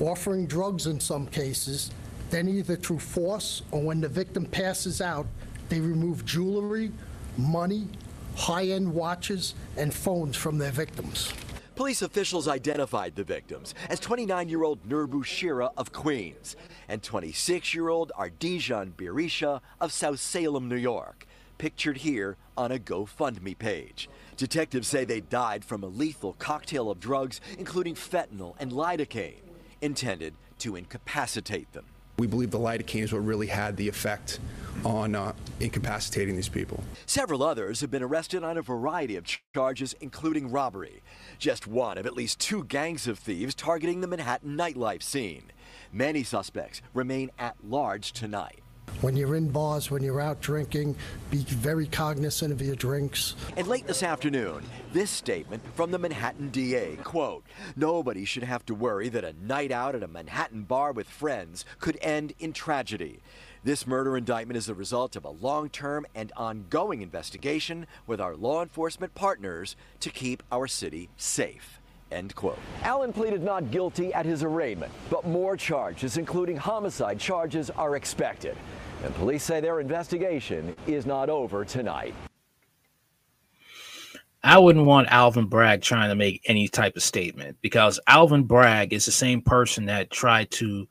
offering 0.00 0.46
drugs 0.46 0.86
in 0.86 1.00
some 1.00 1.26
cases, 1.26 1.90
then 2.30 2.48
either 2.48 2.76
through 2.76 2.98
force 2.98 3.62
or 3.70 3.82
when 3.82 4.00
the 4.00 4.08
victim 4.08 4.44
passes 4.44 5.00
out, 5.00 5.26
they 5.68 5.80
remove 5.80 6.24
jewelry, 6.24 6.92
money, 7.36 7.88
high 8.36 8.66
end 8.66 8.92
watches, 8.92 9.54
and 9.76 9.92
phones 9.92 10.36
from 10.36 10.58
their 10.58 10.70
victims. 10.70 11.32
Police 11.74 12.02
officials 12.02 12.48
identified 12.48 13.14
the 13.14 13.22
victims 13.22 13.74
as 13.88 14.00
29 14.00 14.48
year 14.48 14.64
old 14.64 14.82
Norbu 14.88 15.22
Sherpa 15.22 15.70
of 15.76 15.92
Queens 15.92 16.56
and 16.88 17.02
26 17.02 17.72
year 17.72 17.88
old 17.88 18.10
Ardejan 18.18 18.92
Birisha 18.94 19.60
of 19.80 19.92
South 19.92 20.18
Salem, 20.18 20.68
New 20.68 20.76
York, 20.76 21.26
pictured 21.56 21.98
here 21.98 22.36
on 22.56 22.72
a 22.72 22.78
GoFundMe 22.78 23.56
page. 23.56 24.08
Detectives 24.38 24.86
say 24.86 25.04
they 25.04 25.20
died 25.20 25.64
from 25.64 25.82
a 25.82 25.88
lethal 25.88 26.34
cocktail 26.38 26.92
of 26.92 27.00
drugs, 27.00 27.40
including 27.58 27.96
fentanyl 27.96 28.54
and 28.60 28.70
lidocaine, 28.70 29.42
intended 29.80 30.32
to 30.60 30.76
incapacitate 30.76 31.72
them. 31.72 31.84
We 32.18 32.28
believe 32.28 32.52
the 32.52 32.58
lidocaine 32.58 33.02
is 33.02 33.12
what 33.12 33.24
really 33.24 33.48
had 33.48 33.76
the 33.76 33.88
effect 33.88 34.38
on 34.84 35.16
uh, 35.16 35.32
incapacitating 35.58 36.36
these 36.36 36.48
people. 36.48 36.84
Several 37.04 37.42
others 37.42 37.80
have 37.80 37.90
been 37.90 38.02
arrested 38.02 38.44
on 38.44 38.56
a 38.56 38.62
variety 38.62 39.16
of 39.16 39.26
charges, 39.52 39.96
including 40.00 40.52
robbery. 40.52 41.02
Just 41.40 41.66
one 41.66 41.98
of 41.98 42.06
at 42.06 42.14
least 42.14 42.38
two 42.38 42.62
gangs 42.62 43.08
of 43.08 43.18
thieves 43.18 43.56
targeting 43.56 44.02
the 44.02 44.06
Manhattan 44.06 44.56
nightlife 44.56 45.02
scene. 45.02 45.50
Many 45.92 46.22
suspects 46.22 46.80
remain 46.94 47.32
at 47.40 47.56
large 47.64 48.12
tonight. 48.12 48.60
When 49.00 49.16
you're 49.16 49.36
in 49.36 49.50
bars, 49.50 49.90
when 49.90 50.02
you're 50.02 50.20
out 50.20 50.40
drinking, 50.40 50.96
be 51.30 51.38
very 51.38 51.86
cognizant 51.86 52.52
of 52.52 52.60
your 52.60 52.74
drinks. 52.74 53.36
And 53.56 53.68
late 53.68 53.86
this 53.86 54.02
afternoon, 54.02 54.64
this 54.92 55.10
statement 55.10 55.62
from 55.76 55.92
the 55.92 55.98
Manhattan 55.98 56.48
DA, 56.48 56.96
quote, 56.96 57.44
"Nobody 57.76 58.24
should 58.24 58.42
have 58.42 58.66
to 58.66 58.74
worry 58.74 59.08
that 59.10 59.24
a 59.24 59.34
night 59.40 59.70
out 59.70 59.94
at 59.94 60.02
a 60.02 60.08
Manhattan 60.08 60.64
bar 60.64 60.90
with 60.92 61.08
friends 61.08 61.64
could 61.78 61.96
end 62.02 62.32
in 62.40 62.52
tragedy." 62.52 63.20
This 63.62 63.86
murder 63.86 64.16
indictment 64.16 64.56
is 64.56 64.66
the 64.66 64.74
result 64.74 65.14
of 65.14 65.24
a 65.24 65.30
long-term 65.30 66.06
and 66.14 66.32
ongoing 66.36 67.02
investigation 67.02 67.86
with 68.06 68.20
our 68.20 68.34
law 68.34 68.62
enforcement 68.62 69.14
partners 69.14 69.76
to 70.00 70.10
keep 70.10 70.42
our 70.50 70.66
city 70.66 71.08
safe. 71.16 71.77
End 72.10 72.34
quote. 72.34 72.58
Allen 72.82 73.12
pleaded 73.12 73.42
not 73.42 73.70
guilty 73.70 74.14
at 74.14 74.24
his 74.24 74.42
arraignment, 74.42 74.92
but 75.10 75.26
more 75.26 75.56
charges, 75.56 76.16
including 76.16 76.56
homicide 76.56 77.18
charges, 77.18 77.70
are 77.70 77.96
expected. 77.96 78.56
And 79.04 79.14
police 79.14 79.44
say 79.44 79.60
their 79.60 79.80
investigation 79.80 80.74
is 80.86 81.06
not 81.06 81.28
over 81.28 81.64
tonight. 81.64 82.14
I 84.42 84.58
wouldn't 84.58 84.86
want 84.86 85.08
Alvin 85.08 85.46
Bragg 85.46 85.82
trying 85.82 86.08
to 86.08 86.14
make 86.14 86.42
any 86.46 86.68
type 86.68 86.96
of 86.96 87.02
statement 87.02 87.58
because 87.60 88.00
Alvin 88.06 88.44
Bragg 88.44 88.92
is 88.92 89.04
the 89.04 89.12
same 89.12 89.42
person 89.42 89.86
that 89.86 90.10
tried 90.10 90.50
to. 90.52 90.88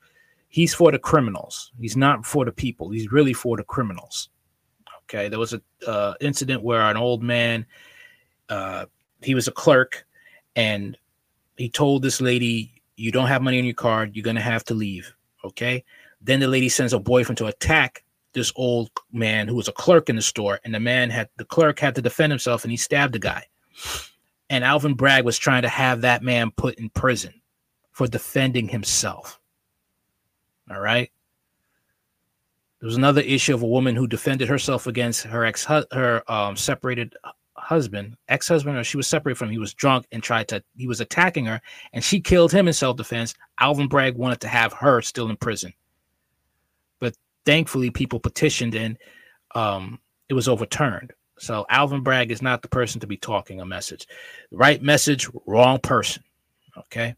He's 0.48 0.74
for 0.74 0.92
the 0.92 0.98
criminals. 0.98 1.72
He's 1.80 1.96
not 1.96 2.24
for 2.24 2.44
the 2.44 2.52
people. 2.52 2.90
He's 2.90 3.10
really 3.10 3.32
for 3.32 3.56
the 3.56 3.64
criminals. 3.64 4.28
Okay, 5.04 5.28
there 5.28 5.38
was 5.38 5.54
a 5.54 5.62
uh, 5.86 6.14
incident 6.20 6.62
where 6.62 6.82
an 6.82 6.96
old 6.96 7.22
man, 7.22 7.66
uh, 8.48 8.86
he 9.22 9.34
was 9.34 9.48
a 9.48 9.52
clerk, 9.52 10.06
and 10.54 10.96
he 11.58 11.68
told 11.68 12.02
this 12.02 12.20
lady, 12.20 12.72
"You 12.96 13.12
don't 13.12 13.26
have 13.26 13.42
money 13.42 13.58
on 13.58 13.64
your 13.64 13.74
card. 13.74 14.16
You're 14.16 14.24
gonna 14.24 14.40
have 14.40 14.64
to 14.64 14.74
leave." 14.74 15.12
Okay. 15.44 15.84
Then 16.20 16.40
the 16.40 16.48
lady 16.48 16.68
sends 16.68 16.92
her 16.92 16.98
boyfriend 16.98 17.38
to 17.38 17.46
attack 17.46 18.04
this 18.32 18.52
old 18.56 18.90
man 19.12 19.48
who 19.48 19.54
was 19.54 19.68
a 19.68 19.72
clerk 19.72 20.08
in 20.08 20.16
the 20.16 20.22
store, 20.22 20.60
and 20.64 20.74
the 20.74 20.80
man 20.80 21.10
had 21.10 21.28
the 21.36 21.44
clerk 21.44 21.78
had 21.78 21.94
to 21.96 22.02
defend 22.02 22.32
himself, 22.32 22.64
and 22.64 22.70
he 22.70 22.76
stabbed 22.76 23.14
the 23.14 23.18
guy. 23.18 23.46
And 24.50 24.64
Alvin 24.64 24.94
Bragg 24.94 25.24
was 25.24 25.38
trying 25.38 25.62
to 25.62 25.68
have 25.68 26.00
that 26.00 26.22
man 26.22 26.50
put 26.50 26.76
in 26.76 26.88
prison 26.90 27.34
for 27.92 28.06
defending 28.06 28.68
himself. 28.68 29.38
All 30.70 30.80
right. 30.80 31.10
There 32.80 32.86
was 32.86 32.96
another 32.96 33.20
issue 33.22 33.54
of 33.54 33.62
a 33.62 33.66
woman 33.66 33.96
who 33.96 34.06
defended 34.06 34.48
herself 34.48 34.86
against 34.86 35.24
her 35.24 35.44
ex 35.44 35.64
her 35.64 36.22
um, 36.30 36.56
separated 36.56 37.14
husband, 37.68 38.16
ex 38.28 38.48
husband, 38.48 38.78
or 38.78 38.82
she 38.82 38.96
was 38.96 39.06
separated 39.06 39.36
from. 39.36 39.48
Him. 39.48 39.52
He 39.52 39.58
was 39.58 39.74
drunk 39.74 40.06
and 40.10 40.22
tried 40.22 40.48
to. 40.48 40.64
He 40.74 40.86
was 40.86 41.02
attacking 41.02 41.44
her, 41.44 41.60
and 41.92 42.02
she 42.02 42.18
killed 42.18 42.50
him 42.50 42.66
in 42.66 42.72
self 42.72 42.96
defense. 42.96 43.34
Alvin 43.60 43.88
Bragg 43.88 44.16
wanted 44.16 44.40
to 44.40 44.48
have 44.48 44.72
her 44.72 45.02
still 45.02 45.28
in 45.28 45.36
prison, 45.36 45.74
but 46.98 47.14
thankfully 47.44 47.90
people 47.90 48.20
petitioned 48.20 48.74
and 48.74 48.96
um, 49.54 49.98
it 50.30 50.34
was 50.34 50.48
overturned. 50.48 51.12
So 51.38 51.66
Alvin 51.68 52.02
Bragg 52.02 52.30
is 52.30 52.40
not 52.40 52.62
the 52.62 52.68
person 52.68 53.00
to 53.02 53.06
be 53.06 53.18
talking 53.18 53.60
a 53.60 53.66
message. 53.66 54.08
Right 54.50 54.82
message, 54.82 55.28
wrong 55.46 55.78
person. 55.78 56.24
Okay. 56.76 57.16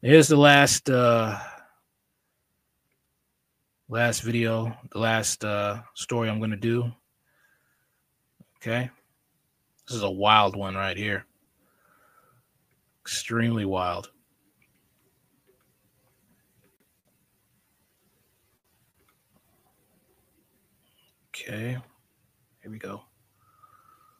Here's 0.00 0.28
the 0.28 0.36
last 0.36 0.88
uh 0.88 1.38
last 3.90 4.20
video, 4.20 4.74
the 4.90 4.98
last 4.98 5.44
uh 5.44 5.82
story 5.94 6.30
I'm 6.30 6.40
gonna 6.40 6.56
do. 6.56 6.90
Okay. 8.56 8.90
This 9.86 9.96
is 9.96 10.02
a 10.02 10.10
wild 10.10 10.56
one 10.56 10.74
right 10.74 10.96
here. 10.96 11.26
Extremely 13.02 13.64
wild. 13.64 14.10
Okay. 21.30 21.78
Here 22.62 22.70
we 22.70 22.78
go. 22.78 23.02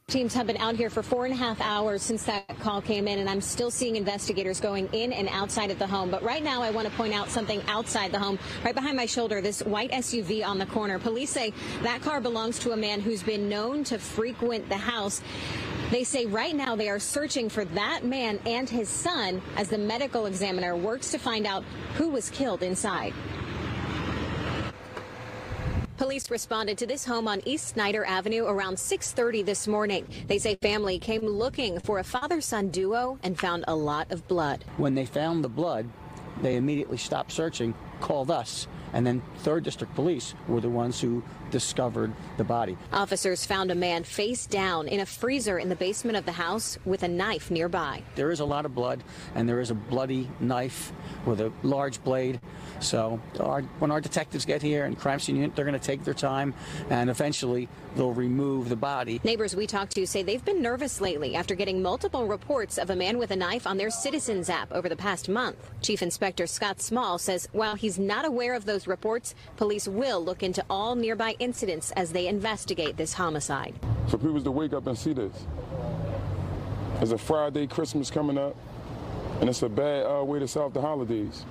Teams 0.08 0.34
have 0.34 0.46
been 0.46 0.58
out 0.58 0.76
here 0.76 0.90
for 0.90 1.02
four 1.02 1.24
and 1.24 1.32
a 1.32 1.36
half 1.36 1.58
hours 1.60 2.02
since 2.02 2.24
that 2.24 2.46
call 2.60 2.82
came 2.82 3.08
in, 3.08 3.20
and 3.20 3.30
I'm 3.30 3.40
still 3.40 3.70
seeing 3.70 3.96
investigators 3.96 4.60
going 4.60 4.88
in 4.92 5.10
and 5.12 5.26
outside 5.28 5.70
of 5.70 5.78
the 5.78 5.86
home. 5.86 6.10
But 6.10 6.22
right 6.22 6.42
now, 6.42 6.60
I 6.60 6.70
want 6.70 6.86
to 6.86 6.92
point 6.94 7.14
out 7.14 7.30
something 7.30 7.62
outside 7.66 8.12
the 8.12 8.18
home. 8.18 8.38
Right 8.62 8.74
behind 8.74 8.96
my 8.96 9.06
shoulder, 9.06 9.40
this 9.40 9.62
white 9.62 9.90
SUV 9.90 10.44
on 10.44 10.58
the 10.58 10.66
corner. 10.66 10.98
Police 10.98 11.30
say 11.30 11.54
that 11.82 12.02
car 12.02 12.20
belongs 12.20 12.58
to 12.58 12.72
a 12.72 12.76
man 12.76 13.00
who's 13.00 13.22
been 13.22 13.48
known 13.48 13.84
to 13.84 13.98
frequent 13.98 14.68
the 14.68 14.76
house. 14.76 15.22
They 15.90 16.04
say 16.04 16.26
right 16.26 16.54
now 16.54 16.76
they 16.76 16.90
are 16.90 16.98
searching 16.98 17.48
for 17.48 17.64
that 17.64 18.04
man 18.04 18.38
and 18.44 18.68
his 18.68 18.90
son 18.90 19.40
as 19.56 19.68
the 19.68 19.78
medical 19.78 20.26
examiner 20.26 20.76
works 20.76 21.10
to 21.12 21.18
find 21.18 21.46
out 21.46 21.64
who 21.94 22.08
was 22.08 22.28
killed 22.28 22.62
inside. 22.62 23.14
Police 26.02 26.32
responded 26.32 26.76
to 26.78 26.86
this 26.86 27.04
home 27.04 27.28
on 27.28 27.40
East 27.44 27.68
Snyder 27.68 28.04
Avenue 28.04 28.46
around 28.46 28.76
6:30 28.76 29.44
this 29.44 29.68
morning. 29.68 30.04
They 30.26 30.36
say 30.36 30.56
family 30.56 30.98
came 30.98 31.24
looking 31.24 31.78
for 31.78 32.00
a 32.00 32.02
father-son 32.02 32.70
duo 32.70 33.20
and 33.22 33.38
found 33.38 33.64
a 33.68 33.76
lot 33.76 34.10
of 34.10 34.26
blood. 34.26 34.64
When 34.78 34.96
they 34.96 35.06
found 35.06 35.44
the 35.44 35.48
blood, 35.48 35.88
they 36.42 36.56
immediately 36.56 36.96
stopped 36.96 37.30
searching, 37.30 37.72
called 38.00 38.32
us, 38.32 38.66
and 38.92 39.06
then 39.06 39.22
3rd 39.44 39.62
District 39.62 39.94
Police 39.94 40.34
were 40.48 40.60
the 40.60 40.68
ones 40.68 41.00
who 41.00 41.22
discovered 41.52 42.12
the 42.38 42.42
body. 42.42 42.76
Officers 42.92 43.46
found 43.46 43.70
a 43.70 43.76
man 43.76 44.02
face 44.02 44.46
down 44.46 44.88
in 44.88 44.98
a 44.98 45.06
freezer 45.06 45.58
in 45.58 45.68
the 45.68 45.76
basement 45.76 46.16
of 46.16 46.24
the 46.24 46.32
house 46.32 46.76
with 46.84 47.04
a 47.04 47.08
knife 47.08 47.48
nearby. 47.52 48.02
There 48.16 48.32
is 48.32 48.40
a 48.40 48.44
lot 48.44 48.66
of 48.66 48.74
blood, 48.74 49.04
and 49.36 49.48
there 49.48 49.60
is 49.60 49.70
a 49.70 49.74
bloody 49.74 50.28
knife 50.40 50.92
with 51.24 51.40
a 51.40 51.52
large 51.62 52.02
blade. 52.02 52.40
So 52.80 53.20
our, 53.38 53.62
when 53.78 53.92
our 53.92 54.00
detectives 54.00 54.44
get 54.44 54.62
here 54.62 54.84
and 54.84 54.98
crime 54.98 55.20
scene 55.20 55.36
unit, 55.36 55.54
they're 55.54 55.64
going 55.64 55.78
to 55.78 55.86
take 55.86 56.02
their 56.02 56.14
time, 56.14 56.54
and 56.90 57.08
eventually 57.08 57.68
they'll 57.94 58.12
remove 58.12 58.68
the 58.68 58.76
body. 58.76 59.20
Neighbors 59.22 59.54
we 59.54 59.66
talked 59.66 59.94
to 59.94 60.06
say 60.06 60.22
they've 60.22 60.44
been 60.44 60.62
nervous 60.62 61.00
lately 61.00 61.36
after 61.36 61.54
getting 61.54 61.82
multiple 61.82 62.26
reports 62.26 62.78
of 62.78 62.90
a 62.90 62.96
man 62.96 63.18
with 63.18 63.30
a 63.30 63.36
knife 63.36 63.66
on 63.66 63.76
their 63.76 63.90
Citizens 63.90 64.48
app 64.48 64.72
over 64.72 64.88
the 64.88 64.96
past 64.96 65.28
month. 65.28 65.70
Chief 65.82 66.02
Inspector 66.02 66.46
Scott 66.46 66.80
Small 66.80 67.18
says 67.18 67.48
while 67.52 67.74
he's 67.74 67.98
not 67.98 68.24
aware 68.24 68.54
of 68.54 68.64
those 68.64 68.86
reports, 68.86 69.34
police 69.56 69.86
will 69.86 70.24
look 70.24 70.42
into 70.42 70.64
all 70.70 70.94
nearby 70.94 71.36
incidents 71.42 71.90
as 71.92 72.12
they 72.12 72.28
investigate 72.28 72.96
this 72.96 73.12
homicide. 73.12 73.74
For 74.08 74.18
people 74.18 74.42
to 74.42 74.50
wake 74.50 74.72
up 74.72 74.86
and 74.86 74.96
see 74.96 75.12
this. 75.12 75.32
It's 77.00 77.12
a 77.12 77.18
Friday, 77.18 77.66
Christmas 77.66 78.10
coming 78.10 78.38
up, 78.38 78.54
and 79.40 79.50
it's 79.50 79.62
a 79.62 79.68
bad 79.68 80.06
uh, 80.06 80.22
way 80.24 80.38
to 80.38 80.46
start 80.46 80.72
the 80.72 80.80
holidays. 80.80 81.44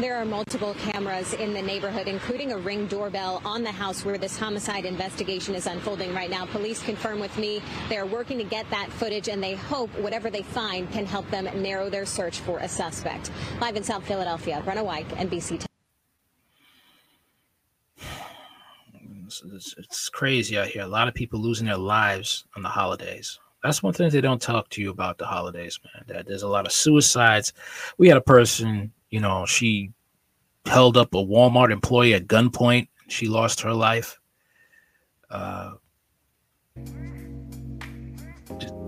There 0.00 0.16
are 0.16 0.24
multiple 0.24 0.74
cameras 0.80 1.34
in 1.34 1.52
the 1.52 1.60
neighborhood, 1.60 2.08
including 2.08 2.52
a 2.52 2.58
ring 2.58 2.86
doorbell 2.86 3.42
on 3.44 3.62
the 3.62 3.70
house 3.70 4.02
where 4.02 4.16
this 4.16 4.38
homicide 4.38 4.86
investigation 4.86 5.54
is 5.54 5.66
unfolding 5.66 6.14
right 6.14 6.30
now. 6.30 6.46
Police 6.46 6.82
confirm 6.82 7.20
with 7.20 7.36
me 7.36 7.60
they 7.90 7.98
are 7.98 8.06
working 8.06 8.38
to 8.38 8.44
get 8.44 8.68
that 8.70 8.90
footage, 8.90 9.28
and 9.28 9.42
they 9.42 9.54
hope 9.54 9.90
whatever 9.98 10.30
they 10.30 10.42
find 10.42 10.90
can 10.90 11.04
help 11.04 11.30
them 11.30 11.44
narrow 11.62 11.90
their 11.90 12.06
search 12.06 12.40
for 12.40 12.58
a 12.60 12.68
suspect. 12.68 13.30
Live 13.60 13.76
in 13.76 13.84
South 13.84 14.06
Philadelphia, 14.06 14.62
Brenna 14.64 14.82
White, 14.82 15.08
NBC. 15.10 15.69
It's, 19.54 19.74
it's, 19.78 20.08
crazy 20.08 20.58
out 20.58 20.68
here. 20.68 20.82
A 20.82 20.88
lot 20.88 21.08
of 21.08 21.14
people 21.14 21.40
losing 21.40 21.66
their 21.66 21.76
lives 21.76 22.44
on 22.56 22.62
the 22.62 22.68
holidays. 22.68 23.38
That's 23.62 23.82
one 23.82 23.92
thing 23.92 24.10
they 24.10 24.20
don't 24.20 24.40
talk 24.40 24.68
to 24.70 24.82
you 24.82 24.90
about 24.90 25.18
the 25.18 25.26
holidays, 25.26 25.78
man. 25.84 26.04
That 26.08 26.26
there's 26.26 26.42
a 26.42 26.48
lot 26.48 26.66
of 26.66 26.72
suicides. 26.72 27.52
We 27.98 28.08
had 28.08 28.16
a 28.16 28.22
person, 28.22 28.92
you 29.10 29.20
know, 29.20 29.44
she 29.46 29.92
held 30.66 30.96
up 30.96 31.14
a 31.14 31.18
Walmart 31.18 31.70
employee 31.70 32.14
at 32.14 32.26
gunpoint. 32.26 32.88
She 33.08 33.28
lost 33.28 33.60
her 33.60 33.72
life. 33.74 34.18
Uh, 35.30 35.72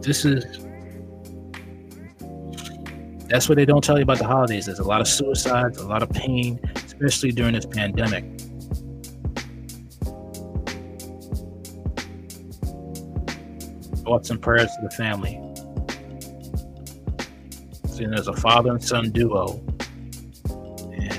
this 0.00 0.24
is 0.24 0.44
that's 3.28 3.48
what 3.48 3.56
they 3.56 3.64
don't 3.64 3.82
tell 3.82 3.96
you 3.96 4.02
about 4.02 4.18
the 4.18 4.26
holidays. 4.26 4.66
There's 4.66 4.78
a 4.78 4.84
lot 4.84 5.00
of 5.00 5.08
suicides, 5.08 5.78
a 5.78 5.86
lot 5.86 6.02
of 6.02 6.10
pain, 6.10 6.60
especially 6.74 7.32
during 7.32 7.54
this 7.54 7.64
pandemic. 7.64 8.41
Thoughts 14.12 14.28
and 14.28 14.42
prayers 14.42 14.68
to 14.76 14.82
the 14.82 14.90
family. 14.90 15.40
See, 17.88 18.04
there's 18.04 18.28
a 18.28 18.34
father 18.34 18.72
and 18.72 18.84
son 18.84 19.10
duo, 19.10 19.58
and 20.92 21.16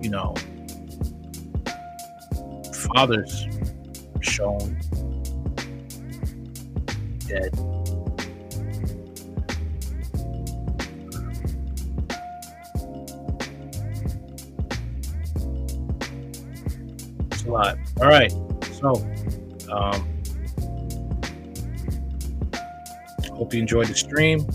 you 0.00 0.08
know, 0.08 0.36
father's 2.72 3.48
shown 4.20 4.78
dead. 7.26 7.50
It's 17.32 17.42
a 17.42 17.50
lot. 17.50 17.76
All 18.00 18.06
right, 18.06 18.30
so 18.80 18.94
um, 19.72 20.17
hope 23.38 23.54
you 23.54 23.60
enjoyed 23.60 23.86
the 23.86 23.94
stream. 23.94 24.46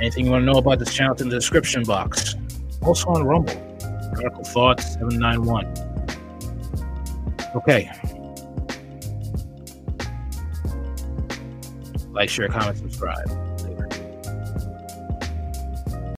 Anything 0.00 0.26
you 0.26 0.30
want 0.30 0.42
to 0.42 0.46
know 0.52 0.58
about 0.58 0.78
this 0.78 0.92
channel 0.94 1.16
in 1.16 1.30
the 1.30 1.36
description 1.36 1.82
box. 1.82 2.36
Also 2.82 3.08
on 3.08 3.24
Rumble, 3.24 3.54
Radical 4.12 4.44
Thoughts 4.44 4.92
791. 4.94 5.66
Okay. 7.56 7.90
Like, 12.12 12.28
share, 12.28 12.48
comment, 12.48 12.76
subscribe. 12.76 13.49